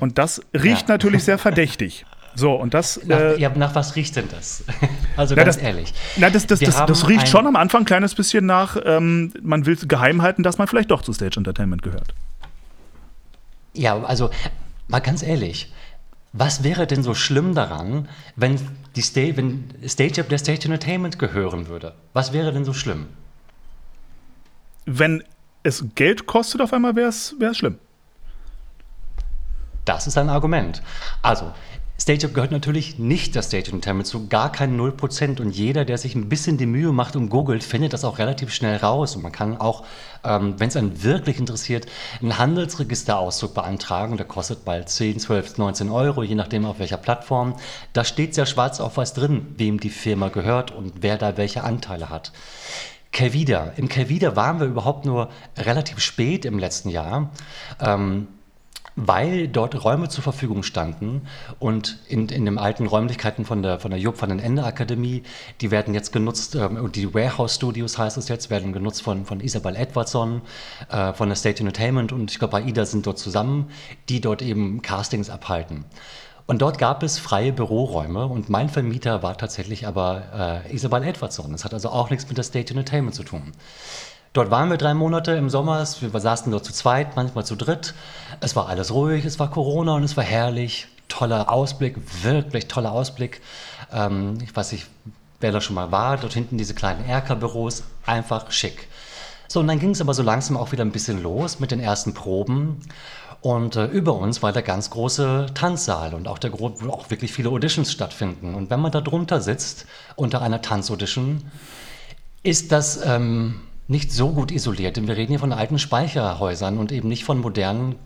Und 0.00 0.18
das 0.18 0.42
riecht 0.54 0.88
ja. 0.88 0.94
natürlich 0.94 1.24
sehr 1.24 1.38
verdächtig. 1.38 2.04
So, 2.34 2.52
und 2.52 2.72
das. 2.72 3.00
Nach, 3.04 3.18
äh, 3.18 3.40
ja, 3.40 3.50
nach 3.54 3.74
was 3.74 3.96
riecht 3.96 4.16
denn 4.16 4.28
das? 4.30 4.64
Also 5.16 5.34
na, 5.34 5.42
ganz 5.42 5.56
das, 5.56 5.64
ehrlich. 5.64 5.92
Na, 6.16 6.30
das, 6.30 6.46
das, 6.46 6.60
das, 6.60 6.86
das 6.86 7.08
riecht 7.08 7.26
schon 7.26 7.44
am 7.48 7.56
Anfang 7.56 7.82
ein 7.82 7.84
kleines 7.84 8.14
bisschen 8.14 8.46
nach, 8.46 8.76
ähm, 8.84 9.32
man 9.42 9.66
will 9.66 9.74
geheim 9.74 10.22
halten, 10.22 10.44
dass 10.44 10.58
man 10.58 10.68
vielleicht 10.68 10.92
doch 10.92 11.02
zu 11.02 11.12
Stage 11.12 11.38
Entertainment 11.38 11.82
gehört. 11.82 12.14
Ja, 13.74 14.00
also 14.00 14.30
mal 14.86 15.00
ganz 15.00 15.24
ehrlich, 15.24 15.72
was 16.32 16.62
wäre 16.62 16.86
denn 16.86 17.02
so 17.02 17.14
schlimm 17.14 17.54
daran, 17.54 18.08
wenn, 18.36 18.60
die 18.96 19.02
Sta 19.02 19.20
wenn 19.36 19.74
Stage 19.86 20.20
Up 20.20 20.28
der 20.28 20.38
Stage 20.38 20.64
Entertainment 20.64 21.18
gehören 21.18 21.68
würde? 21.68 21.94
Was 22.12 22.32
wäre 22.32 22.52
denn 22.52 22.64
so 22.64 22.72
schlimm? 22.72 23.06
Wenn 24.84 25.24
es 25.62 25.84
Geld 25.94 26.26
kostet 26.26 26.60
auf 26.60 26.72
einmal, 26.72 26.96
wäre 26.96 27.08
es 27.08 27.34
schlimm. 27.52 27.78
Das 29.84 30.06
ist 30.06 30.18
ein 30.18 30.28
Argument. 30.28 30.82
Also, 31.22 31.52
StageUp 32.00 32.32
gehört 32.32 32.52
natürlich 32.52 32.98
nicht 33.00 33.34
der 33.34 33.42
Stage 33.42 33.72
Entertainment 33.72 34.06
zu, 34.06 34.28
gar 34.28 34.52
kein 34.52 34.78
0%. 34.78 35.40
Und 35.40 35.50
jeder, 35.50 35.84
der 35.84 35.98
sich 35.98 36.14
ein 36.14 36.28
bisschen 36.28 36.56
die 36.56 36.66
Mühe 36.66 36.92
macht 36.92 37.16
und 37.16 37.28
googelt, 37.28 37.64
findet 37.64 37.92
das 37.92 38.04
auch 38.04 38.18
relativ 38.18 38.52
schnell 38.54 38.76
raus. 38.76 39.16
Und 39.16 39.22
man 39.22 39.32
kann 39.32 39.56
auch, 39.56 39.84
ähm, 40.22 40.54
wenn 40.58 40.68
es 40.68 40.76
einen 40.76 41.02
wirklich 41.02 41.40
interessiert, 41.40 41.86
einen 42.22 42.38
Handelsregisterauszug 42.38 43.52
beantragen. 43.52 44.16
Der 44.16 44.26
kostet 44.26 44.64
bald 44.64 44.88
10, 44.88 45.18
12, 45.18 45.58
19 45.58 45.90
Euro, 45.90 46.22
je 46.22 46.36
nachdem 46.36 46.66
auf 46.66 46.78
welcher 46.78 46.98
Plattform. 46.98 47.56
Da 47.92 48.04
steht 48.04 48.32
sehr 48.32 48.46
schwarz 48.46 48.78
auf 48.78 48.96
weiß 48.96 49.14
drin, 49.14 49.54
wem 49.56 49.80
die 49.80 49.90
Firma 49.90 50.28
gehört 50.28 50.70
und 50.70 50.92
wer 51.00 51.18
da 51.18 51.36
welche 51.36 51.64
Anteile 51.64 52.10
hat. 52.10 52.32
Kelvida. 53.10 53.72
Im 53.76 53.88
Kelvida 53.88 54.36
waren 54.36 54.60
wir 54.60 54.66
überhaupt 54.66 55.04
nur 55.04 55.30
relativ 55.56 55.98
spät 55.98 56.44
im 56.44 56.58
letzten 56.60 56.90
Jahr. 56.90 57.30
Ähm, 57.80 58.28
weil 59.06 59.46
dort 59.46 59.84
Räume 59.84 60.08
zur 60.08 60.24
Verfügung 60.24 60.64
standen 60.64 61.22
und 61.60 61.98
in, 62.08 62.28
in 62.28 62.44
den 62.44 62.58
alten 62.58 62.86
Räumlichkeiten 62.86 63.44
von 63.44 63.62
der, 63.62 63.78
von 63.78 63.92
der 63.92 64.00
Job 64.00 64.20
van 64.20 64.28
den 64.28 64.40
Ende 64.40 64.64
Akademie, 64.64 65.22
die 65.60 65.70
werden 65.70 65.94
jetzt 65.94 66.12
genutzt, 66.12 66.56
ähm, 66.56 66.90
die 66.92 67.14
Warehouse 67.14 67.54
Studios 67.54 67.96
heißt 67.96 68.16
es 68.18 68.28
jetzt, 68.28 68.50
werden 68.50 68.72
genutzt 68.72 69.02
von, 69.02 69.24
von 69.24 69.40
Isabel 69.40 69.76
Edwardson, 69.76 70.42
äh, 70.90 71.12
von 71.12 71.28
der 71.28 71.36
State 71.36 71.60
Entertainment 71.60 72.12
und 72.12 72.32
ich 72.32 72.40
glaube, 72.40 72.56
AIDA 72.56 72.84
sind 72.84 73.06
dort 73.06 73.18
zusammen, 73.18 73.70
die 74.08 74.20
dort 74.20 74.42
eben 74.42 74.82
Castings 74.82 75.30
abhalten. 75.30 75.84
Und 76.48 76.62
dort 76.62 76.78
gab 76.78 77.02
es 77.02 77.18
freie 77.18 77.52
Büroräume 77.52 78.26
und 78.26 78.48
mein 78.48 78.70
Vermieter 78.70 79.22
war 79.22 79.36
tatsächlich 79.36 79.86
aber 79.86 80.64
äh, 80.66 80.74
Isabel 80.74 81.04
Edwardson. 81.04 81.52
Das 81.52 81.64
hat 81.64 81.74
also 81.74 81.90
auch 81.90 82.08
nichts 82.08 82.26
mit 82.26 82.38
der 82.38 82.44
State 82.44 82.70
Entertainment 82.70 83.14
zu 83.14 83.22
tun. 83.22 83.52
Dort 84.32 84.50
waren 84.50 84.70
wir 84.70 84.76
drei 84.76 84.94
Monate 84.94 85.32
im 85.32 85.50
Sommer. 85.50 85.78
Wir 86.00 86.20
saßen 86.20 86.52
dort 86.52 86.64
zu 86.64 86.72
zweit, 86.72 87.16
manchmal 87.16 87.44
zu 87.44 87.56
dritt. 87.56 87.94
Es 88.40 88.54
war 88.56 88.68
alles 88.68 88.92
ruhig, 88.92 89.24
es 89.24 89.38
war 89.38 89.50
Corona 89.50 89.94
und 89.94 90.04
es 90.04 90.16
war 90.16 90.24
herrlich. 90.24 90.86
Toller 91.08 91.50
Ausblick, 91.50 91.96
wirklich 92.22 92.68
toller 92.68 92.92
Ausblick. 92.92 93.40
Ähm, 93.92 94.38
ich 94.42 94.54
weiß 94.54 94.72
nicht, 94.72 94.86
wer 95.40 95.52
da 95.52 95.60
schon 95.60 95.74
mal 95.74 95.90
war. 95.90 96.18
Dort 96.18 96.34
hinten 96.34 96.58
diese 96.58 96.74
kleinen 96.74 97.04
Erker-Büros, 97.08 97.84
einfach 98.04 98.50
schick. 98.50 98.88
So, 99.48 99.60
und 99.60 99.68
dann 99.68 99.78
ging 99.78 99.90
es 99.90 100.00
aber 100.02 100.12
so 100.12 100.22
langsam 100.22 100.58
auch 100.58 100.72
wieder 100.72 100.84
ein 100.84 100.92
bisschen 100.92 101.22
los 101.22 101.58
mit 101.60 101.70
den 101.70 101.80
ersten 101.80 102.12
Proben. 102.12 102.82
Und 103.40 103.76
äh, 103.76 103.86
über 103.86 104.14
uns 104.14 104.42
war 104.42 104.52
der 104.52 104.62
ganz 104.62 104.90
große 104.90 105.46
Tanzsaal 105.54 106.12
und 106.12 106.28
auch 106.28 106.38
der 106.38 106.52
wo 106.58 106.68
auch 106.90 107.08
wirklich 107.10 107.32
viele 107.32 107.50
Auditions 107.50 107.92
stattfinden. 107.92 108.54
Und 108.54 108.68
wenn 108.68 108.80
man 108.80 108.92
da 108.92 109.00
drunter 109.00 109.40
sitzt, 109.40 109.86
unter 110.16 110.42
einer 110.42 110.60
Tanzaudition, 110.60 111.44
ist 112.42 112.72
das 112.72 113.00
ähm, 113.04 113.60
nicht 113.88 114.12
so 114.12 114.32
gut 114.32 114.52
isoliert, 114.52 114.96
denn 114.96 115.08
wir 115.08 115.16
reden 115.16 115.30
hier 115.30 115.38
von 115.38 115.52
alten 115.52 115.78
Speicherhäusern 115.78 116.76
und 116.76 116.92
eben 116.92 117.08
nicht 117.08 117.24
von 117.24 117.40
modernen, 117.40 117.96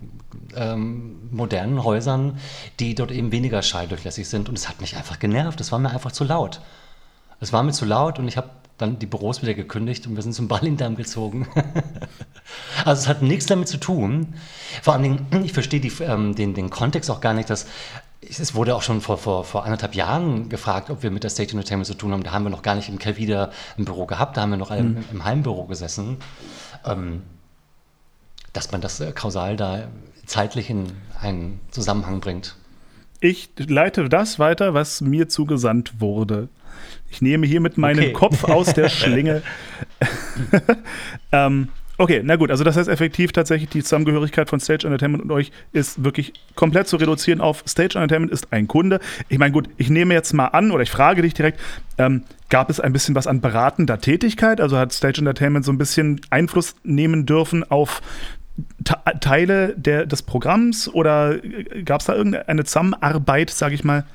ähm, 0.54 1.28
modernen 1.32 1.82
Häusern, 1.82 2.38
die 2.78 2.94
dort 2.94 3.10
eben 3.10 3.32
weniger 3.32 3.62
schalldurchlässig 3.62 4.28
sind. 4.28 4.48
Und 4.48 4.56
es 4.56 4.68
hat 4.68 4.80
mich 4.80 4.96
einfach 4.96 5.18
genervt. 5.18 5.60
Es 5.60 5.72
war 5.72 5.80
mir 5.80 5.90
einfach 5.90 6.12
zu 6.12 6.22
laut. 6.22 6.60
Es 7.40 7.52
war 7.52 7.64
mir 7.64 7.72
zu 7.72 7.84
laut 7.84 8.20
und 8.20 8.28
ich 8.28 8.36
habe 8.36 8.50
dann 8.78 9.00
die 9.00 9.06
Büros 9.06 9.42
wieder 9.42 9.54
gekündigt 9.54 10.06
und 10.06 10.14
wir 10.14 10.22
sind 10.22 10.34
zum 10.34 10.46
Ballindamm 10.48 10.94
gezogen. 10.94 11.48
also 12.84 13.02
es 13.02 13.08
hat 13.08 13.22
nichts 13.22 13.46
damit 13.46 13.66
zu 13.68 13.78
tun. 13.78 14.34
Vor 14.82 14.94
allen 14.94 15.02
Dingen, 15.02 15.26
ich 15.44 15.52
verstehe 15.52 15.80
die, 15.80 15.92
ähm, 16.02 16.36
den, 16.36 16.54
den 16.54 16.70
Kontext 16.70 17.10
auch 17.10 17.20
gar 17.20 17.34
nicht, 17.34 17.50
dass 17.50 17.66
es 18.28 18.54
wurde 18.54 18.74
auch 18.74 18.82
schon 18.82 19.00
vor, 19.00 19.18
vor, 19.18 19.44
vor 19.44 19.64
anderthalb 19.64 19.94
Jahren 19.94 20.48
gefragt, 20.48 20.90
ob 20.90 21.02
wir 21.02 21.10
mit 21.10 21.24
der 21.24 21.30
State 21.30 21.52
Entertainment 21.52 21.86
zu 21.86 21.94
tun 21.94 22.12
haben. 22.12 22.22
Da 22.22 22.32
haben 22.32 22.44
wir 22.44 22.50
noch 22.50 22.62
gar 22.62 22.74
nicht 22.74 22.88
im 22.88 22.98
Kelvida 22.98 23.50
ein 23.76 23.84
Büro 23.84 24.06
gehabt, 24.06 24.36
da 24.36 24.42
haben 24.42 24.50
wir 24.50 24.56
noch 24.56 24.70
mhm. 24.70 24.78
im, 24.78 25.04
im, 25.10 25.24
Heimbüro 25.24 25.64
gesessen. 25.64 26.18
Ähm, 26.84 27.22
dass 28.52 28.70
man 28.70 28.80
das 28.80 29.00
äh, 29.00 29.12
kausal 29.12 29.56
da 29.56 29.88
zeitlich 30.26 30.70
in 30.70 30.92
einen 31.20 31.60
Zusammenhang 31.70 32.20
bringt. 32.20 32.56
Ich 33.20 33.50
leite 33.56 34.08
das 34.08 34.38
weiter, 34.38 34.74
was 34.74 35.00
mir 35.00 35.28
zugesandt 35.28 36.00
wurde. 36.00 36.48
Ich 37.10 37.22
nehme 37.22 37.46
hiermit 37.46 37.78
meinen 37.78 38.00
okay. 38.00 38.12
Kopf 38.12 38.44
aus 38.44 38.74
der 38.74 38.88
Schlinge. 38.90 39.42
ähm, 41.32 41.68
Okay, 42.02 42.20
na 42.24 42.34
gut, 42.34 42.50
also 42.50 42.64
das 42.64 42.76
heißt 42.76 42.88
effektiv 42.88 43.30
tatsächlich 43.30 43.70
die 43.70 43.80
Zusammengehörigkeit 43.80 44.50
von 44.50 44.58
Stage 44.58 44.88
Entertainment 44.88 45.22
und 45.22 45.30
euch 45.30 45.52
ist 45.70 46.02
wirklich 46.02 46.32
komplett 46.56 46.88
zu 46.88 46.96
reduzieren 46.96 47.40
auf 47.40 47.62
Stage 47.64 47.96
Entertainment 47.96 48.32
ist 48.32 48.52
ein 48.52 48.66
Kunde. 48.66 48.98
Ich 49.28 49.38
meine, 49.38 49.52
gut, 49.52 49.68
ich 49.76 49.88
nehme 49.88 50.12
jetzt 50.12 50.32
mal 50.32 50.46
an 50.46 50.72
oder 50.72 50.82
ich 50.82 50.90
frage 50.90 51.22
dich 51.22 51.32
direkt, 51.32 51.60
ähm, 51.98 52.24
gab 52.48 52.70
es 52.70 52.80
ein 52.80 52.92
bisschen 52.92 53.14
was 53.14 53.28
an 53.28 53.40
beratender 53.40 54.00
Tätigkeit? 54.00 54.60
Also 54.60 54.78
hat 54.78 54.92
Stage 54.92 55.20
Entertainment 55.20 55.64
so 55.64 55.70
ein 55.70 55.78
bisschen 55.78 56.20
Einfluss 56.30 56.74
nehmen 56.82 57.24
dürfen 57.24 57.62
auf 57.70 58.02
Teile 59.20 59.72
der, 59.76 60.04
des 60.04 60.22
Programms 60.22 60.88
oder 60.88 61.36
gab 61.84 62.00
es 62.00 62.08
da 62.08 62.16
irgendeine 62.16 62.64
Zusammenarbeit, 62.64 63.50
sage 63.50 63.76
ich 63.76 63.84
mal? 63.84 64.06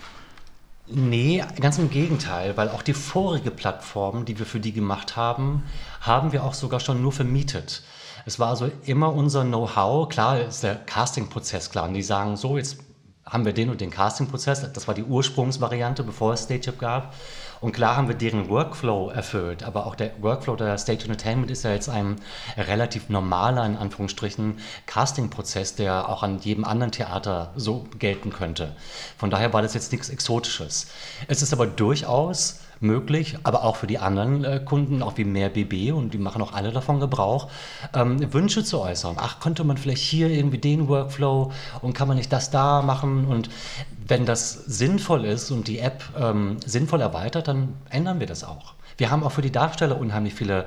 Nee, 0.90 1.44
ganz 1.60 1.78
im 1.80 1.90
Gegenteil, 1.90 2.56
weil 2.56 2.70
auch 2.70 2.82
die 2.82 2.94
vorige 2.94 3.52
Plattform, 3.52 4.24
die 4.24 4.40
wir 4.40 4.46
für 4.46 4.62
die 4.62 4.72
gemacht 4.72 5.18
haben, 5.18 5.64
haben 6.00 6.32
wir 6.32 6.46
auch 6.46 6.54
sogar 6.54 6.80
schon 6.80 7.02
nur 7.02 7.12
vermietet. 7.12 7.84
Es 8.26 8.40
war 8.40 8.48
also 8.50 8.72
immer 8.86 9.14
unser 9.14 9.44
Know-how, 9.44 10.08
klar 10.08 10.40
ist 10.40 10.64
der 10.64 10.76
Casting-Prozess 10.76 11.72
klar, 11.72 11.90
und 11.90 11.94
die 11.94 12.04
sagen 12.04 12.38
so, 12.38 12.58
jetzt 12.58 12.78
haben 13.26 13.44
wir 13.44 13.52
den 13.52 13.70
und 13.70 13.82
den 13.82 13.92
Casting-Prozess, 13.92 14.72
das 14.72 14.88
war 14.88 14.96
die 14.96 15.04
Ursprungsvariante, 15.04 16.04
bevor 16.04 16.32
es 16.34 16.44
StageUp 16.44 16.80
gab. 16.80 17.14
Und 17.60 17.72
klar 17.72 17.96
haben 17.96 18.08
wir 18.08 18.16
deren 18.16 18.50
Workflow 18.50 19.10
erfüllt, 19.10 19.64
aber 19.64 19.86
auch 19.86 19.96
der 19.96 20.12
Workflow 20.22 20.56
der 20.56 20.78
Stage 20.78 21.04
Entertainment 21.04 21.50
ist 21.52 21.64
ja 21.64 21.72
jetzt 21.72 21.90
ein 21.90 22.18
relativ 22.56 23.10
normaler, 23.10 23.66
in 23.66 23.78
Anführungsstrichen, 23.78 24.60
Casting-Prozess, 24.86 25.76
der 25.76 26.10
auch 26.10 26.24
an 26.24 26.40
jedem 26.40 26.66
anderen 26.66 26.92
Theater 26.92 27.52
so 27.56 27.86
gelten 27.98 28.32
könnte. 28.32 28.76
Von 29.18 29.30
daher 29.30 29.54
war 29.54 29.62
das 29.62 29.74
jetzt 29.74 29.92
nichts 29.92 30.10
Exotisches. 30.10 30.88
Es 31.28 31.42
ist 31.42 31.54
aber 31.54 31.66
durchaus 31.66 32.60
möglich, 32.80 33.38
aber 33.44 33.64
auch 33.64 33.76
für 33.76 33.88
die 33.88 34.00
anderen 34.00 34.44
äh, 34.44 34.62
Kunden, 34.64 35.02
auch 35.02 35.18
wie 35.18 35.24
mehr 35.24 35.50
BB 35.50 35.92
und 35.94 36.14
die 36.14 36.18
machen 36.18 36.42
auch 36.42 36.54
alle 36.54 36.72
davon 36.72 37.00
Gebrauch, 37.00 37.50
ähm, 37.94 38.34
Wünsche 38.34 38.64
zu 38.64 38.82
äußern. 38.82 39.16
Ach, 39.20 39.40
könnte 39.40 39.64
man 39.64 39.78
vielleicht 39.78 40.04
hier 40.04 40.30
irgendwie 40.30 40.58
den 40.58 40.88
Workflow 40.88 41.52
und 41.82 41.94
kann 41.94 42.08
man 42.08 42.18
nicht 42.18 42.32
das 42.32 42.50
da 42.50 42.82
machen 42.82 43.26
und 43.26 43.50
wenn 44.08 44.26
das 44.26 44.54
sinnvoll 44.54 45.26
ist 45.26 45.52
und 45.52 45.68
die 45.68 45.80
App 45.80 46.04
ähm, 46.18 46.58
sinnvoll 46.66 47.02
erweitert, 47.02 47.48
dann 47.48 47.76
ändern 47.90 48.20
wir 48.20 48.28
das 48.28 48.44
auch. 48.44 48.74
Wir 48.98 49.12
haben 49.12 49.24
auch 49.24 49.32
für 49.32 49.42
die 49.42 49.52
Darsteller 49.52 50.00
unheimlich 50.00 50.34
viele 50.34 50.66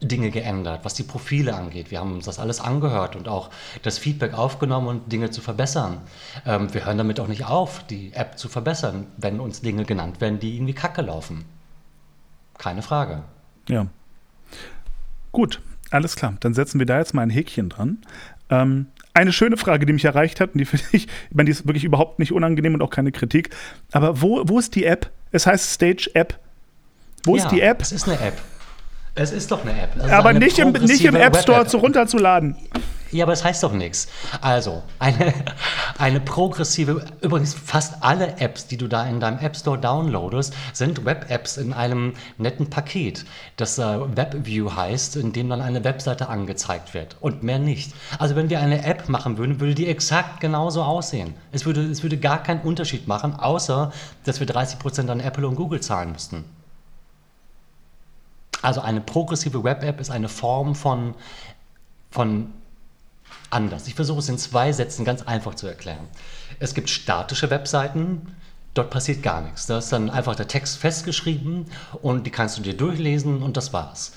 Dinge 0.00 0.30
geändert, 0.30 0.84
was 0.84 0.94
die 0.94 1.02
Profile 1.02 1.54
angeht. 1.54 1.90
Wir 1.90 1.98
haben 1.98 2.12
uns 2.12 2.26
das 2.26 2.38
alles 2.38 2.60
angehört 2.60 3.16
und 3.16 3.28
auch 3.28 3.50
das 3.82 3.98
Feedback 3.98 4.34
aufgenommen 4.34 4.86
und 4.86 5.12
Dinge 5.12 5.30
zu 5.30 5.40
verbessern. 5.40 6.00
Ähm, 6.46 6.72
wir 6.72 6.86
hören 6.86 6.98
damit 6.98 7.18
auch 7.18 7.26
nicht 7.26 7.46
auf, 7.46 7.84
die 7.86 8.12
App 8.12 8.38
zu 8.38 8.48
verbessern, 8.48 9.06
wenn 9.16 9.40
uns 9.40 9.60
Dinge 9.60 9.84
genannt 9.84 10.20
werden, 10.20 10.38
die 10.38 10.54
irgendwie 10.54 10.74
kacke 10.74 11.02
laufen. 11.02 11.44
Keine 12.58 12.82
Frage. 12.82 13.22
Ja. 13.68 13.86
Gut, 15.32 15.60
alles 15.90 16.14
klar. 16.14 16.36
Dann 16.40 16.54
setzen 16.54 16.78
wir 16.78 16.86
da 16.86 16.98
jetzt 16.98 17.14
mal 17.14 17.22
ein 17.22 17.30
Häkchen 17.30 17.68
dran. 17.68 17.98
Ähm, 18.50 18.86
eine 19.14 19.32
schöne 19.32 19.56
Frage, 19.56 19.84
die 19.84 19.92
mich 19.92 20.04
erreicht 20.04 20.40
hat, 20.40 20.54
und 20.54 20.58
die 20.58 20.64
finde 20.64 20.84
ich, 20.92 21.06
ich 21.06 21.34
meine, 21.34 21.46
die 21.46 21.52
ist 21.52 21.66
wirklich 21.66 21.84
überhaupt 21.84 22.20
nicht 22.20 22.32
unangenehm 22.32 22.74
und 22.74 22.82
auch 22.82 22.90
keine 22.90 23.10
Kritik. 23.10 23.50
Aber 23.90 24.22
wo, 24.22 24.42
wo 24.46 24.60
ist 24.60 24.76
die 24.76 24.84
App? 24.84 25.10
Es 25.32 25.44
heißt 25.46 25.72
Stage 25.72 26.10
App. 26.14 26.38
Wo 27.24 27.36
ja, 27.36 27.42
ist 27.42 27.50
die 27.50 27.60
App? 27.60 27.80
Es 27.82 27.90
ist 27.90 28.08
eine 28.08 28.18
App. 28.20 28.40
Es 29.18 29.32
ist 29.32 29.50
doch 29.50 29.62
eine 29.62 29.72
App. 29.82 29.90
Aber 30.12 30.28
eine 30.28 30.38
nicht, 30.38 30.60
im, 30.60 30.70
nicht 30.72 31.04
im 31.04 31.16
App 31.16 31.36
Store 31.36 31.66
zu 31.66 31.78
runterzuladen. 31.78 32.56
Ja, 33.10 33.24
aber 33.24 33.32
es 33.32 33.40
das 33.40 33.48
heißt 33.48 33.62
doch 33.64 33.72
nichts. 33.72 34.06
Also, 34.42 34.82
eine, 34.98 35.32
eine 35.98 36.20
progressive, 36.20 37.04
übrigens 37.20 37.54
fast 37.54 37.94
alle 38.02 38.36
Apps, 38.38 38.68
die 38.68 38.76
du 38.76 38.86
da 38.86 39.06
in 39.06 39.18
deinem 39.18 39.38
App 39.38 39.56
Store 39.56 39.78
downloadest, 39.78 40.54
sind 40.72 41.04
Web-Apps 41.04 41.56
in 41.56 41.72
einem 41.72 42.12
netten 42.36 42.70
Paket, 42.70 43.24
das 43.56 43.78
äh, 43.78 43.82
WebView 43.82 44.76
heißt, 44.76 45.16
in 45.16 45.32
dem 45.32 45.48
dann 45.48 45.62
eine 45.62 45.82
Webseite 45.82 46.28
angezeigt 46.28 46.94
wird 46.94 47.16
und 47.20 47.42
mehr 47.42 47.58
nicht. 47.58 47.94
Also, 48.18 48.36
wenn 48.36 48.50
wir 48.50 48.60
eine 48.60 48.84
App 48.84 49.08
machen 49.08 49.36
würden, 49.36 49.58
würde 49.58 49.74
die 49.74 49.88
exakt 49.88 50.38
genauso 50.40 50.82
aussehen. 50.82 51.34
Es 51.50 51.66
würde, 51.66 51.82
es 51.82 52.04
würde 52.04 52.18
gar 52.18 52.42
keinen 52.42 52.60
Unterschied 52.60 53.08
machen, 53.08 53.34
außer 53.34 53.90
dass 54.24 54.38
wir 54.38 54.46
30% 54.46 55.08
an 55.08 55.18
Apple 55.18 55.48
und 55.48 55.56
Google 55.56 55.80
zahlen 55.80 56.12
müssten. 56.12 56.44
Also 58.62 58.80
eine 58.80 59.00
progressive 59.00 59.62
Web-App 59.62 60.00
ist 60.00 60.10
eine 60.10 60.28
Form 60.28 60.74
von, 60.74 61.14
von 62.10 62.52
anders. 63.50 63.86
Ich 63.86 63.94
versuche 63.94 64.18
es 64.18 64.28
in 64.28 64.38
zwei 64.38 64.72
Sätzen 64.72 65.04
ganz 65.04 65.22
einfach 65.22 65.54
zu 65.54 65.66
erklären. 65.66 66.06
Es 66.58 66.74
gibt 66.74 66.90
statische 66.90 67.50
Webseiten, 67.50 68.34
dort 68.74 68.90
passiert 68.90 69.22
gar 69.22 69.40
nichts. 69.42 69.66
Da 69.66 69.78
ist 69.78 69.92
dann 69.92 70.10
einfach 70.10 70.34
der 70.34 70.48
Text 70.48 70.78
festgeschrieben 70.78 71.66
und 72.02 72.26
die 72.26 72.30
kannst 72.30 72.58
du 72.58 72.62
dir 72.62 72.76
durchlesen 72.76 73.42
und 73.42 73.56
das 73.56 73.72
war's. 73.72 74.12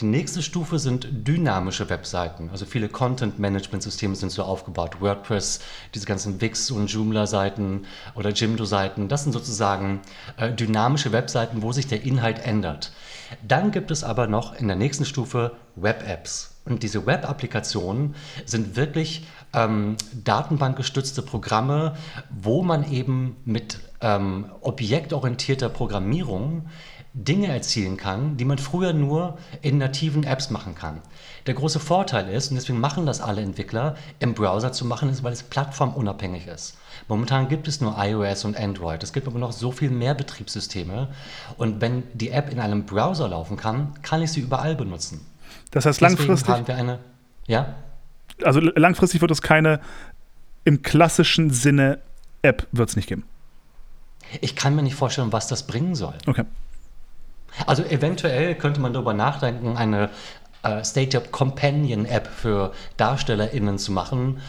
Die 0.00 0.06
nächste 0.06 0.42
Stufe 0.42 0.80
sind 0.80 1.06
dynamische 1.10 1.88
Webseiten. 1.88 2.50
Also 2.50 2.66
viele 2.66 2.88
Content-Management-Systeme 2.88 4.16
sind 4.16 4.32
so 4.32 4.42
aufgebaut. 4.42 5.00
WordPress, 5.00 5.60
diese 5.94 6.04
ganzen 6.04 6.40
Wix- 6.40 6.72
und 6.72 6.90
Joomla-Seiten 6.90 7.86
oder 8.16 8.30
Jimdo-Seiten, 8.30 9.08
das 9.08 9.22
sind 9.22 9.32
sozusagen 9.32 10.00
äh, 10.36 10.52
dynamische 10.52 11.12
Webseiten, 11.12 11.62
wo 11.62 11.70
sich 11.70 11.86
der 11.86 12.02
Inhalt 12.02 12.44
ändert. 12.44 12.90
Dann 13.46 13.70
gibt 13.70 13.90
es 13.90 14.04
aber 14.04 14.26
noch 14.26 14.54
in 14.54 14.66
der 14.68 14.76
nächsten 14.76 15.04
Stufe 15.04 15.52
Web-Apps. 15.76 16.54
Und 16.64 16.82
diese 16.82 17.06
Web-Applikationen 17.06 18.14
sind 18.46 18.76
wirklich 18.76 19.26
ähm, 19.52 19.96
datenbankgestützte 20.24 21.22
Programme, 21.22 21.96
wo 22.30 22.62
man 22.62 22.90
eben 22.90 23.36
mit 23.44 23.80
ähm, 24.00 24.46
objektorientierter 24.62 25.68
Programmierung 25.68 26.66
Dinge 27.12 27.46
erzielen 27.46 27.96
kann, 27.96 28.36
die 28.36 28.44
man 28.44 28.58
früher 28.58 28.92
nur 28.92 29.38
in 29.62 29.78
nativen 29.78 30.24
Apps 30.24 30.50
machen 30.50 30.74
kann. 30.74 31.00
Der 31.46 31.54
große 31.54 31.78
Vorteil 31.78 32.28
ist, 32.28 32.50
und 32.50 32.56
deswegen 32.56 32.80
machen 32.80 33.06
das 33.06 33.20
alle 33.20 33.42
Entwickler, 33.42 33.94
im 34.18 34.34
Browser 34.34 34.72
zu 34.72 34.84
machen, 34.84 35.08
ist, 35.08 35.22
weil 35.22 35.32
es 35.32 35.44
plattformunabhängig 35.44 36.48
ist. 36.48 36.76
Momentan 37.08 37.48
gibt 37.48 37.68
es 37.68 37.80
nur 37.80 37.96
iOS 37.98 38.44
und 38.44 38.56
Android. 38.58 39.02
Es 39.02 39.12
gibt 39.12 39.26
aber 39.26 39.38
noch 39.38 39.52
so 39.52 39.72
viel 39.72 39.90
mehr 39.90 40.14
Betriebssysteme. 40.14 41.08
Und 41.58 41.80
wenn 41.80 42.04
die 42.14 42.30
App 42.30 42.50
in 42.50 42.60
einem 42.60 42.86
Browser 42.86 43.28
laufen 43.28 43.56
kann, 43.56 43.92
kann 44.02 44.22
ich 44.22 44.32
sie 44.32 44.40
überall 44.40 44.74
benutzen. 44.74 45.26
Das 45.70 45.84
heißt, 45.86 46.00
Deswegen 46.00 46.18
langfristig. 46.18 46.54
Haben 46.54 46.66
wir 46.66 46.76
eine, 46.76 46.98
ja? 47.46 47.74
Also 48.42 48.60
langfristig 48.60 49.20
wird 49.20 49.30
es 49.30 49.42
keine 49.42 49.80
im 50.64 50.82
klassischen 50.82 51.50
Sinne 51.50 51.98
App 52.42 52.66
wird 52.72 52.88
es 52.88 52.96
nicht 52.96 53.08
geben. 53.08 53.24
Ich 54.40 54.56
kann 54.56 54.74
mir 54.74 54.82
nicht 54.82 54.94
vorstellen, 54.94 55.32
was 55.32 55.48
das 55.48 55.66
bringen 55.66 55.94
soll. 55.94 56.14
Okay. 56.26 56.44
Also 57.66 57.84
eventuell 57.84 58.54
könnte 58.54 58.80
man 58.80 58.92
darüber 58.92 59.14
nachdenken, 59.14 59.76
eine 59.76 60.10
äh, 60.64 60.82
State-Up 60.82 61.30
Companion 61.30 62.06
App 62.06 62.26
für 62.26 62.72
DarstellerInnen 62.96 63.78
zu 63.78 63.92
machen. 63.92 64.40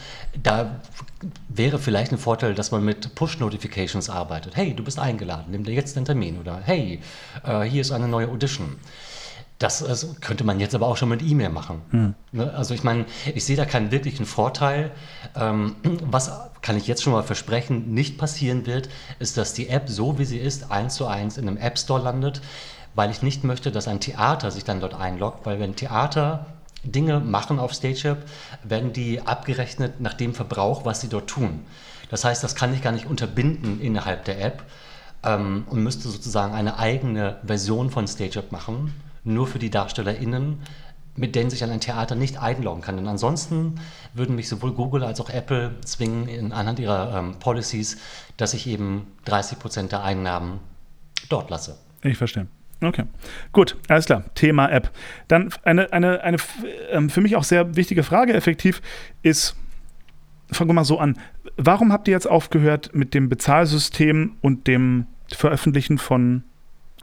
Da 0.42 0.80
wäre 1.48 1.80
vielleicht 1.80 2.12
ein 2.12 2.18
Vorteil, 2.18 2.56
dass 2.56 2.72
man 2.72 2.84
mit 2.84 3.16
Push-Notifications 3.16 4.10
arbeitet. 4.10 4.56
Hey, 4.56 4.74
du 4.74 4.84
bist 4.84 5.00
eingeladen, 5.00 5.46
nimm 5.50 5.64
dir 5.64 5.74
jetzt 5.74 5.96
den 5.96 6.06
Termin. 6.06 6.40
Oder 6.40 6.62
hey, 6.64 7.00
äh, 7.44 7.62
hier 7.62 7.82
ist 7.82 7.92
eine 7.92 8.08
neue 8.08 8.30
Audition. 8.30 8.78
Das, 9.58 9.80
das, 9.80 10.20
könnte 10.20 10.44
man 10.44 10.60
jetzt 10.60 10.76
aber 10.76 10.88
auch 10.88 10.98
schon 10.98 11.08
mit 11.08 11.22
E-Mail 11.22 11.50
machen. 11.50 11.82
Hm. 11.92 12.16
Ne? 12.34 12.54
Also 12.54 12.74
ich 12.74 12.84
meine, 12.84 13.06
ich 13.34 13.46
sehe 13.46 13.56
da 13.56 13.64
keinen 13.64 13.90
wirklichen 13.90 14.26
Vorteil. 14.26 14.92
Ähm, 15.34 15.78
was 16.04 16.30
kann 16.62 16.76
ich 16.76 16.88
jetzt 16.88 17.04
schon 17.04 17.14
mal 17.14 17.24
versprechen, 17.24 17.94
nicht 17.94 18.18
passieren 18.18 18.66
wird, 18.66 18.90
ist, 19.20 19.38
dass 19.38 19.54
die 19.54 19.70
App 19.70 19.88
so 19.88 20.20
wie 20.20 20.26
sie 20.26 20.40
ist, 20.40 20.72
eins 20.72 20.96
zu 20.96 21.08
eins 21.08 21.38
in 21.38 21.48
einem 21.48 21.58
App 21.58 21.80
Store 21.80 22.02
landet 22.02 22.42
weil 22.96 23.12
ich 23.12 23.22
nicht 23.22 23.44
möchte, 23.44 23.72
dass 23.72 23.88
ein 23.88 24.00
Theater 24.00 24.52
sich 24.52 24.64
dann 24.64 24.80
dort 24.80 24.94
einloggt, 24.94 25.46
weil 25.46 25.60
wenn 25.60 25.76
Theater 25.76 26.46
Dinge 26.84 27.20
machen 27.20 27.60
auf 27.60 27.74
StageUp, 27.74 28.20
werden 28.64 28.94
die 28.94 29.22
abgerechnet 29.22 30.00
nach 30.00 30.14
dem 30.14 30.34
Verbrauch, 30.34 30.86
was 30.86 31.02
sie 31.02 31.10
dort 31.10 31.30
tun. 31.30 31.66
Das 32.10 32.24
heißt, 32.24 32.44
das 32.44 32.56
kann 32.56 32.74
ich 32.74 32.82
gar 32.82 32.92
nicht 32.92 33.08
unterbinden 33.08 33.82
innerhalb 33.82 34.26
der 34.26 34.44
App 34.44 34.64
ähm, 35.24 35.66
und 35.70 35.84
müsste 35.84 36.08
sozusagen 36.08 36.54
eine 36.54 36.78
eigene 36.78 37.38
Version 37.46 37.90
von 37.90 38.08
StageUp 38.08 38.52
machen, 38.52 38.94
nur 39.24 39.48
für 39.48 39.60
die 39.60 39.72
DarstellerInnen, 39.72 40.60
mit 41.16 41.36
denen 41.36 41.50
sich 41.50 41.64
an 41.64 41.72
ein 41.72 41.80
Theater 41.80 42.16
nicht 42.16 42.42
einloggen 42.42 42.82
kann. 42.82 42.98
Denn 42.98 43.08
ansonsten 43.08 43.80
würden 44.14 44.36
mich 44.36 44.50
sowohl 44.50 44.74
Google 44.74 45.04
als 45.04 45.20
auch 45.20 45.30
Apple 45.30 45.74
zwingen, 45.84 46.28
in, 46.28 46.52
anhand 46.52 46.80
ihrer 46.80 47.18
ähm, 47.18 47.40
Policies, 47.40 47.98
dass 48.38 48.54
ich 48.54 48.68
eben 48.68 49.08
30 49.26 49.58
Prozent 49.58 49.92
der 49.92 50.04
Einnahmen 50.04 50.60
dort 51.30 51.50
lasse. 51.50 51.78
Ich 52.04 52.18
verstehe. 52.18 52.48
Okay, 52.82 53.04
gut, 53.52 53.78
alles 53.88 54.06
klar. 54.06 54.26
Thema 54.36 54.70
App. 54.70 54.92
Dann 55.28 55.50
eine, 55.64 55.92
eine, 55.94 56.22
eine 56.22 56.38
ähm, 56.92 57.10
für 57.10 57.22
mich 57.22 57.36
auch 57.36 57.44
sehr 57.44 57.76
wichtige 57.76 58.04
Frage 58.04 58.34
effektiv 58.34 58.82
ist, 59.24 59.56
fangen 60.52 60.70
wir 60.70 60.74
mal 60.74 60.86
so 60.86 61.00
an. 61.00 61.18
Warum 61.58 61.92
habt 61.92 62.08
ihr 62.08 62.14
jetzt 62.14 62.28
aufgehört 62.28 62.92
mit 62.94 63.14
dem 63.14 63.30
Bezahlsystem 63.30 64.36
und 64.42 64.68
dem 64.68 65.08
Veröffentlichen 65.32 65.98
von 65.98 66.44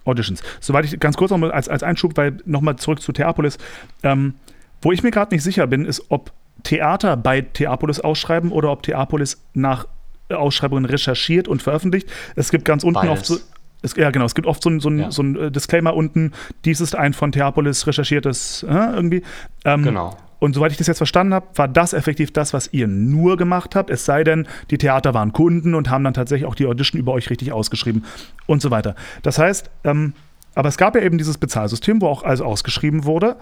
Auditions? 0.05 0.43
Soweit 0.61 0.85
ich 0.85 1.01
ganz 1.01 1.17
kurz 1.17 1.31
noch 1.31 1.39
mal 1.39 1.51
als, 1.53 1.69
als 1.69 1.83
Einschub, 1.83 2.17
weil 2.17 2.37
nochmal 2.45 2.77
zurück 2.77 3.01
zu 3.01 3.13
Theapolis. 3.13 3.59
Ähm, 4.03 4.35
wo 4.83 4.93
ich 4.93 5.03
mir 5.03 5.11
gerade 5.11 5.35
nicht 5.35 5.45
sicher 5.45 5.67
bin, 5.67 5.85
ist, 5.85 6.05
ob 6.11 6.33
Theater 6.65 7.17
bei 7.17 7.41
Theapolis 7.41 8.01
ausschreiben 8.01 8.53
oder 8.53 8.71
ob 8.71 8.83
Theapolis 8.83 9.43
nach 9.55 9.87
Ausschreibungen 10.29 10.85
recherchiert 10.85 11.49
und 11.49 11.63
veröffentlicht. 11.63 12.11
Es 12.37 12.51
gibt 12.51 12.65
ganz 12.65 12.85
unten 12.85 12.95
Beides. 12.95 13.11
oft 13.11 13.27
so, 13.27 13.39
es, 13.83 13.97
ja, 13.97 14.11
genau. 14.11 14.25
Es 14.25 14.35
gibt 14.35 14.47
oft 14.47 14.63
so 14.63 14.71
ein, 14.71 14.81
so 14.81 14.89
ein, 14.89 14.99
ja. 14.99 15.11
so 15.11 15.23
ein 15.23 15.37
äh, 15.37 15.51
Disclaimer 15.51 15.95
unten. 15.95 16.33
Dies 16.65 16.81
ist 16.81 16.97
ein 16.97 17.13
von 17.13 17.33
Theapolis 17.33 17.87
recherchiertes 17.87 18.65
äh, 18.69 18.73
irgendwie. 18.73 19.23
Ähm, 19.65 19.83
genau. 19.83 20.17
Und 20.39 20.55
soweit 20.55 20.73
ich 20.73 20.79
das 20.79 20.89
jetzt 20.89 20.99
verstanden 20.99 21.35
habe, 21.35 21.47
war 21.55 21.69
das 21.69 21.93
effektiv 21.93 22.33
das, 22.33 22.53
was 22.53 22.73
ihr 22.73 22.89
nur 22.89 23.37
gemacht 23.37 23.77
habt. 23.77 23.91
Es 23.91 24.05
sei 24.05 24.25
denn, 24.25 24.49
die 24.71 24.79
Theater 24.79 25.15
waren 25.15 25.33
Kunden 25.33 25.77
und 25.77 25.89
haben 25.89 26.03
dann 26.03 26.15
tatsächlich 26.15 26.49
auch 26.49 26.57
die 26.57 26.67
Audition 26.67 26.99
über 26.99 27.13
euch 27.13 27.31
richtig 27.31 27.53
ausgeschrieben 27.53 28.05
und 28.47 28.61
so 28.61 28.73
weiter. 28.73 28.97
Das 29.23 29.39
heißt, 29.39 29.71
ähm, 29.85 30.15
aber 30.57 30.69
es 30.69 30.79
gab 30.79 30.97
ja 30.97 31.03
eben 31.03 31.17
dieses 31.17 31.39
Bezahlsystem, 31.39 32.01
wo 32.01 32.09
auch 32.09 32.25
also 32.25 32.45
ausgeschrieben 32.45 33.05
wurde. 33.05 33.37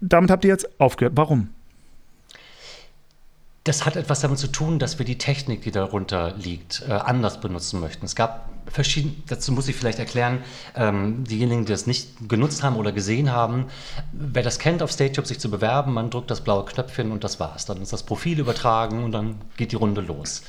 Damit 0.00 0.30
habt 0.30 0.44
ihr 0.44 0.50
jetzt 0.50 0.68
aufgehört. 0.78 1.14
Warum? 1.16 1.48
Das 3.64 3.84
hat 3.84 3.96
etwas 3.96 4.20
damit 4.20 4.38
zu 4.38 4.48
tun, 4.48 4.78
dass 4.78 4.98
wir 4.98 5.06
die 5.06 5.18
Technik, 5.18 5.62
die 5.62 5.70
darunter 5.70 6.34
liegt, 6.36 6.82
äh, 6.88 6.92
anders 6.92 7.40
benutzen 7.40 7.80
möchten. 7.80 8.06
Es 8.06 8.14
gab 8.14 8.59
verschiedene, 8.70 9.14
dazu 9.26 9.52
muss 9.52 9.68
ich 9.68 9.76
vielleicht 9.76 9.98
erklären, 9.98 10.38
ähm, 10.74 11.24
diejenigen, 11.24 11.64
die 11.64 11.72
das 11.72 11.86
nicht 11.86 12.28
genutzt 12.28 12.62
haben 12.62 12.76
oder 12.76 12.92
gesehen 12.92 13.32
haben, 13.32 13.66
wer 14.12 14.42
das 14.42 14.58
kennt, 14.58 14.82
auf 14.82 14.90
StageUp 14.90 15.26
sich 15.26 15.40
zu 15.40 15.50
bewerben, 15.50 15.92
man 15.92 16.10
drückt 16.10 16.30
das 16.30 16.40
blaue 16.42 16.64
Knöpfchen 16.64 17.12
und 17.12 17.24
das 17.24 17.40
war's. 17.40 17.66
Dann 17.66 17.82
ist 17.82 17.92
das 17.92 18.02
Profil 18.02 18.38
übertragen 18.38 19.04
und 19.04 19.12
dann 19.12 19.36
geht 19.56 19.72
die 19.72 19.76
Runde 19.76 20.00
los. 20.00 20.42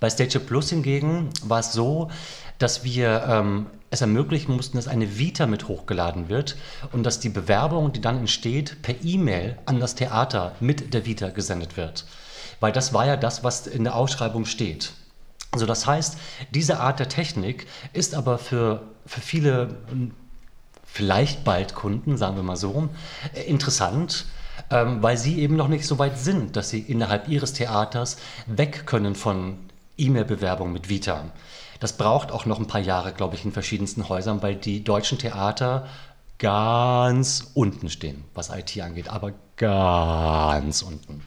Bei 0.00 0.10
StageUp 0.10 0.46
Plus 0.46 0.70
hingegen 0.70 1.30
war 1.44 1.60
es 1.60 1.72
so, 1.72 2.10
dass 2.58 2.84
wir 2.84 3.24
ähm, 3.28 3.66
es 3.90 4.00
ermöglichen 4.00 4.54
mussten, 4.54 4.76
dass 4.76 4.88
eine 4.88 5.18
Vita 5.18 5.46
mit 5.46 5.68
hochgeladen 5.68 6.28
wird 6.28 6.56
und 6.92 7.04
dass 7.04 7.20
die 7.20 7.28
Bewerbung, 7.28 7.92
die 7.92 8.00
dann 8.00 8.18
entsteht, 8.18 8.82
per 8.82 8.94
E-Mail 9.02 9.58
an 9.66 9.80
das 9.80 9.94
Theater 9.94 10.52
mit 10.60 10.94
der 10.94 11.06
Vita 11.06 11.30
gesendet 11.30 11.76
wird. 11.76 12.04
Weil 12.60 12.72
das 12.72 12.92
war 12.92 13.06
ja 13.06 13.16
das, 13.16 13.44
was 13.44 13.66
in 13.66 13.84
der 13.84 13.96
Ausschreibung 13.96 14.44
steht. 14.44 14.92
Also 15.54 15.66
das 15.66 15.86
heißt, 15.86 16.18
diese 16.50 16.80
Art 16.80 16.98
der 16.98 17.08
Technik 17.08 17.68
ist 17.92 18.16
aber 18.16 18.38
für, 18.38 18.82
für 19.06 19.20
viele, 19.20 19.76
vielleicht 20.84 21.44
bald 21.44 21.76
Kunden, 21.76 22.16
sagen 22.16 22.34
wir 22.34 22.42
mal 22.42 22.56
so, 22.56 22.88
interessant, 23.46 24.26
ähm, 24.70 25.00
weil 25.00 25.16
sie 25.16 25.38
eben 25.38 25.54
noch 25.54 25.68
nicht 25.68 25.86
so 25.86 26.00
weit 26.00 26.18
sind, 26.18 26.56
dass 26.56 26.70
sie 26.70 26.80
innerhalb 26.80 27.28
ihres 27.28 27.52
Theaters 27.52 28.16
weg 28.46 28.84
können 28.84 29.14
von 29.14 29.58
E-Mail-Bewerbung 29.96 30.72
mit 30.72 30.88
Vita. 30.88 31.24
Das 31.78 31.92
braucht 31.92 32.32
auch 32.32 32.46
noch 32.46 32.58
ein 32.58 32.66
paar 32.66 32.80
Jahre, 32.80 33.12
glaube 33.12 33.36
ich, 33.36 33.44
in 33.44 33.52
verschiedensten 33.52 34.08
Häusern, 34.08 34.42
weil 34.42 34.56
die 34.56 34.82
deutschen 34.82 35.18
Theater 35.18 35.86
ganz 36.40 37.52
unten 37.54 37.90
stehen, 37.90 38.24
was 38.34 38.50
IT 38.50 38.80
angeht, 38.80 39.08
aber 39.08 39.34
ganz 39.56 40.82
unten. 40.82 41.24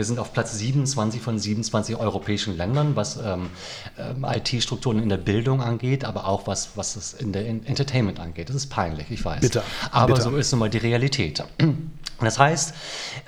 Wir 0.00 0.06
sind 0.06 0.18
auf 0.18 0.32
Platz 0.32 0.56
27 0.56 1.20
von 1.20 1.38
27 1.38 1.94
europäischen 1.94 2.56
Ländern, 2.56 2.96
was 2.96 3.18
ähm, 3.18 3.50
ähm, 3.98 4.24
IT-Strukturen 4.26 4.98
in 4.98 5.10
der 5.10 5.18
Bildung 5.18 5.60
angeht, 5.60 6.06
aber 6.06 6.26
auch 6.26 6.46
was, 6.46 6.70
was 6.74 6.96
es 6.96 7.12
in 7.12 7.34
der 7.34 7.46
Entertainment 7.46 8.18
angeht. 8.18 8.48
Das 8.48 8.56
ist 8.56 8.70
peinlich, 8.70 9.10
ich 9.10 9.22
weiß. 9.22 9.42
Bitte. 9.42 9.62
Aber 9.90 10.14
Bitte. 10.14 10.22
so 10.22 10.36
ist 10.38 10.52
nun 10.52 10.60
mal 10.60 10.70
die 10.70 10.78
Realität. 10.78 11.44
Das 12.18 12.38
heißt, 12.38 12.74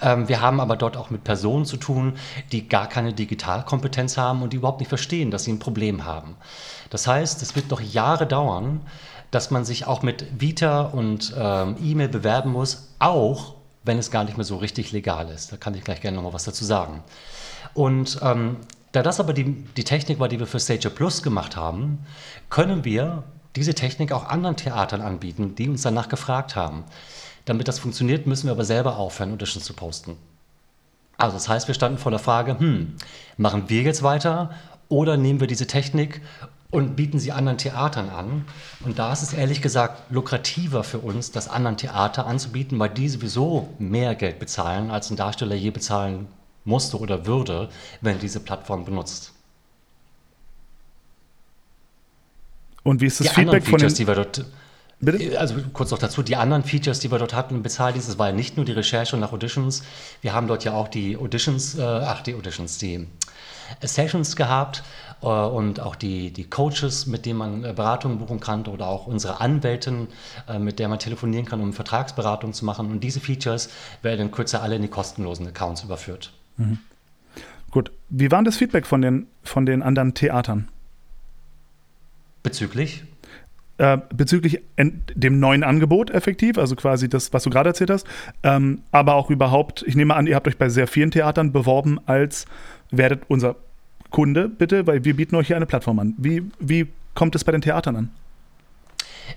ähm, 0.03 0.29
wir 0.29 0.43
haben 0.43 0.61
aber 0.61 0.77
dort 0.77 0.99
auch 0.99 1.09
mit 1.09 1.25
Personen 1.25 1.65
zu 1.65 1.79
tun, 1.79 2.15
die 2.53 2.69
gar 2.69 2.89
keine 2.89 3.15
Digitalkompetenz 3.15 4.19
haben 4.19 4.43
und 4.43 4.53
die 4.53 4.59
überhaupt 4.59 4.81
nicht 4.81 4.91
verstehen, 4.91 5.31
dass 5.31 5.45
sie 5.45 5.53
ein 5.53 5.59
Problem 5.59 6.05
haben. 6.05 6.37
Das 6.91 7.07
heißt, 7.07 7.41
es 7.41 7.57
wird 7.57 7.71
noch 7.71 7.81
Jahre 7.81 8.27
dauern, 8.27 8.81
dass 9.31 9.51
man 9.51 9.65
sich 9.65 9.87
auch 9.87 10.03
mit 10.03 10.27
Vita 10.39 10.83
und 10.83 11.35
ähm, 11.39 11.77
E-Mail 11.83 12.09
bewerben 12.09 12.53
muss, 12.53 12.89
auch 12.99 13.55
wenn 13.85 13.99
es 13.99 14.11
gar 14.11 14.25
nicht 14.25 14.37
mehr 14.37 14.45
so 14.45 14.57
richtig 14.57 14.93
legal 14.93 15.29
ist. 15.29 15.53
Da 15.53 15.57
kann 15.57 15.75
ich 15.75 15.85
gleich 15.85 16.01
gerne 16.01 16.17
noch 16.17 16.25
mal 16.25 16.33
was 16.33 16.45
dazu 16.45 16.65
sagen. 16.65 17.03
Und 17.75 18.19
ähm, 18.23 18.57
da 18.93 19.03
das 19.03 19.21
aber 19.21 19.33
die, 19.33 19.45
die 19.77 19.85
Technik 19.85 20.21
war, 20.21 20.29
die 20.29 20.39
wir 20.39 20.47
für 20.47 20.61
Stage 20.61 20.91
Plus 20.91 21.23
gemacht 21.23 21.57
haben, 21.57 22.01
können 22.51 22.85
wir 22.85 23.25
diese 23.57 23.75
Technik 23.75 24.13
auch 24.13 24.27
anderen 24.27 24.57
Theatern 24.57 25.01
anbieten, 25.01 25.55
die 25.55 25.69
uns 25.69 25.83
danach 25.83 26.09
gefragt 26.09 26.57
haben. 26.57 26.85
Damit 27.45 27.69
das 27.69 27.79
funktioniert, 27.79 28.27
müssen 28.27 28.47
wir 28.47 28.53
aber 28.53 28.65
selber 28.65 28.97
aufhören, 28.97 29.33
Auditions 29.33 29.65
zu 29.65 29.75
posten. 29.75 30.17
Also 31.19 31.35
das 31.37 31.49
heißt, 31.49 31.69
wir 31.69 31.75
standen 31.75 31.99
vor 31.99 32.11
der 32.11 32.19
Frage, 32.19 32.59
hm, 32.59 32.97
machen 33.37 33.69
wir 33.69 33.83
jetzt 33.83 34.03
weiter 34.03 34.51
oder 34.89 35.17
nehmen 35.17 35.41
wir 35.41 35.47
diese 35.47 35.67
Technik 35.67 36.21
und 36.73 36.97
bieten 36.97 37.21
sie 37.21 37.31
anderen 37.31 37.59
Theatern 37.59 38.09
an. 38.09 38.47
Und 38.85 38.99
da 38.99 39.13
ist 39.13 39.23
es 39.23 39.33
ehrlich 39.33 39.63
gesagt 39.63 40.11
lukrativer 40.11 40.83
für 40.83 40.99
uns, 40.99 41.31
das 41.31 41.47
anderen 41.47 41.77
Theater 41.77 42.27
anzubieten, 42.27 42.79
weil 42.79 42.89
die 42.89 43.09
sowieso 43.09 43.69
mehr 43.79 44.17
Geld 44.17 44.41
bezahlen, 44.41 44.91
als 44.91 45.11
ein 45.11 45.17
Darsteller 45.17 45.55
je 45.55 45.71
bezahlen 45.71 46.27
musste 46.65 46.99
oder 46.99 47.27
würde, 47.27 47.69
wenn 48.01 48.19
diese 48.19 48.41
Plattform 48.41 48.85
benutzt. 48.85 49.33
Und 52.83 53.01
wie 53.01 53.07
ist 53.07 53.21
das 53.21 53.29
die 53.29 53.35
Feedback 53.35 53.65
Features, 53.65 53.83
von 53.83 53.89
den, 53.89 53.95
die 53.95 54.07
wir 54.07 54.15
dort 54.15 54.45
Bitte? 55.03 55.39
Also 55.39 55.57
kurz 55.73 55.91
noch 55.91 55.99
dazu, 55.99 56.23
die 56.23 56.37
anderen 56.37 56.63
Features, 56.63 57.01
die 57.01 57.11
wir 57.11 57.19
dort 57.19 57.35
hatten 57.35 57.57
im 57.57 57.63
Bezahldienst, 57.63 58.09
das 58.09 58.19
war 58.19 58.29
ja 58.29 58.33
nicht 58.33 58.57
nur 58.57 58.65
die 58.65 58.73
Recherche 58.73 59.17
nach 59.17 59.33
Auditions, 59.33 59.83
wir 60.21 60.33
haben 60.33 60.47
dort 60.47 60.65
ja 60.65 60.73
auch 60.73 60.89
die 60.89 61.17
Auditions, 61.17 61.77
äh, 61.77 61.83
ach 61.83 62.23
die 62.23 62.35
Auditions, 62.35 62.79
die 62.79 63.09
Sessions 63.81 64.37
gehabt 64.37 64.83
äh, 65.23 65.27
und 65.27 65.81
auch 65.81 65.97
die, 65.97 66.31
die 66.31 66.45
Coaches, 66.45 67.07
mit 67.07 67.27
denen 67.27 67.39
man 67.39 67.65
äh, 67.65 67.73
Beratungen 67.75 68.19
buchen 68.19 68.41
kann 68.41 68.67
oder 68.67 68.87
auch 68.87 69.07
unsere 69.07 69.41
Anwältin, 69.41 70.09
äh, 70.49 70.59
mit 70.59 70.79
der 70.79 70.89
man 70.89 70.99
telefonieren 70.99 71.47
kann, 71.47 71.61
um 71.61 71.73
Vertragsberatung 71.73 72.53
zu 72.53 72.65
machen. 72.65 72.91
Und 72.91 73.01
diese 73.01 73.21
Features 73.21 73.71
werden 74.03 74.21
in 74.21 74.31
Kürze 74.31 74.61
alle 74.61 74.77
in 74.77 74.83
die 74.83 74.89
kostenlosen 74.89 75.47
Accounts 75.47 75.85
überführt. 75.85 76.33
Mhm. 76.57 76.79
Gut. 77.71 77.91
Wie 78.11 78.31
war 78.31 78.43
das 78.43 78.57
Feedback 78.57 78.87
von 78.87 79.01
den, 79.01 79.27
von 79.43 79.65
den 79.65 79.83
anderen 79.83 80.13
Theatern? 80.13 80.69
Bezüglich? 82.43 83.05
Äh, 83.79 83.99
bezüglich 84.15 84.61
dem 84.77 85.41
neuen 85.41 85.65
Angebot 85.65 86.11
effektiv, 86.11 86.59
also 86.59 86.77
quasi 86.77 87.09
das, 87.09 87.33
was 87.33 87.45
du 87.45 87.51
gerade 87.51 87.71
erzählt 87.71 87.89
hast, 87.89 88.07
ähm, 88.43 88.83
aber 88.93 89.15
auch 89.15 89.31
überhaupt, 89.31 89.83
ich 89.87 89.97
nehme 89.97 90.15
an, 90.15 90.27
ihr 90.27 90.37
habt 90.37 90.47
euch 90.47 90.59
bei 90.59 90.69
sehr 90.69 90.87
vielen 90.87 91.11
Theatern 91.11 91.53
beworben 91.53 91.99
als 92.05 92.45
werdet 92.93 93.25
unser 93.29 93.57
Kunde 94.11 94.49
bitte, 94.49 94.87
weil 94.87 95.05
wir 95.05 95.17
bieten 95.17 95.35
euch 95.35 95.49
hier 95.49 95.57
eine 95.57 95.67
Plattform 95.67 95.99
an. 95.99 96.15
Wie, 96.19 96.45
wie 96.61 96.87
kommt 97.15 97.35
es 97.35 97.43
bei 97.43 97.53
den 97.53 97.63
Theatern 97.63 97.97
an? 97.97 98.11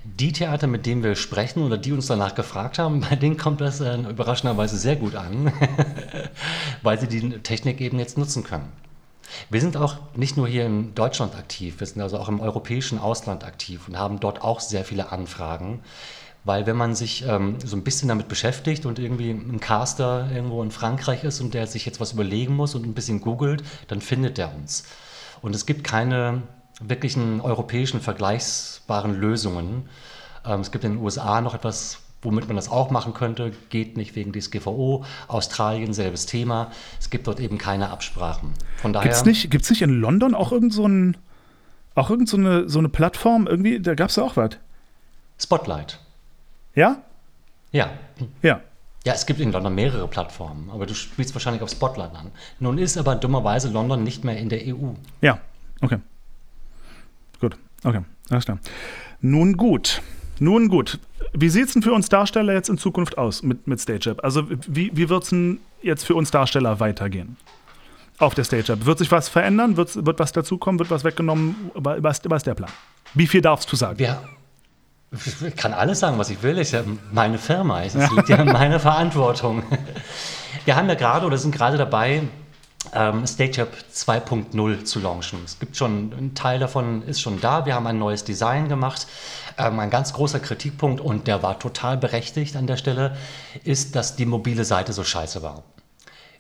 Die 0.04 0.32
Theater, 0.32 0.68
mit 0.68 0.86
denen 0.86 1.04
wir 1.04 1.16
sprechen 1.16 1.64
oder 1.64 1.78
die 1.78 1.94
uns 1.94 2.08
danach 2.08 2.36
gefragt 2.36 2.78
haben, 2.78 3.02
bei 3.10 3.16
denen 3.16 3.38
kommt 3.38 3.62
das 3.62 3.82
äh, 3.82 3.98
überraschenderweise 3.98 4.78
sehr 4.78 4.98
gut 4.98 5.16
an, 5.16 5.52
weil 6.84 7.00
sie 7.00 7.08
die 7.08 7.40
Technik 7.40 7.82
eben 7.82 7.98
jetzt 7.98 8.18
nutzen 8.18 8.44
können. 8.44 8.72
Wir 9.50 9.60
sind 9.60 9.76
auch 9.76 9.98
nicht 10.16 10.38
nur 10.38 10.48
hier 10.48 10.66
in 10.68 10.94
Deutschland 10.94 11.36
aktiv, 11.36 11.80
wir 11.80 11.88
sind 11.88 12.02
also 12.02 12.20
auch 12.20 12.30
im 12.30 12.40
europäischen 12.40 13.00
Ausland 13.00 13.44
aktiv 13.44 13.88
und 13.88 13.98
haben 13.98 14.20
dort 14.20 14.42
auch 14.42 14.60
sehr 14.60 14.86
viele 14.86 15.12
Anfragen. 15.12 15.80
Weil 16.46 16.68
wenn 16.68 16.78
man 16.78 16.94
sich 16.94 17.26
ähm, 17.28 17.58
so 17.64 17.76
ein 17.76 17.84
bisschen 17.84 18.08
damit 18.08 18.28
beschäftigt 18.28 18.86
und 18.86 19.00
irgendwie 19.00 19.32
ein 19.32 19.60
Caster 19.60 20.30
irgendwo 20.32 20.62
in 20.62 20.70
Frankreich 20.70 21.24
ist 21.24 21.42
und 21.42 21.56
der 21.56 21.66
sich 21.66 21.86
jetzt 21.88 22.00
was 22.00 22.14
überlegen 22.14 22.56
muss 22.56 22.76
und 22.76 22.86
ein 22.86 22.94
bisschen 22.94 23.20
googelt, 23.20 23.64
dann 23.88 24.00
findet 24.00 24.38
er 24.38 24.56
uns. 24.56 24.86
Und 25.42 25.56
es 25.56 25.66
gibt 25.66 25.84
keine 25.84 26.44
wirklichen 26.80 27.42
europäischen 27.42 28.00
vergleichbaren 28.00 29.16
Lösungen. 29.16 29.90
Ähm, 30.46 30.62
es 30.62 30.72
gibt 30.72 30.84
in 30.84 30.94
den 30.94 31.04
USA 31.04 31.42
noch 31.42 31.56
etwas, 31.56 32.00
womit 32.22 32.46
man 32.48 32.56
das 32.56 32.70
auch 32.70 32.92
machen 32.92 33.16
könnte, 33.16 33.52
geht 33.70 33.98
nicht 33.98 34.16
wegen 34.16 34.32
DSGVO. 34.32 35.04
Australien, 35.28 35.94
selbes 35.94 36.28
Thema. 36.28 36.72
Es 37.00 37.10
gibt 37.10 37.26
dort 37.26 37.40
eben 37.40 37.58
keine 37.58 37.90
Absprachen. 37.90 38.54
Von 38.78 38.94
daher. 38.94 39.10
Gibt 39.10 39.16
es 39.16 39.26
nicht, 39.26 39.50
gibt's 39.50 39.72
nicht 39.72 39.82
in 39.82 40.00
London 40.00 40.36
auch 40.36 40.52
irgend 40.52 40.74
so, 40.74 40.88
ein, 40.88 41.18
auch 41.96 42.12
irgend 42.12 42.30
so, 42.30 42.38
eine, 42.38 42.70
so 42.70 42.78
eine 42.78 42.90
Plattform? 42.90 43.48
Irgendwie, 43.48 43.80
da 43.80 43.96
gab 43.96 44.10
es 44.10 44.18
ja 44.18 44.24
auch 44.24 44.38
was. 44.38 44.52
Spotlight. 45.40 46.00
Ja? 46.76 47.02
Ja. 47.72 47.90
Ja. 48.42 48.62
Ja, 49.06 49.14
es 49.14 49.26
gibt 49.26 49.40
in 49.40 49.52
London 49.52 49.76
mehrere 49.76 50.08
Plattformen, 50.08 50.70
aber 50.72 50.88
du 50.88 50.96
spielst 50.96 51.36
wahrscheinlich 51.36 51.62
auf 51.62 51.70
Spotlight 51.70 52.16
an. 52.16 52.32
Nun 52.60 52.80
ist 52.80 52.98
aber 52.98 53.16
dummerweise 53.16 53.70
London 53.70 54.04
nicht 54.04 54.24
mehr 54.24 54.38
in 54.38 54.50
der 54.50 54.62
EU. 54.66 54.94
Ja, 55.22 55.40
okay. 55.82 56.00
Gut, 57.40 57.56
okay, 57.84 58.02
alles 58.32 58.46
klar. 58.46 58.58
Nun 59.22 59.58
gut, 59.58 60.02
nun 60.40 60.70
gut. 60.70 61.00
Wie 61.34 61.50
sieht 61.50 61.68
es 61.68 61.74
denn 61.74 61.84
für 61.84 61.94
uns 61.94 62.10
Darsteller 62.10 62.54
jetzt 62.54 62.70
in 62.70 62.80
Zukunft 62.80 63.18
aus 63.18 63.44
mit, 63.44 63.68
mit 63.68 63.80
StageUp? 63.80 64.24
Also 64.24 64.48
wie, 64.68 64.90
wie 64.96 65.08
wird 65.08 65.24
es 65.24 65.30
denn 65.30 65.60
jetzt 65.84 66.04
für 66.06 66.16
uns 66.16 66.32
Darsteller 66.32 66.80
weitergehen? 66.80 67.38
Auf 68.18 68.34
der 68.34 68.44
StageUp. 68.44 68.86
Wird 68.86 68.98
sich 68.98 69.12
was 69.12 69.30
verändern? 69.30 69.78
Wird, 69.78 70.04
wird 70.04 70.18
was 70.18 70.32
dazukommen? 70.32 70.80
Wird 70.80 70.90
was 70.90 71.04
weggenommen? 71.04 71.72
Was, 71.76 72.22
was 72.26 72.38
ist 72.40 72.48
der 72.48 72.56
Plan? 72.56 72.72
Wie 73.14 73.28
viel 73.28 73.42
darfst 73.42 73.72
du 73.72 73.76
sagen? 73.76 74.02
Ja, 74.02 74.24
ich 75.48 75.56
kann 75.56 75.74
alles 75.74 76.00
sagen, 76.00 76.18
was 76.18 76.30
ich 76.30 76.42
will. 76.44 76.58
Es 76.60 76.68
ist 76.68 76.74
ja 76.74 76.84
meine 77.12 77.38
Firma. 77.38 77.84
Es 77.84 77.94
liegt 77.94 78.30
ja 78.30 78.38
in 78.38 78.52
meiner 78.52 78.80
Verantwortung. 78.80 79.64
Wir 80.66 80.76
haben 80.76 80.88
ja 80.90 80.96
gerade 80.96 81.26
oder 81.26 81.38
sind 81.38 81.56
gerade 81.56 81.78
dabei, 81.78 82.24
ähm, 82.94 83.26
StageUp 83.26 83.70
2.0 83.94 84.84
zu 84.84 85.00
launchen. 85.00 85.40
Es 85.46 85.60
gibt 85.60 85.78
schon, 85.78 86.12
ein 86.14 86.34
Teil 86.36 86.60
davon 86.60 87.04
ist 87.04 87.22
schon 87.22 87.40
da. 87.42 87.66
Wir 87.66 87.76
haben 87.76 87.88
ein 87.88 88.00
neues 88.00 88.24
Design 88.24 88.70
gemacht. 88.70 89.08
Ähm, 89.58 89.80
ein 89.80 89.90
ganz 89.90 90.14
großer 90.14 90.40
Kritikpunkt, 90.40 91.02
und 91.02 91.28
der 91.28 91.44
war 91.44 91.60
total 91.60 91.98
berechtigt 91.98 92.56
an 92.56 92.68
der 92.68 92.78
Stelle, 92.78 93.16
ist, 93.64 93.96
dass 93.96 94.16
die 94.16 94.26
mobile 94.26 94.66
Seite 94.66 94.94
so 94.94 95.04
scheiße 95.04 95.42
war. 95.42 95.64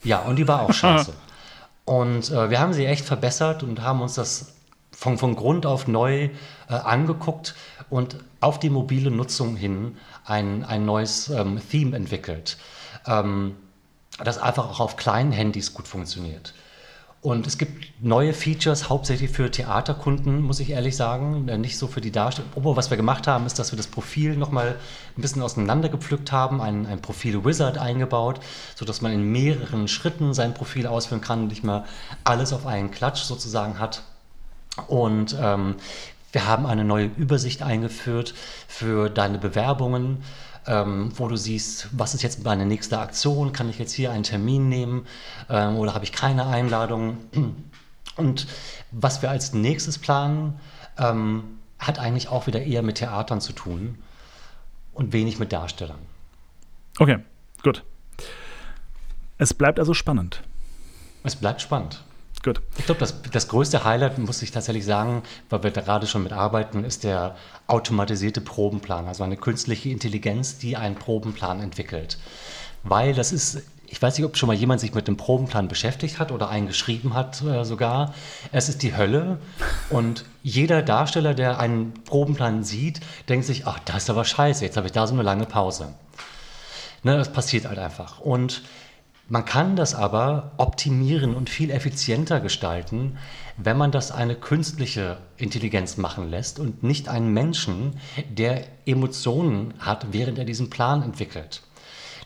Ja, 0.03 0.19
und 0.19 0.36
die 0.36 0.47
war 0.47 0.61
auch 0.61 0.73
scheiße. 0.73 1.13
und 1.86 2.30
äh, 2.32 2.49
wir 2.49 2.59
haben 2.59 2.73
sie 2.73 2.86
echt 2.86 3.05
verbessert 3.05 3.63
und 3.63 3.82
haben 3.82 4.01
uns 4.01 4.15
das 4.15 4.53
von, 4.91 5.17
von 5.17 5.36
Grund 5.36 5.65
auf 5.65 5.88
neu 5.88 6.30
äh, 6.69 6.73
angeguckt 6.73 7.55
und 7.89 8.17
auf 8.46 8.60
die 8.60 8.70
mobile 8.70 9.10
Nutzung 9.10 9.56
hin 9.56 9.98
ein, 10.24 10.64
ein 10.64 10.86
neues 10.86 11.30
ähm, 11.30 11.60
Theme 11.72 11.98
entwickelt, 11.98 12.58
ähm, 13.08 13.56
das 14.24 14.38
einfach 14.38 14.70
auch 14.70 14.80
auf 14.80 14.96
kleinen 14.98 15.32
Handys 15.32 15.74
gut 15.74 15.88
funktioniert. 15.88 16.54
Und 17.22 17.48
es 17.48 17.58
gibt 17.58 18.04
neue 18.04 18.34
Features, 18.34 18.88
hauptsächlich 18.88 19.32
für 19.32 19.50
Theaterkunden, 19.50 20.43
muss 20.43 20.60
ich 20.60 20.70
ehrlich 20.70 20.96
sagen. 20.96 21.48
Äh, 21.48 21.58
nicht 21.58 21.76
so 21.76 21.88
für 21.88 22.02
die 22.02 22.12
Darstellung. 22.12 22.52
Aber 22.56 22.76
was 22.76 22.91
wir 22.91 22.98
gemacht 22.98 23.26
haben, 23.26 23.48
ist, 23.48 23.58
dass 23.58 23.72
wir 23.72 23.78
das 23.78 23.88
Profil 23.88 24.38
nochmal 24.38 24.76
ein 25.18 25.22
bisschen 25.24 25.41
auseinandergepflückt 25.41 26.32
haben, 26.32 26.62
ein, 26.62 26.86
ein 26.86 27.02
Profil-Wizard 27.02 27.80
eingebaut, 27.80 28.41
sodass 28.76 29.02
man 29.02 29.12
in 29.12 29.24
mehreren 29.24 29.88
Schritten 29.88 30.36
sein 30.36 30.54
Profil 30.54 30.86
ausführen 30.86 31.22
kann 31.22 31.41
und 31.41 31.48
nicht 31.48 31.64
mehr 31.64 31.86
alles 32.24 32.54
auf 32.54 32.68
einen 32.68 32.91
Klatsch 32.91 33.24
sozusagen 33.24 33.80
hat. 33.80 34.04
Und 34.88 35.36
ähm, 35.41 35.78
wir 36.36 36.45
haben 36.45 36.67
eine 36.67 36.83
neue 36.83 37.05
Übersicht 37.05 37.63
eingeführt 37.63 38.36
für 38.67 39.09
deine 39.09 39.39
Bewerbungen 39.39 40.23
ähm, 40.67 41.11
wo 41.15 41.27
du 41.27 41.36
siehst, 41.36 41.89
was 41.91 42.13
ist 42.13 42.23
jetzt 42.23 42.43
meine 42.43 42.65
nächste 42.65 42.99
Aktion, 42.99 43.53
kann 43.53 43.69
ich 43.69 43.77
jetzt 43.77 43.93
hier 43.93 44.11
einen 44.11 44.23
Termin 44.23 44.69
nehmen 44.69 45.05
ähm, 45.49 45.75
oder 45.77 45.93
habe 45.93 46.03
ich 46.03 46.11
keine 46.11 46.47
Einladung. 46.47 47.17
Und 48.17 48.47
was 48.91 49.21
wir 49.21 49.29
als 49.29 49.53
nächstes 49.53 49.99
planen, 49.99 50.59
ähm, 50.97 51.59
hat 51.79 51.99
eigentlich 51.99 52.29
auch 52.29 52.47
wieder 52.47 52.61
eher 52.61 52.81
mit 52.81 52.97
Theatern 52.97 53.41
zu 53.41 53.51
tun 53.51 53.97
und 54.93 55.11
wenig 55.11 55.38
mit 55.38 55.51
Darstellern. 55.51 55.99
Okay, 56.97 57.19
gut. 57.61 57.83
Es 59.38 59.53
bleibt 59.53 59.79
also 59.79 59.93
spannend. 59.93 60.41
Es 61.23 61.36
bleibt 61.36 61.61
spannend. 61.61 62.01
Gut. 62.46 62.62
Ich 62.78 62.86
glaube, 62.86 63.00
das, 63.00 63.24
das 63.32 63.48
größte 63.48 63.86
Highlight, 63.86 64.20
muss 64.20 64.43
ich 64.43 64.52
tatsächlich 64.52 64.86
sagen, 64.86 65.24
weil 65.50 65.64
wir 65.64 65.72
da 65.72 65.82
gerade 65.82 66.06
schon 66.06 66.22
mit 66.22 66.32
arbeiten, 66.32 66.84
ist 66.84 67.04
der 67.04 67.36
automatisierte 67.66 68.39
Probenplan, 68.39 69.08
also 69.08 69.24
eine 69.24 69.36
künstliche 69.36 69.89
Intelligenz, 69.89 70.60
die 70.60 70.78
einen 70.78 70.93
Probenplan 70.93 71.60
entwickelt. 71.60 72.20
Weil 72.84 73.16
das 73.16 73.32
ist, 73.32 73.64
ich 73.88 74.00
weiß 74.00 74.16
nicht, 74.16 74.28
ob 74.28 74.38
schon 74.38 74.46
mal 74.46 74.56
jemand 74.56 74.80
sich 74.80 74.93
mit 74.93 75.08
dem 75.08 75.18
Probenplan 75.18 75.68
beschäftigt 75.68 76.20
hat 76.20 76.32
oder 76.32 76.50
einen 76.50 76.68
geschrieben 76.68 77.16
hat 77.16 77.41
äh, 77.41 77.66
sogar. 77.66 78.14
Es 78.52 78.70
ist 78.70 78.84
die 78.84 78.96
Hölle 78.96 79.39
und 79.89 80.24
jeder 80.43 80.84
Darsteller, 80.84 81.34
der 81.34 81.60
einen 81.60 81.96
Probenplan 82.04 82.64
sieht, 82.64 83.00
denkt 83.28 83.48
sich, 83.48 83.66
ach, 83.66 83.80
das 83.86 84.04
ist 84.04 84.10
aber 84.12 84.24
scheiße, 84.24 84.64
jetzt 84.64 84.78
habe 84.78 84.86
ich 84.86 84.93
da 84.93 85.08
so 85.08 85.16
eine 85.16 85.24
lange 85.24 85.48
Pause. 85.48 85.96
Ne, 87.02 87.18
das 87.18 87.34
passiert 87.34 87.66
halt 87.66 87.80
einfach. 87.80 88.20
Und 88.20 88.62
man 89.28 89.43
kann 89.43 89.76
das 89.76 89.95
aber 89.95 90.51
optimieren 90.57 91.36
und 91.36 91.49
viel 91.49 91.71
effizienter 91.71 92.39
gestalten, 92.39 93.17
wenn 93.57 93.78
man 93.78 93.91
das 93.91 94.11
eine 94.11 94.36
künstliche 94.36 95.17
Intelligenz 95.38 95.97
machen 95.97 96.30
lässt 96.30 96.59
und 96.59 96.84
nicht 96.84 97.09
einen 97.09 97.34
Menschen, 97.34 97.99
der 98.30 98.65
Emotionen 98.86 99.73
hat, 99.80 100.07
während 100.11 100.38
er 100.38 100.45
diesen 100.45 100.69
Plan 100.69 101.01
entwickelt. 101.01 101.63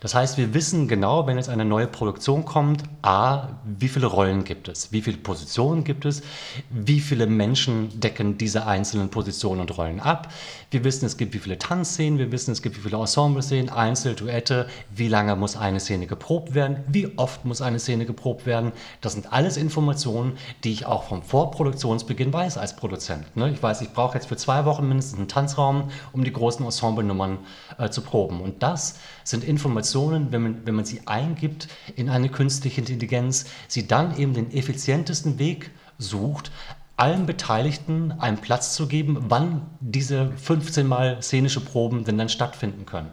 Das 0.02 0.16
heißt, 0.16 0.38
wir 0.38 0.54
wissen 0.54 0.88
genau, 0.88 1.28
wenn 1.28 1.36
jetzt 1.36 1.50
eine 1.50 1.66
neue 1.66 1.88
Produktion 1.88 2.46
kommt, 2.46 2.84
a, 3.02 3.50
wie 3.66 3.90
viele 3.90 4.06
Rollen 4.06 4.46
gibt 4.46 4.70
es, 4.70 4.94
wie 4.94 5.02
viele 5.02 5.18
Positionen 5.18 5.84
gibt 5.84 6.06
es, 6.06 6.22
wie 6.70 7.02
viele 7.02 7.28
Menschen 7.28 8.00
decken 8.00 8.38
diese 8.38 8.66
einzelnen 8.66 9.10
Positionen 9.10 9.62
und 9.62 9.78
Rollen 9.78 10.00
ab. 10.00 10.32
Wir 10.72 10.84
wissen, 10.84 11.06
es 11.06 11.18
gibt 11.18 11.34
wie 11.34 11.40
viele 11.40 11.58
Tanzszenen, 11.58 12.18
wir 12.18 12.32
wissen, 12.32 12.52
es 12.52 12.62
gibt 12.62 12.78
wie 12.78 12.82
viele 12.82 12.98
Ensemble-Szenen, 12.98 13.70
Einzel, 13.70 14.16
Duette, 14.16 14.68
wie 14.96 15.10
lange 15.10 15.36
muss 15.36 15.58
eine 15.58 15.80
Szene 15.80 16.08
geprobt 16.08 16.54
werden, 16.54 16.78
wie 16.88 17.18
oft 17.18 17.44
muss 17.44 17.62
eine 17.62 17.80
Szene 17.80 18.06
geprobt 18.06 18.46
werden. 18.46 18.72
Das 19.02 19.14
sind 19.14 19.34
alles 19.34 19.58
Informationen, 19.58 20.38
die 20.64 20.72
ich 20.72 20.86
auch 20.86 21.04
vom 21.04 21.24
Vorproduktionsbeginn 21.24 22.32
weiß 22.32 22.58
als 22.58 22.76
Produzent. 22.76 23.36
Ne? 23.36 23.50
Ich 23.52 23.62
weiß, 23.62 23.82
ich 23.82 23.92
brauche 23.92 24.16
jetzt 24.16 24.28
für 24.28 24.38
zwei 24.38 24.64
Wochen 24.64 24.88
mindestens 24.88 25.18
einen 25.18 25.28
Tanzraum, 25.28 25.90
um 26.14 26.24
die 26.24 26.32
großen 26.32 26.64
Ensemble-Nummern 26.64 27.40
äh, 27.78 27.90
zu 27.90 28.02
proben. 28.02 28.40
Und 28.40 28.64
das 28.64 28.96
sind 29.30 29.44
Informationen, 29.44 30.32
wenn 30.32 30.42
man, 30.42 30.66
wenn 30.66 30.76
man 30.76 30.86
sie 30.86 31.02
eingibt 31.06 31.68
in 31.96 32.10
eine 32.10 32.30
künstliche 32.30 32.82
Intelligenz, 32.82 33.46
sie 33.68 33.88
dann 33.88 34.18
eben 34.18 34.34
den 34.34 34.52
effizientesten 34.52 35.40
Weg 35.40 35.72
sucht, 35.98 36.52
allen 36.98 37.26
Beteiligten 37.26 38.12
einen 38.20 38.38
Platz 38.38 38.76
zu 38.76 38.88
geben, 38.88 39.26
wann 39.30 39.62
diese 39.80 40.32
15 40.32 40.86
Mal 40.86 41.22
szenische 41.22 41.62
Proben 41.62 42.04
denn 42.04 42.18
dann 42.18 42.30
stattfinden 42.30 42.86
können. 42.86 43.12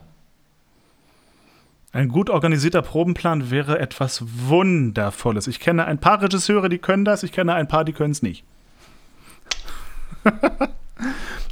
Ein 1.92 2.08
gut 2.08 2.28
organisierter 2.28 2.82
Probenplan 2.82 3.50
wäre 3.50 3.78
etwas 3.78 4.22
Wundervolles. 4.48 5.46
Ich 5.46 5.60
kenne 5.60 5.86
ein 5.86 5.98
paar 5.98 6.20
Regisseure, 6.20 6.68
die 6.68 6.78
können 6.78 7.04
das, 7.04 7.22
ich 7.22 7.32
kenne 7.32 7.54
ein 7.54 7.68
paar, 7.68 7.84
die 7.84 7.92
können 7.92 8.10
es 8.10 8.22
nicht. 8.22 8.44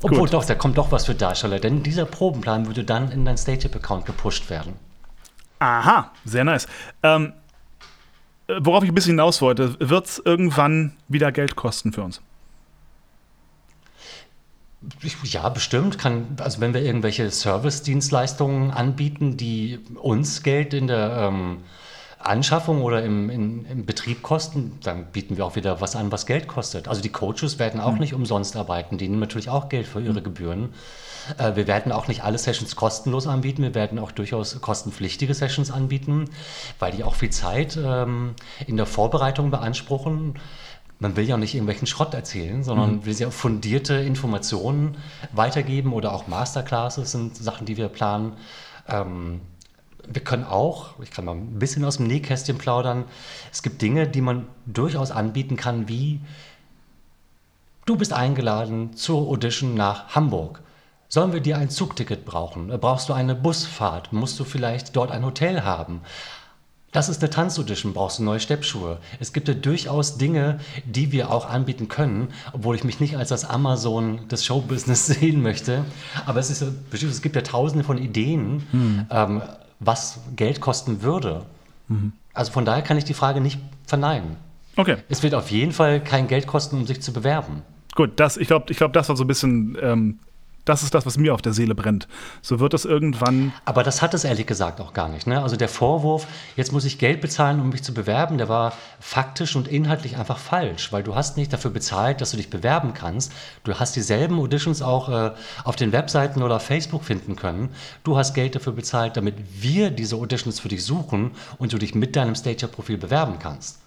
Obwohl 0.02 0.28
doch, 0.28 0.44
da 0.44 0.54
kommt 0.54 0.78
doch 0.78 0.90
was 0.92 1.06
für 1.06 1.14
Darsteller, 1.14 1.60
denn 1.60 1.82
dieser 1.82 2.04
Probenplan 2.04 2.66
würde 2.66 2.84
dann 2.84 3.10
in 3.10 3.24
dein 3.24 3.36
StageUp-Account 3.36 4.06
gepusht 4.06 4.50
werden. 4.50 4.74
Aha, 5.58 6.12
sehr 6.24 6.44
nice. 6.44 6.66
Ähm, 7.02 7.32
äh, 8.48 8.54
worauf 8.60 8.84
ich 8.84 8.90
ein 8.90 8.94
bisschen 8.94 9.12
hinaus 9.12 9.40
wollte, 9.40 9.76
wird 9.80 10.06
es 10.06 10.22
irgendwann 10.24 10.96
wieder 11.08 11.32
Geld 11.32 11.56
kosten 11.56 11.92
für 11.92 12.02
uns? 12.02 12.20
Ja, 15.22 15.48
bestimmt. 15.48 15.98
Kann, 15.98 16.36
also 16.38 16.60
wenn 16.60 16.74
wir 16.74 16.82
irgendwelche 16.82 17.30
Service-Dienstleistungen 17.30 18.70
anbieten, 18.70 19.38
die 19.38 19.80
uns 19.94 20.42
Geld 20.42 20.74
in 20.74 20.88
der 20.88 21.30
ähm, 21.32 21.58
Anschaffung 22.26 22.82
oder 22.82 23.02
im, 23.02 23.30
in, 23.30 23.66
im, 23.66 23.86
Betrieb 23.86 24.22
kosten, 24.22 24.78
dann 24.82 25.06
bieten 25.06 25.36
wir 25.36 25.44
auch 25.44 25.56
wieder 25.56 25.80
was 25.80 25.96
an, 25.96 26.10
was 26.10 26.26
Geld 26.26 26.48
kostet. 26.48 26.88
Also 26.88 27.02
die 27.02 27.10
Coaches 27.10 27.58
werden 27.58 27.80
auch 27.80 27.92
mhm. 27.92 28.00
nicht 28.00 28.14
umsonst 28.14 28.56
arbeiten, 28.56 28.98
die 28.98 29.08
nehmen 29.08 29.20
natürlich 29.20 29.48
auch 29.48 29.68
Geld 29.68 29.86
für 29.86 30.00
ihre 30.00 30.20
mhm. 30.20 30.24
Gebühren. 30.24 30.74
Äh, 31.38 31.56
wir 31.56 31.66
werden 31.66 31.92
auch 31.92 32.08
nicht 32.08 32.24
alle 32.24 32.38
Sessions 32.38 32.76
kostenlos 32.76 33.26
anbieten, 33.26 33.62
wir 33.62 33.74
werden 33.74 33.98
auch 33.98 34.12
durchaus 34.12 34.60
kostenpflichtige 34.60 35.34
Sessions 35.34 35.70
anbieten, 35.70 36.30
weil 36.78 36.92
die 36.92 37.04
auch 37.04 37.14
viel 37.14 37.30
Zeit 37.30 37.78
ähm, 37.82 38.34
in 38.66 38.76
der 38.76 38.86
Vorbereitung 38.86 39.50
beanspruchen. 39.50 40.38
Man 41.00 41.16
will 41.16 41.24
ja 41.24 41.34
auch 41.34 41.40
nicht 41.40 41.54
irgendwelchen 41.54 41.86
Schrott 41.86 42.14
erzählen, 42.14 42.62
sondern 42.62 42.96
mhm. 42.96 43.06
will 43.06 43.14
ja 43.14 43.30
fundierte 43.30 43.94
Informationen 43.94 44.96
weitergeben 45.32 45.92
oder 45.92 46.12
auch 46.12 46.28
Masterclasses 46.28 47.12
sind 47.12 47.36
Sachen, 47.36 47.66
die 47.66 47.76
wir 47.76 47.88
planen. 47.88 48.34
Ähm, 48.88 49.40
wir 50.12 50.22
können 50.22 50.44
auch, 50.44 51.00
ich 51.00 51.10
kann 51.10 51.24
mal 51.24 51.34
ein 51.34 51.58
bisschen 51.58 51.84
aus 51.84 51.98
dem 51.98 52.06
Nähkästchen 52.06 52.58
plaudern, 52.58 53.04
es 53.52 53.62
gibt 53.62 53.82
Dinge, 53.82 54.06
die 54.06 54.20
man 54.20 54.46
durchaus 54.66 55.10
anbieten 55.10 55.56
kann, 55.56 55.88
wie 55.88 56.20
du 57.86 57.96
bist 57.96 58.12
eingeladen 58.12 58.96
zur 58.96 59.28
Audition 59.28 59.74
nach 59.74 60.14
Hamburg. 60.14 60.62
Sollen 61.08 61.32
wir 61.32 61.40
dir 61.40 61.58
ein 61.58 61.70
Zugticket 61.70 62.24
brauchen? 62.24 62.68
Brauchst 62.80 63.08
du 63.08 63.12
eine 63.12 63.34
Busfahrt? 63.34 64.12
Musst 64.12 64.40
du 64.40 64.44
vielleicht 64.44 64.96
dort 64.96 65.10
ein 65.12 65.24
Hotel 65.24 65.62
haben? 65.62 66.00
Das 66.94 67.08
ist 67.08 67.20
eine 67.22 67.30
Tanzaudition, 67.30 67.92
brauchst 67.92 68.20
du 68.20 68.22
neue 68.22 68.38
Steppschuhe. 68.38 68.98
Es 69.18 69.32
gibt 69.32 69.48
ja 69.48 69.54
durchaus 69.54 70.16
Dinge, 70.16 70.60
die 70.84 71.10
wir 71.10 71.32
auch 71.32 71.50
anbieten 71.50 71.88
können, 71.88 72.28
obwohl 72.52 72.76
ich 72.76 72.84
mich 72.84 73.00
nicht 73.00 73.16
als 73.16 73.30
das 73.30 73.44
Amazon 73.44 74.28
des 74.28 74.44
Showbusiness 74.44 75.06
sehen 75.08 75.42
möchte. 75.42 75.84
Aber 76.24 76.38
es, 76.38 76.50
ist, 76.50 76.64
es 76.92 77.20
gibt 77.20 77.34
ja 77.34 77.42
tausende 77.42 77.84
von 77.84 77.98
Ideen, 77.98 78.64
hm. 78.70 79.06
ähm, 79.10 79.42
was 79.86 80.20
Geld 80.36 80.60
kosten 80.60 81.02
würde. 81.02 81.44
Mhm. 81.88 82.12
Also 82.32 82.52
von 82.52 82.64
daher 82.64 82.82
kann 82.82 82.98
ich 82.98 83.04
die 83.04 83.14
Frage 83.14 83.40
nicht 83.40 83.60
verneinen. 83.86 84.36
Okay. 84.76 84.96
Es 85.08 85.22
wird 85.22 85.34
auf 85.34 85.50
jeden 85.50 85.72
Fall 85.72 86.02
kein 86.02 86.26
Geld 86.26 86.46
kosten, 86.46 86.76
um 86.76 86.86
sich 86.86 87.00
zu 87.00 87.12
bewerben. 87.12 87.62
Gut, 87.94 88.12
das, 88.16 88.36
ich 88.36 88.48
glaube, 88.48 88.66
ich 88.70 88.76
glaub, 88.76 88.92
das 88.92 89.08
war 89.08 89.16
so 89.16 89.24
ein 89.24 89.28
bisschen 89.28 89.78
ähm, 89.80 90.18
das 90.64 90.82
ist 90.82 90.94
das, 90.94 91.04
was 91.06 91.18
mir 91.18 91.34
auf 91.34 91.42
der 91.42 91.52
Seele 91.52 91.74
brennt. 91.74 92.08
So 92.42 92.60
wird 92.60 92.74
es 92.74 92.84
irgendwann. 92.84 93.52
Aber 93.64 93.82
das 93.82 94.02
hat 94.02 94.14
es 94.14 94.24
ehrlich 94.24 94.46
gesagt 94.46 94.80
auch 94.80 94.92
gar 94.92 95.08
nicht. 95.08 95.26
Ne? 95.26 95.42
Also 95.42 95.56
der 95.56 95.68
Vorwurf, 95.68 96.26
jetzt 96.56 96.72
muss 96.72 96.84
ich 96.84 96.98
Geld 96.98 97.20
bezahlen, 97.20 97.60
um 97.60 97.68
mich 97.68 97.82
zu 97.82 97.92
bewerben, 97.92 98.38
der 98.38 98.48
war 98.48 98.72
faktisch 98.98 99.56
und 99.56 99.68
inhaltlich 99.68 100.16
einfach 100.16 100.38
falsch, 100.38 100.92
weil 100.92 101.02
du 101.02 101.14
hast 101.14 101.36
nicht 101.36 101.52
dafür 101.52 101.70
bezahlt, 101.70 102.20
dass 102.20 102.30
du 102.30 102.36
dich 102.36 102.50
bewerben 102.50 102.94
kannst. 102.94 103.32
Du 103.64 103.74
hast 103.74 103.96
dieselben 103.96 104.38
Auditions 104.38 104.82
auch 104.82 105.08
äh, 105.08 105.32
auf 105.64 105.76
den 105.76 105.92
Webseiten 105.92 106.42
oder 106.42 106.60
Facebook 106.60 107.04
finden 107.04 107.36
können. 107.36 107.70
Du 108.02 108.16
hast 108.16 108.34
Geld 108.34 108.54
dafür 108.54 108.72
bezahlt, 108.72 109.16
damit 109.16 109.34
wir 109.60 109.90
diese 109.90 110.16
Auditions 110.16 110.60
für 110.60 110.68
dich 110.68 110.84
suchen 110.84 111.32
und 111.58 111.72
du 111.72 111.78
dich 111.78 111.94
mit 111.94 112.16
deinem 112.16 112.34
Stager-Profil 112.34 112.98
bewerben 112.98 113.38
kannst. 113.38 113.83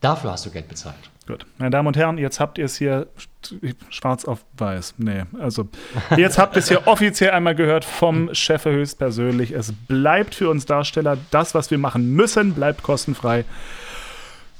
Dafür 0.00 0.32
hast 0.32 0.46
du 0.46 0.50
Geld 0.50 0.68
bezahlt. 0.68 1.10
Gut. 1.26 1.46
Meine 1.58 1.70
Damen 1.70 1.86
und 1.86 1.96
Herren, 1.96 2.18
jetzt 2.18 2.40
habt 2.40 2.58
ihr 2.58 2.64
es 2.64 2.76
hier 2.76 3.06
schwarz 3.90 4.24
auf 4.24 4.44
weiß. 4.56 4.94
Nee, 4.98 5.24
also 5.38 5.68
jetzt 6.16 6.38
habt 6.38 6.56
ihr 6.56 6.60
es 6.60 6.68
hier 6.68 6.86
offiziell 6.86 7.30
einmal 7.30 7.54
gehört 7.54 7.84
vom 7.84 8.34
Chef 8.34 8.64
höchstpersönlich. 8.64 9.52
Es 9.52 9.72
bleibt 9.72 10.34
für 10.34 10.48
uns 10.48 10.64
Darsteller 10.64 11.18
das, 11.30 11.54
was 11.54 11.70
wir 11.70 11.78
machen 11.78 12.14
müssen, 12.14 12.54
bleibt 12.54 12.82
kostenfrei. 12.82 13.44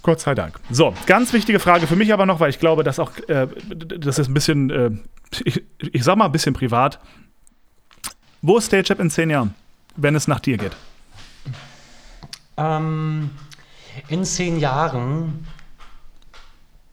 Gott 0.03 0.21
sei 0.21 0.35
Dank. 0.35 0.59
So, 0.71 0.95
ganz 1.07 1.33
wichtige 1.33 1.59
Frage 1.59 1.87
für 1.87 1.97
mich 1.97 2.13
aber 2.13 2.27
noch, 2.27 2.41
weil 2.41 2.51
ich 2.51 2.59
glaube, 2.59 2.85
dass 2.85 2.99
auch, 2.99 3.13
äh, 3.29 3.49
das 3.69 4.19
ist 4.19 4.29
ein 4.29 4.35
bisschen, 4.35 4.71
äh, 4.71 4.91
ich, 5.45 5.63
ich 5.79 6.05
sag 6.05 6.17
mal 6.17 6.27
ein 6.27 6.33
bisschen 6.33 6.55
privat. 6.55 7.01
Wo 8.43 8.59
ist 8.59 8.67
StageUp 8.67 9.01
in 9.01 9.11
zehn 9.11 9.29
Jahren, 9.29 9.55
wenn 9.97 10.15
es 10.15 10.29
nach 10.29 10.41
dir 10.41 10.57
geht? 10.57 10.73
Ähm, 12.57 13.31
in 14.09 14.25
zehn 14.25 14.59
Jahren 14.59 15.47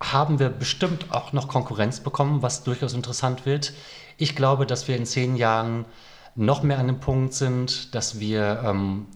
haben 0.02 0.40
wir 0.40 0.50
bestimmt 0.50 1.12
auch 1.12 1.34
noch 1.34 1.48
Konkurrenz 1.48 2.00
bekommen, 2.00 2.42
was 2.42 2.64
durchaus 2.64 2.94
interessant 2.94 3.46
wird. 3.46 3.74
Ich 4.18 4.36
glaube, 4.36 4.66
dass 4.66 4.88
wir 4.88 4.96
in 4.96 5.06
zehn 5.06 5.36
Jahren 5.36 5.86
noch 6.36 6.62
mehr 6.62 6.78
an 6.78 6.88
dem 6.88 7.00
Punkt 7.00 7.34
sind, 7.34 7.96
dass 7.96 8.20
wir 8.20 8.62
ähm, 8.64 9.08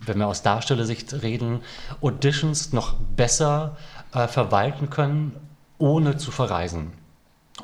wenn 0.00 0.18
wir 0.18 0.26
aus 0.26 0.42
Darstellersicht 0.42 1.22
reden, 1.22 1.60
Auditions 2.00 2.72
noch 2.72 2.94
besser 2.94 3.76
äh, 4.12 4.28
verwalten 4.28 4.90
können, 4.90 5.36
ohne 5.78 6.16
zu 6.16 6.30
verreisen. 6.30 6.92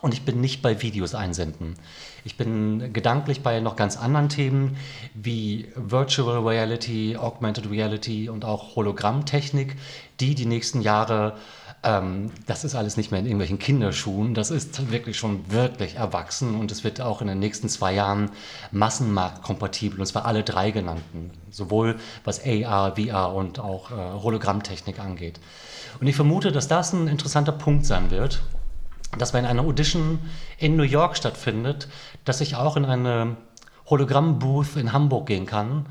Und 0.03 0.14
ich 0.14 0.24
bin 0.24 0.40
nicht 0.40 0.62
bei 0.62 0.82
Videos 0.82 1.14
einsenden. 1.14 1.76
Ich 2.24 2.36
bin 2.36 2.92
gedanklich 2.92 3.42
bei 3.42 3.61
noch 3.61 3.76
ganz 3.76 3.96
anderen 3.96 4.28
Themen 4.28 4.76
wie 5.14 5.68
Virtual 5.76 6.44
Reality, 6.44 7.16
Augmented 7.16 7.70
Reality 7.70 8.28
und 8.28 8.44
auch 8.44 8.74
Hologrammtechnik, 8.74 9.76
die 10.18 10.34
die 10.34 10.46
nächsten 10.46 10.80
Jahre, 10.80 11.36
ähm, 11.84 12.32
das 12.48 12.64
ist 12.64 12.74
alles 12.74 12.96
nicht 12.96 13.12
mehr 13.12 13.20
in 13.20 13.26
irgendwelchen 13.26 13.61
Kinderschuhen, 13.61 14.34
das 14.34 14.50
ist 14.50 14.90
wirklich 14.90 15.16
schon 15.16 15.53
wirklich 15.53 15.94
erwachsen 15.94 16.57
und 16.57 16.72
es 16.72 16.82
wird 16.82 17.00
auch 17.00 17.20
in 17.20 17.28
den 17.28 17.38
nächsten 17.38 17.68
zwei 17.68 17.94
Jahren 17.94 18.32
massenmarktkompatibel, 18.72 20.00
und 20.00 20.07
zwar 20.07 20.26
alle 20.26 20.42
drei 20.42 20.72
genannten, 20.72 21.30
sowohl 21.48 21.96
was 22.24 22.40
AR, 22.44 22.96
VR 22.96 23.32
und 23.32 23.61
auch 23.61 23.92
äh, 23.92 23.94
Hologrammtechnik 23.94 24.98
angeht. 24.98 25.38
Und 26.00 26.09
ich 26.09 26.16
vermute, 26.16 26.50
dass 26.50 26.66
das 26.66 26.92
ein 26.92 27.07
interessanter 27.07 27.53
Punkt 27.53 27.86
sein 27.86 28.11
wird, 28.11 28.42
dass 29.18 29.34
wenn 29.34 29.44
eine 29.44 29.62
Audition 29.62 30.18
in 30.58 30.76
New 30.76 30.82
York 30.82 31.16
stattfindet, 31.16 31.88
dass 32.24 32.40
ich 32.40 32.56
auch 32.56 32.76
in 32.76 32.84
eine 32.84 33.36
Hologramm-Booth 33.86 34.76
in 34.76 34.92
Hamburg 34.92 35.26
gehen 35.26 35.46
kann 35.46 35.86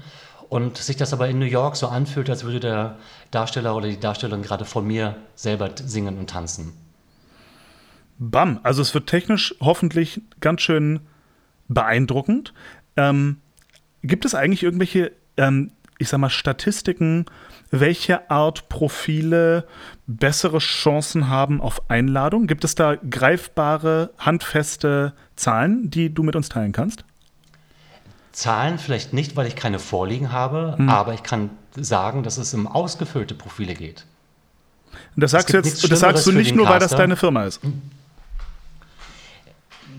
und 0.49 0.77
sich 0.77 0.97
das 0.97 1.13
aber 1.13 1.29
in 1.29 1.39
New 1.39 1.45
York 1.45 1.75
so 1.75 1.87
anfühlt, 1.87 2.29
als 2.29 2.43
würde 2.43 2.59
der 2.59 2.97
Darsteller 3.31 3.75
oder 3.75 3.87
die 3.87 3.99
Darstellerin 3.99 4.41
gerade 4.41 4.65
vor 4.65 4.81
mir 4.81 5.15
selber 5.35 5.69
singen 5.75 6.17
und 6.17 6.29
tanzen. 6.29 6.73
Bam, 8.17 8.59
also 8.63 8.81
es 8.81 8.93
wird 8.93 9.07
technisch 9.07 9.55
hoffentlich 9.61 10.21
ganz 10.41 10.61
schön 10.61 10.99
beeindruckend. 11.67 12.53
Ähm, 12.97 13.37
gibt 14.03 14.25
es 14.25 14.35
eigentlich 14.35 14.63
irgendwelche, 14.63 15.11
ähm, 15.37 15.71
ich 15.97 16.09
sag 16.09 16.19
mal, 16.19 16.29
Statistiken, 16.29 17.25
welche 17.71 18.29
Art 18.29 18.69
Profile 18.69 19.65
bessere 20.05 20.59
Chancen 20.59 21.29
haben 21.29 21.61
auf 21.61 21.89
Einladung? 21.89 22.47
Gibt 22.47 22.63
es 22.63 22.75
da 22.75 22.95
greifbare, 22.95 24.11
handfeste 24.17 25.13
Zahlen, 25.35 25.89
die 25.89 26.13
du 26.13 26.21
mit 26.23 26.35
uns 26.35 26.49
teilen 26.49 26.73
kannst? 26.73 27.05
Zahlen 28.33 28.77
vielleicht 28.77 29.13
nicht, 29.13 29.35
weil 29.35 29.47
ich 29.47 29.55
keine 29.55 29.79
vorliegen 29.79 30.31
habe, 30.31 30.75
hm. 30.77 30.89
aber 30.89 31.13
ich 31.13 31.23
kann 31.23 31.49
sagen, 31.75 32.23
dass 32.23 32.37
es 32.37 32.53
um 32.53 32.67
ausgefüllte 32.67 33.33
Profile 33.33 33.73
geht. 33.73 34.05
Und 35.15 35.23
das 35.23 35.31
sagst, 35.31 35.49
du, 35.49 35.57
jetzt, 35.57 35.89
das 35.89 35.99
sagst 35.99 36.27
du 36.27 36.31
nicht 36.31 36.55
nur, 36.55 36.67
weil 36.67 36.79
das 36.79 36.91
deine 36.91 37.15
Firma 37.15 37.45
ist. 37.45 37.61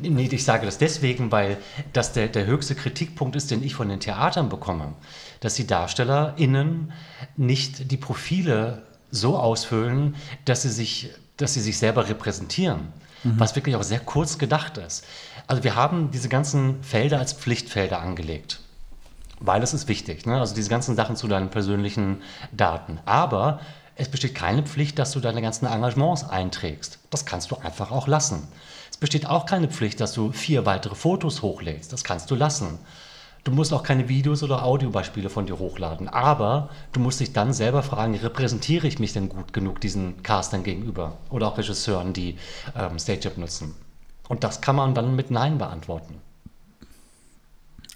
Nee, 0.03 0.29
ich 0.31 0.45
sage 0.45 0.67
das 0.67 0.79
deswegen, 0.79 1.33
weil 1.33 1.59
das 1.93 2.13
der, 2.13 2.29
der 2.29 2.47
höchste 2.47 2.75
Kritikpunkt 2.75 3.37
ist, 3.37 3.51
den 3.51 3.63
ich 3.63 3.75
von 3.75 3.89
den 3.89 4.01
Theatern 4.01 4.49
bekomme, 4.49 4.95
dass 5.41 5.55
die 5.55 5.67
DarstellerInnen 5.67 6.93
nicht 7.37 7.91
die 7.91 7.97
Profile 7.97 8.83
so 9.11 9.37
ausfüllen, 9.39 10.17
dass 10.45 10.63
sie 10.63 10.71
sich, 10.71 11.11
dass 11.37 11.55
sie 11.55 11.61
sich 11.61 11.79
selber 11.79 12.09
repräsentieren, 12.09 12.93
mhm. 13.23 13.39
was 13.39 13.55
wirklich 13.55 13.77
auch 13.77 13.83
sehr 13.83 14.01
kurz 14.01 14.39
gedacht 14.39 14.79
ist. 14.79 15.05
Also 15.47 15.65
wir 15.65 15.77
haben 15.77 16.11
diese 16.11 16.29
ganzen 16.29 16.83
Felder 16.83 17.19
als 17.19 17.33
Pflichtfelder 17.33 18.01
angelegt, 18.01 18.61
weil 19.41 19.63
es 19.63 19.75
ist 19.75 19.89
wichtig, 19.89 20.27
ne? 20.27 20.41
also 20.41 20.55
diese 20.55 20.71
ganzen 20.71 20.97
Sachen 20.97 21.17
zu 21.17 21.29
deinen 21.29 21.51
persönlichen 21.51 22.23
Daten. 22.53 22.99
Aber 23.05 23.61
es 23.97 24.09
besteht 24.09 24.35
keine 24.35 24.63
Pflicht, 24.63 24.99
dass 24.99 25.13
du 25.13 25.21
deine 25.21 25.43
ganzen 25.43 25.67
Engagements 25.67 26.25
einträgst. 26.25 26.99
Das 27.11 27.27
kannst 27.27 27.51
du 27.51 27.57
einfach 27.57 27.91
auch 27.91 28.07
lassen. 28.07 28.49
Es 29.03 29.11
besteht 29.11 29.27
auch 29.27 29.47
keine 29.47 29.67
Pflicht, 29.67 29.99
dass 29.99 30.13
du 30.13 30.31
vier 30.31 30.65
weitere 30.65 30.95
Fotos 30.95 31.43
hochlädst. 31.43 31.93
Das 31.93 32.05
kannst 32.05 32.31
du 32.31 32.37
lassen. 32.37 32.79
Du 33.43 33.51
musst 33.51 33.73
auch 33.73 33.83
keine 33.83 34.09
Videos 34.09 34.45
oder 34.45 34.65
Audiobeispiele 34.65 35.29
von 35.29 35.45
dir 35.45 35.59
hochladen. 35.59 36.09
Aber 36.09 36.71
du 36.93 37.01
musst 37.01 37.19
dich 37.19 37.33
dann 37.33 37.53
selber 37.53 37.83
fragen, 37.83 38.15
repräsentiere 38.15 38.87
ich 38.87 39.01
mich 39.01 39.13
denn 39.13 39.29
gut 39.29 39.53
genug 39.53 39.81
diesen 39.81 40.23
Castern 40.23 40.63
gegenüber? 40.63 41.17
Oder 41.31 41.49
auch 41.49 41.59
Regisseuren, 41.59 42.13
die 42.13 42.37
ähm, 42.77 42.97
StageUp 42.97 43.39
nutzen. 43.39 43.75
Und 44.29 44.45
das 44.45 44.61
kann 44.61 44.77
man 44.77 44.95
dann 44.95 45.17
mit 45.17 45.33
Nein 45.33 45.59
beantworten. 45.59 46.15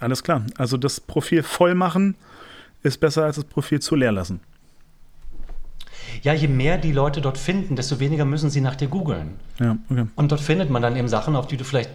Alles 0.00 0.24
klar. 0.24 0.42
Also 0.58 0.76
das 0.76 0.98
Profil 0.98 1.44
voll 1.44 1.76
machen 1.76 2.16
ist 2.82 2.98
besser 2.98 3.26
als 3.26 3.36
das 3.36 3.44
Profil 3.44 3.80
zu 3.80 3.94
leer 3.94 4.10
lassen. 4.10 4.40
Ja, 6.22 6.32
je 6.32 6.48
mehr 6.48 6.78
die 6.78 6.92
Leute 6.92 7.20
dort 7.20 7.38
finden, 7.38 7.76
desto 7.76 8.00
weniger 8.00 8.24
müssen 8.24 8.50
sie 8.50 8.60
nach 8.60 8.76
dir 8.76 8.88
googeln. 8.88 9.36
Ja, 9.60 9.76
okay. 9.90 10.06
Und 10.16 10.32
dort 10.32 10.40
findet 10.40 10.70
man 10.70 10.82
dann 10.82 10.96
eben 10.96 11.08
Sachen, 11.08 11.36
auf 11.36 11.46
die 11.46 11.56
du 11.56 11.64
vielleicht 11.64 11.90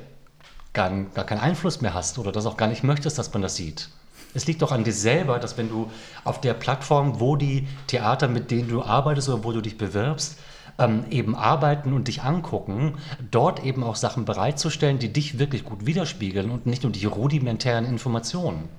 gar, 0.74 0.90
gar 1.14 1.26
keinen 1.26 1.42
Einfluss 1.42 1.82
mehr 1.82 1.94
hast 1.94 2.18
oder 2.20 2.32
das 2.32 2.46
auch 2.46 2.58
gar 2.58 2.68
nicht 2.68 2.84
möchtest, 2.84 3.18
dass 3.18 3.34
man 3.34 3.42
das 3.42 3.56
sieht. 3.56 3.90
Es 4.34 4.48
liegt 4.48 4.62
doch 4.62 4.72
an 4.72 4.84
dir 4.84 4.94
selber, 4.94 5.40
dass 5.40 5.58
wenn 5.58 5.70
du 5.70 5.92
auf 6.24 6.40
der 6.40 6.54
Plattform, 6.54 7.20
wo 7.20 7.36
die 7.36 7.68
Theater, 7.88 8.28
mit 8.28 8.50
denen 8.50 8.70
du 8.70 8.82
arbeitest 8.82 9.30
oder 9.30 9.44
wo 9.44 9.52
du 9.52 9.62
dich 9.62 9.78
bewirbst, 9.78 10.38
ähm, 10.78 11.04
eben 11.10 11.36
arbeiten 11.36 11.94
und 11.94 12.08
dich 12.08 12.24
angucken, 12.24 12.96
dort 13.30 13.64
eben 13.64 13.84
auch 13.84 13.96
Sachen 13.96 14.26
bereitzustellen, 14.26 15.00
die 15.00 15.12
dich 15.12 15.38
wirklich 15.38 15.66
gut 15.66 15.86
widerspiegeln 15.86 16.50
und 16.50 16.66
nicht 16.66 16.84
nur 16.84 16.92
die 16.92 17.06
rudimentären 17.06 17.86
Informationen. 17.86 18.70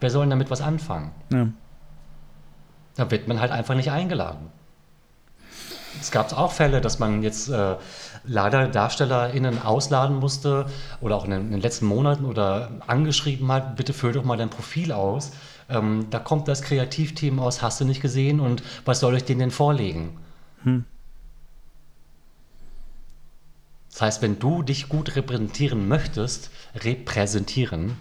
Wer 0.00 0.10
soll 0.10 0.22
denn 0.22 0.30
damit 0.30 0.50
was 0.50 0.62
anfangen? 0.62 1.12
Ja. 1.30 1.48
Da 2.96 3.10
wird 3.10 3.28
man 3.28 3.40
halt 3.40 3.52
einfach 3.52 3.74
nicht 3.74 3.90
eingeladen. 3.90 4.48
Es 6.00 6.10
gab 6.10 6.32
auch 6.36 6.52
Fälle, 6.52 6.80
dass 6.80 6.98
man 6.98 7.22
jetzt 7.22 7.48
äh, 7.48 7.76
leider 8.24 8.68
DarstellerInnen 8.68 9.62
ausladen 9.62 10.16
musste 10.16 10.66
oder 11.00 11.16
auch 11.16 11.24
in 11.24 11.30
den, 11.30 11.40
in 11.46 11.50
den, 11.52 11.60
letzten 11.60 11.86
Monaten 11.86 12.24
oder 12.24 12.70
angeschrieben 12.86 13.50
hat, 13.50 13.76
bitte 13.76 13.92
füll 13.92 14.12
doch 14.12 14.24
mal 14.24 14.36
dein 14.36 14.50
Profil 14.50 14.92
aus. 14.92 15.32
Ähm, 15.68 16.06
da 16.10 16.18
kommt 16.18 16.48
das 16.48 16.62
Kreativteam 16.62 17.38
aus, 17.38 17.62
hast 17.62 17.80
du 17.80 17.84
nicht 17.84 18.00
gesehen 18.00 18.40
und 18.40 18.62
was 18.84 19.00
soll 19.00 19.16
ich 19.16 19.24
denen 19.24 19.40
denn 19.40 19.50
vorlegen? 19.50 20.18
Hm. 20.64 20.84
Das 23.90 24.00
heißt, 24.00 24.22
wenn 24.22 24.38
du 24.38 24.62
dich 24.62 24.88
gut 24.88 25.16
repräsentieren 25.16 25.86
möchtest, 25.86 26.50
repräsentieren, 26.74 27.98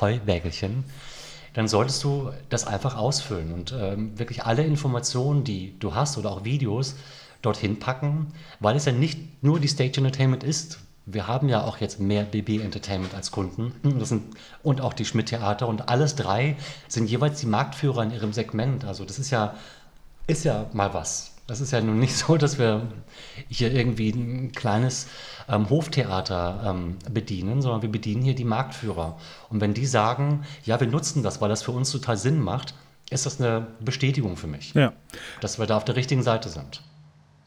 Heuwägelchen, 0.00 0.84
dann 1.54 1.68
solltest 1.68 2.02
du 2.04 2.30
das 2.48 2.66
einfach 2.66 2.96
ausfüllen 2.96 3.52
und 3.52 3.72
ähm, 3.72 4.18
wirklich 4.18 4.44
alle 4.44 4.64
Informationen, 4.64 5.44
die 5.44 5.78
du 5.78 5.94
hast 5.94 6.18
oder 6.18 6.30
auch 6.30 6.44
Videos, 6.44 6.96
dorthin 7.44 7.78
packen, 7.78 8.28
weil 8.60 8.76
es 8.76 8.84
ja 8.84 8.92
nicht 8.92 9.42
nur 9.42 9.60
die 9.60 9.68
Stage 9.68 9.98
Entertainment 9.98 10.42
ist. 10.42 10.78
Wir 11.06 11.26
haben 11.26 11.48
ja 11.48 11.62
auch 11.62 11.78
jetzt 11.78 12.00
mehr 12.00 12.24
BB 12.24 12.62
Entertainment 12.62 13.14
als 13.14 13.30
Kunden 13.30 13.74
sind, 14.04 14.22
und 14.62 14.80
auch 14.80 14.94
die 14.94 15.04
Schmidt 15.04 15.26
Theater 15.26 15.68
und 15.68 15.88
alles 15.88 16.14
drei 16.14 16.56
sind 16.88 17.10
jeweils 17.10 17.40
die 17.40 17.46
Marktführer 17.46 18.02
in 18.02 18.10
ihrem 18.10 18.32
Segment. 18.32 18.84
Also 18.84 19.04
das 19.04 19.18
ist 19.18 19.30
ja, 19.30 19.54
ist 20.26 20.44
ja 20.44 20.66
mal 20.72 20.94
was. 20.94 21.32
Das 21.46 21.60
ist 21.60 21.72
ja 21.72 21.82
nun 21.82 21.98
nicht 21.98 22.16
so, 22.16 22.38
dass 22.38 22.58
wir 22.58 22.88
hier 23.50 23.70
irgendwie 23.70 24.10
ein 24.10 24.52
kleines 24.52 25.08
ähm, 25.46 25.68
Hoftheater 25.68 26.62
ähm, 26.64 26.96
bedienen, 27.10 27.60
sondern 27.60 27.82
wir 27.82 27.92
bedienen 27.92 28.22
hier 28.22 28.34
die 28.34 28.46
Marktführer. 28.46 29.18
Und 29.50 29.60
wenn 29.60 29.74
die 29.74 29.84
sagen, 29.84 30.44
ja, 30.64 30.80
wir 30.80 30.86
nutzen 30.86 31.22
das, 31.22 31.42
weil 31.42 31.50
das 31.50 31.62
für 31.62 31.72
uns 31.72 31.90
total 31.90 32.16
Sinn 32.16 32.40
macht, 32.40 32.74
ist 33.10 33.26
das 33.26 33.38
eine 33.38 33.66
Bestätigung 33.80 34.38
für 34.38 34.46
mich, 34.46 34.72
ja. 34.72 34.94
dass 35.42 35.58
wir 35.58 35.66
da 35.66 35.76
auf 35.76 35.84
der 35.84 35.96
richtigen 35.96 36.22
Seite 36.22 36.48
sind 36.48 36.80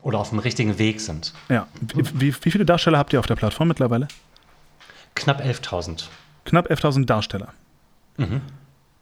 oder 0.07 0.19
auf 0.19 0.29
dem 0.29 0.39
richtigen 0.39 0.79
Weg 0.79 1.01
sind. 1.01 1.33
Ja. 1.49 1.67
Wie, 1.81 2.33
wie 2.33 2.51
viele 2.51 2.63
Darsteller 2.63 2.97
habt 2.97 3.11
ihr 3.11 3.19
auf 3.19 3.27
der 3.27 3.35
Plattform 3.35 3.67
mittlerweile? 3.67 4.07
Knapp 5.15 5.41
11.000. 5.41 6.05
Knapp 6.45 6.71
11.000 6.71 7.05
Darsteller. 7.05 7.49
Mhm. 8.15 8.39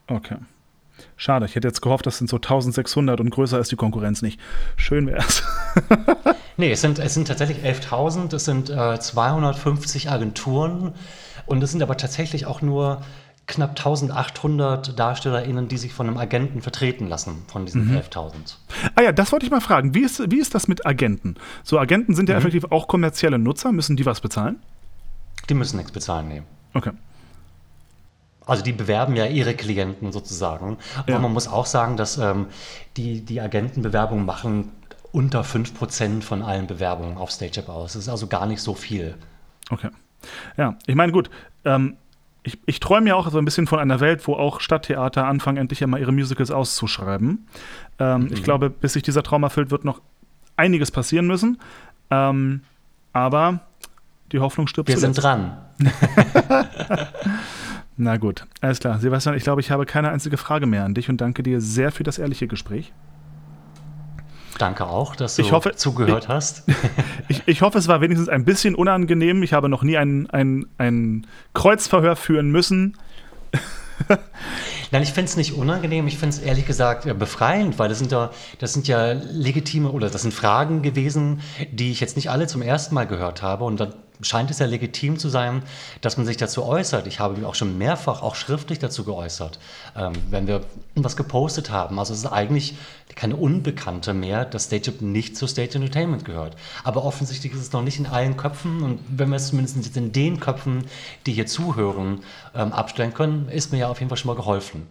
Okay. 0.07 0.37
Schade, 1.15 1.45
ich 1.45 1.53
hätte 1.53 1.67
jetzt 1.67 1.83
gehofft, 1.83 2.07
das 2.07 2.17
sind 2.17 2.27
so 2.27 2.37
1600 2.37 3.19
und 3.19 3.29
größer 3.29 3.59
ist 3.59 3.71
die 3.71 3.75
Konkurrenz 3.75 4.23
nicht. 4.23 4.39
Schön 4.77 5.05
wäre 5.05 5.19
es. 5.19 5.43
nee, 6.57 6.71
es 6.71 6.81
sind, 6.81 6.97
es 6.97 7.13
sind 7.13 7.27
tatsächlich 7.27 7.63
11.000, 7.63 8.35
es 8.35 8.45
sind 8.45 8.71
äh, 8.71 8.99
250 8.99 10.09
Agenturen 10.09 10.95
und 11.45 11.61
es 11.61 11.69
sind 11.69 11.83
aber 11.83 11.97
tatsächlich 11.97 12.47
auch 12.47 12.63
nur 12.63 13.03
knapp 13.47 13.71
1800 13.71 14.97
DarstellerInnen, 14.97 15.67
die 15.67 15.77
sich 15.77 15.93
von 15.93 16.07
einem 16.07 16.17
Agenten 16.17 16.61
vertreten 16.61 17.07
lassen, 17.07 17.43
von 17.47 17.65
diesen 17.65 17.91
mhm. 17.91 17.97
11.000. 17.97 18.55
Ah 18.95 19.01
ja, 19.01 19.11
das 19.11 19.31
wollte 19.31 19.45
ich 19.45 19.51
mal 19.51 19.61
fragen. 19.61 19.93
Wie 19.93 20.01
ist, 20.01 20.31
wie 20.31 20.39
ist 20.39 20.55
das 20.55 20.67
mit 20.67 20.85
Agenten? 20.85 21.35
So, 21.63 21.79
Agenten 21.79 22.15
sind 22.15 22.29
ja 22.29 22.35
mhm. 22.35 22.39
effektiv 22.39 22.65
auch 22.71 22.87
kommerzielle 22.87 23.37
Nutzer. 23.37 23.71
Müssen 23.71 23.95
die 23.95 24.05
was 24.05 24.21
bezahlen? 24.21 24.59
Die 25.49 25.53
müssen 25.53 25.77
nichts 25.77 25.91
bezahlen, 25.91 26.27
nee. 26.27 26.41
Okay. 26.73 26.91
Also 28.47 28.63
die 28.63 28.73
bewerben 28.73 29.15
ja 29.15 29.25
ihre 29.25 29.55
Klienten 29.55 30.11
sozusagen. 30.11 30.77
Ja. 30.95 31.15
Aber 31.15 31.19
man 31.19 31.33
muss 31.33 31.47
auch 31.47 31.65
sagen, 31.65 31.97
dass 31.97 32.17
ähm, 32.17 32.47
die, 32.97 33.21
die 33.21 33.41
Agentenbewerbungen 33.41 34.25
machen 34.25 34.71
unter 35.11 35.41
5% 35.41 36.21
von 36.21 36.41
allen 36.41 36.67
Bewerbungen 36.67 37.17
auf 37.17 37.31
StageUp 37.31 37.69
aus. 37.69 37.93
Das 37.93 38.03
ist 38.03 38.09
also 38.09 38.27
gar 38.27 38.45
nicht 38.45 38.61
so 38.61 38.73
viel. 38.73 39.15
Okay. 39.69 39.89
Ja, 40.57 40.77
ich 40.85 40.95
meine, 40.95 41.11
gut, 41.11 41.29
ähm, 41.63 41.97
ich, 42.45 42.59
ich 42.67 42.79
träume 42.79 43.09
ja 43.09 43.15
auch 43.15 43.29
so 43.29 43.39
ein 43.39 43.45
bisschen 43.45 43.65
von 43.65 43.79
einer 43.79 43.99
Welt, 43.99 44.27
wo 44.27 44.35
auch 44.35 44.59
Stadttheater 44.59 45.25
anfangen, 45.25 45.57
endlich 45.57 45.83
einmal 45.83 45.99
ihre 45.99 46.11
Musicals 46.11 46.51
auszuschreiben. 46.51 47.47
Ähm, 47.97 48.21
mhm. 48.21 48.33
Ich 48.33 48.43
glaube, 48.43 48.69
bis 48.69 48.93
sich 48.93 49.03
dieser 49.03 49.23
Traum 49.23 49.43
erfüllt, 49.43 49.71
wird 49.71 49.83
noch 49.83 49.99
einiges 50.55 50.91
passieren 50.91 51.25
müssen. 51.25 51.59
Ähm, 52.11 52.61
aber 53.13 53.61
die 54.31 54.39
Hoffnung 54.39 54.67
stirbt 54.67 54.89
Wir 54.89 54.95
zuletzt. 54.95 55.15
sind 55.15 55.23
dran. 55.23 55.57
Na 57.97 58.17
gut, 58.17 58.45
alles 58.61 58.79
klar. 58.79 58.99
Sebastian, 58.99 59.35
ich 59.35 59.43
glaube, 59.43 59.61
ich 59.61 59.71
habe 59.71 59.85
keine 59.85 60.11
einzige 60.11 60.37
Frage 60.37 60.67
mehr 60.67 60.85
an 60.85 60.93
dich 60.93 61.09
und 61.09 61.21
danke 61.21 61.41
dir 61.41 61.61
sehr 61.61 61.91
für 61.91 62.03
das 62.03 62.19
ehrliche 62.19 62.47
Gespräch. 62.47 62.93
Danke 64.57 64.87
auch, 64.87 65.15
dass 65.15 65.35
du 65.35 65.51
hoffe, 65.51 65.75
zugehört 65.75 66.25
ich, 66.25 66.29
hast. 66.29 66.63
ich, 67.27 67.41
ich, 67.45 67.61
hoffe, 67.61 67.77
es 67.77 67.87
war 67.87 68.01
wenigstens 68.01 68.29
ein 68.29 68.45
bisschen 68.45 68.75
unangenehm. 68.75 69.43
Ich 69.43 69.53
habe 69.53 69.67
noch 69.67 69.83
nie 69.83 69.97
ein, 69.97 70.29
ein, 70.29 70.65
ein 70.77 71.27
Kreuzverhör 71.53 72.15
führen 72.15 72.51
müssen. 72.51 72.97
Nein, 74.91 75.03
ich 75.03 75.11
finde 75.11 75.29
es 75.29 75.37
nicht 75.37 75.53
unangenehm, 75.53 76.07
ich 76.07 76.17
finde 76.17 76.35
es 76.35 76.41
ehrlich 76.41 76.65
gesagt 76.65 77.17
befreiend, 77.17 77.79
weil 77.79 77.89
das 77.89 77.99
sind 77.99 78.11
ja, 78.11 78.31
das 78.59 78.73
sind 78.73 78.87
ja 78.87 79.13
legitime 79.13 79.89
oder 79.89 80.09
das 80.09 80.21
sind 80.21 80.33
Fragen 80.33 80.81
gewesen, 80.81 81.41
die 81.71 81.91
ich 81.91 81.99
jetzt 81.99 82.15
nicht 82.15 82.29
alle 82.29 82.47
zum 82.47 82.61
ersten 82.61 82.95
Mal 82.95 83.07
gehört 83.07 83.41
habe. 83.41 83.63
Und 83.63 83.79
dann 83.79 83.93
scheint 84.21 84.51
es 84.51 84.59
ja 84.59 84.65
legitim 84.65 85.17
zu 85.17 85.29
sein, 85.29 85.63
dass 86.01 86.17
man 86.17 86.25
sich 86.25 86.37
dazu 86.37 86.63
äußert. 86.63 87.07
Ich 87.07 87.19
habe 87.19 87.35
mich 87.35 87.45
auch 87.45 87.55
schon 87.55 87.77
mehrfach, 87.77 88.21
auch 88.21 88.35
schriftlich 88.35 88.79
dazu 88.79 89.03
geäußert, 89.03 89.59
ähm, 89.95 90.13
wenn 90.29 90.47
wir 90.47 90.61
was 90.95 91.15
gepostet 91.15 91.69
haben. 91.69 91.99
Also 91.99 92.13
es 92.13 92.19
ist 92.19 92.25
eigentlich 92.25 92.75
keine 93.15 93.35
Unbekannte 93.35 94.13
mehr, 94.13 94.45
dass 94.45 94.65
StageUp 94.65 95.01
nicht 95.01 95.37
zu 95.37 95.47
Stage 95.47 95.75
Entertainment 95.75 96.25
gehört. 96.25 96.55
Aber 96.83 97.03
offensichtlich 97.03 97.53
ist 97.53 97.61
es 97.61 97.71
noch 97.71 97.83
nicht 97.83 97.99
in 97.99 98.07
allen 98.07 98.37
Köpfen 98.37 98.83
und 98.83 98.99
wenn 99.07 99.29
wir 99.29 99.37
es 99.37 99.47
zumindest 99.47 99.77
jetzt 99.77 99.97
in 99.97 100.11
den 100.11 100.39
Köpfen, 100.39 100.85
die 101.25 101.33
hier 101.33 101.45
zuhören, 101.45 102.21
ähm, 102.53 102.73
abstellen 102.73 103.13
können, 103.13 103.49
ist 103.49 103.71
mir 103.71 103.79
ja 103.79 103.89
auf 103.89 103.99
jeden 103.99 104.09
Fall 104.09 104.17
schon 104.17 104.29
mal 104.29 104.35
geholfen. 104.35 104.87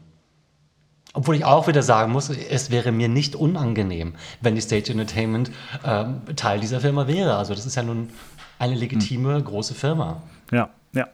Obwohl 1.16 1.36
ich 1.36 1.44
auch 1.44 1.68
wieder 1.68 1.82
sagen 1.84 2.10
muss, 2.10 2.28
es 2.28 2.70
wäre 2.70 2.90
mir 2.90 3.08
nicht 3.08 3.36
unangenehm, 3.36 4.14
wenn 4.40 4.56
die 4.56 4.60
Stage 4.60 4.90
Entertainment 4.90 5.52
ähm, 5.84 6.22
Teil 6.34 6.58
dieser 6.58 6.80
Firma 6.80 7.06
wäre. 7.06 7.36
Also 7.36 7.54
das 7.54 7.66
ist 7.66 7.76
ja 7.76 7.84
nun 7.84 8.10
eine 8.58 8.74
legitime 8.74 9.36
hm. 9.36 9.44
große 9.44 9.74
Firma. 9.74 10.22
Ja, 10.50 10.70
ja. 10.92 11.08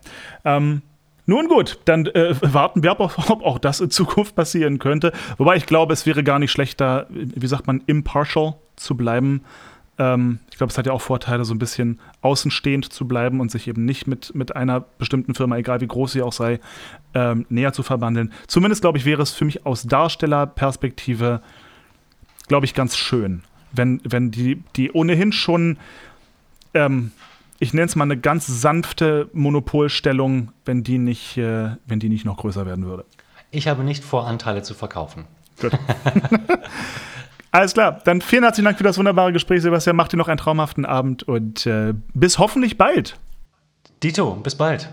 Ähm, 0.45 0.83
nun 1.27 1.47
gut, 1.49 1.79
dann 1.85 2.07
äh, 2.07 2.35
warten 2.41 2.83
wir 2.83 2.91
ab, 2.99 3.01
ob 3.01 3.43
auch 3.45 3.59
das 3.59 3.81
in 3.81 3.91
Zukunft 3.91 4.35
passieren 4.35 4.79
könnte. 4.79 5.13
Wobei 5.39 5.57
ich 5.57 5.67
glaube, 5.67 5.93
es 5.93 6.07
wäre 6.07 6.25
gar 6.25 6.39
nicht 6.39 6.51
schlechter, 6.51 7.07
wie 7.11 7.47
sagt 7.47 7.67
man, 7.67 7.83
impartial 7.87 8.55
zu 8.77 8.97
bleiben. 8.97 9.43
Ähm, 10.01 10.41
ich 10.51 10.57
glaube, 10.57 10.73
es 10.73 10.79
hat 10.79 10.87
ja 10.87 10.93
auch 10.93 11.03
Vorteile, 11.03 11.45
so 11.45 11.55
ein 11.55 11.59
bisschen 11.59 12.01
außenstehend 12.23 12.93
zu 12.93 13.07
bleiben 13.07 13.39
und 13.41 13.51
sich 13.51 13.69
eben 13.69 13.85
nicht 13.85 14.07
mit, 14.07 14.35
mit 14.35 14.57
einer 14.57 14.81
bestimmten 14.81 15.35
Firma, 15.35 15.57
egal 15.57 15.81
wie 15.81 15.87
groß 15.87 16.13
sie 16.13 16.23
auch 16.23 16.33
sei, 16.33 16.59
ähm, 17.15 17.47
näher 17.49 17.73
zu 17.73 17.83
verbandeln. 17.83 18.33
Zumindest, 18.47 18.81
glaube 18.81 18.99
ich, 18.99 19.05
wäre 19.05 19.23
es 19.23 19.31
für 19.31 19.45
mich 19.45 19.67
aus 19.67 19.85
Darstellerperspektive, 19.85 21.43
glaube 22.49 22.67
ich, 22.67 22.75
ganz 22.75 22.97
schön, 22.97 23.43
wenn, 23.73 24.01
wenn 24.03 24.31
die, 24.31 24.63
die 24.75 24.91
ohnehin 24.91 25.33
schon 25.33 25.77
ähm, 26.75 27.13
ich 27.61 27.75
nenne 27.75 27.87
es 27.87 27.95
mal 27.95 28.05
eine 28.05 28.17
ganz 28.17 28.47
sanfte 28.47 29.29
Monopolstellung, 29.33 30.51
wenn 30.65 30.83
die 30.83 30.99
nicht, 30.99 31.37
äh, 31.37 31.77
wenn 31.87 32.01
die 32.01 32.09
nicht 32.09 32.25
noch 32.25 32.39
größer 32.39 32.67
werden 32.67 32.87
würde. 32.87 33.05
Ich 33.51 33.69
habe 33.69 33.85
nicht 33.85 34.03
vor, 34.03 34.27
Anteile 34.27 34.63
zu 34.63 34.75
verkaufen. 34.75 35.27
Gut. 35.61 35.73
Alles 37.53 37.75
klar, 37.75 38.01
dann 38.05 38.23
vielen 38.23 38.45
herzlichen 38.45 38.65
Dank 38.65 38.79
für 38.79 38.85
das 38.85 38.97
wunderbare 38.97 39.33
Gespräch, 39.33 39.61
Sebastian. 39.61 39.95
Macht 39.95 40.13
dir 40.13 40.17
noch 40.17 40.29
einen 40.29 40.39
traumhaften 40.39 40.87
Abend 40.87 41.25
und 41.25 41.67
äh, 41.67 41.93
bis 42.15 42.39
hoffentlich 42.39 42.79
bald. 42.79 43.19
Dito, 44.03 44.37
bis 44.37 44.55
bald. 44.55 44.89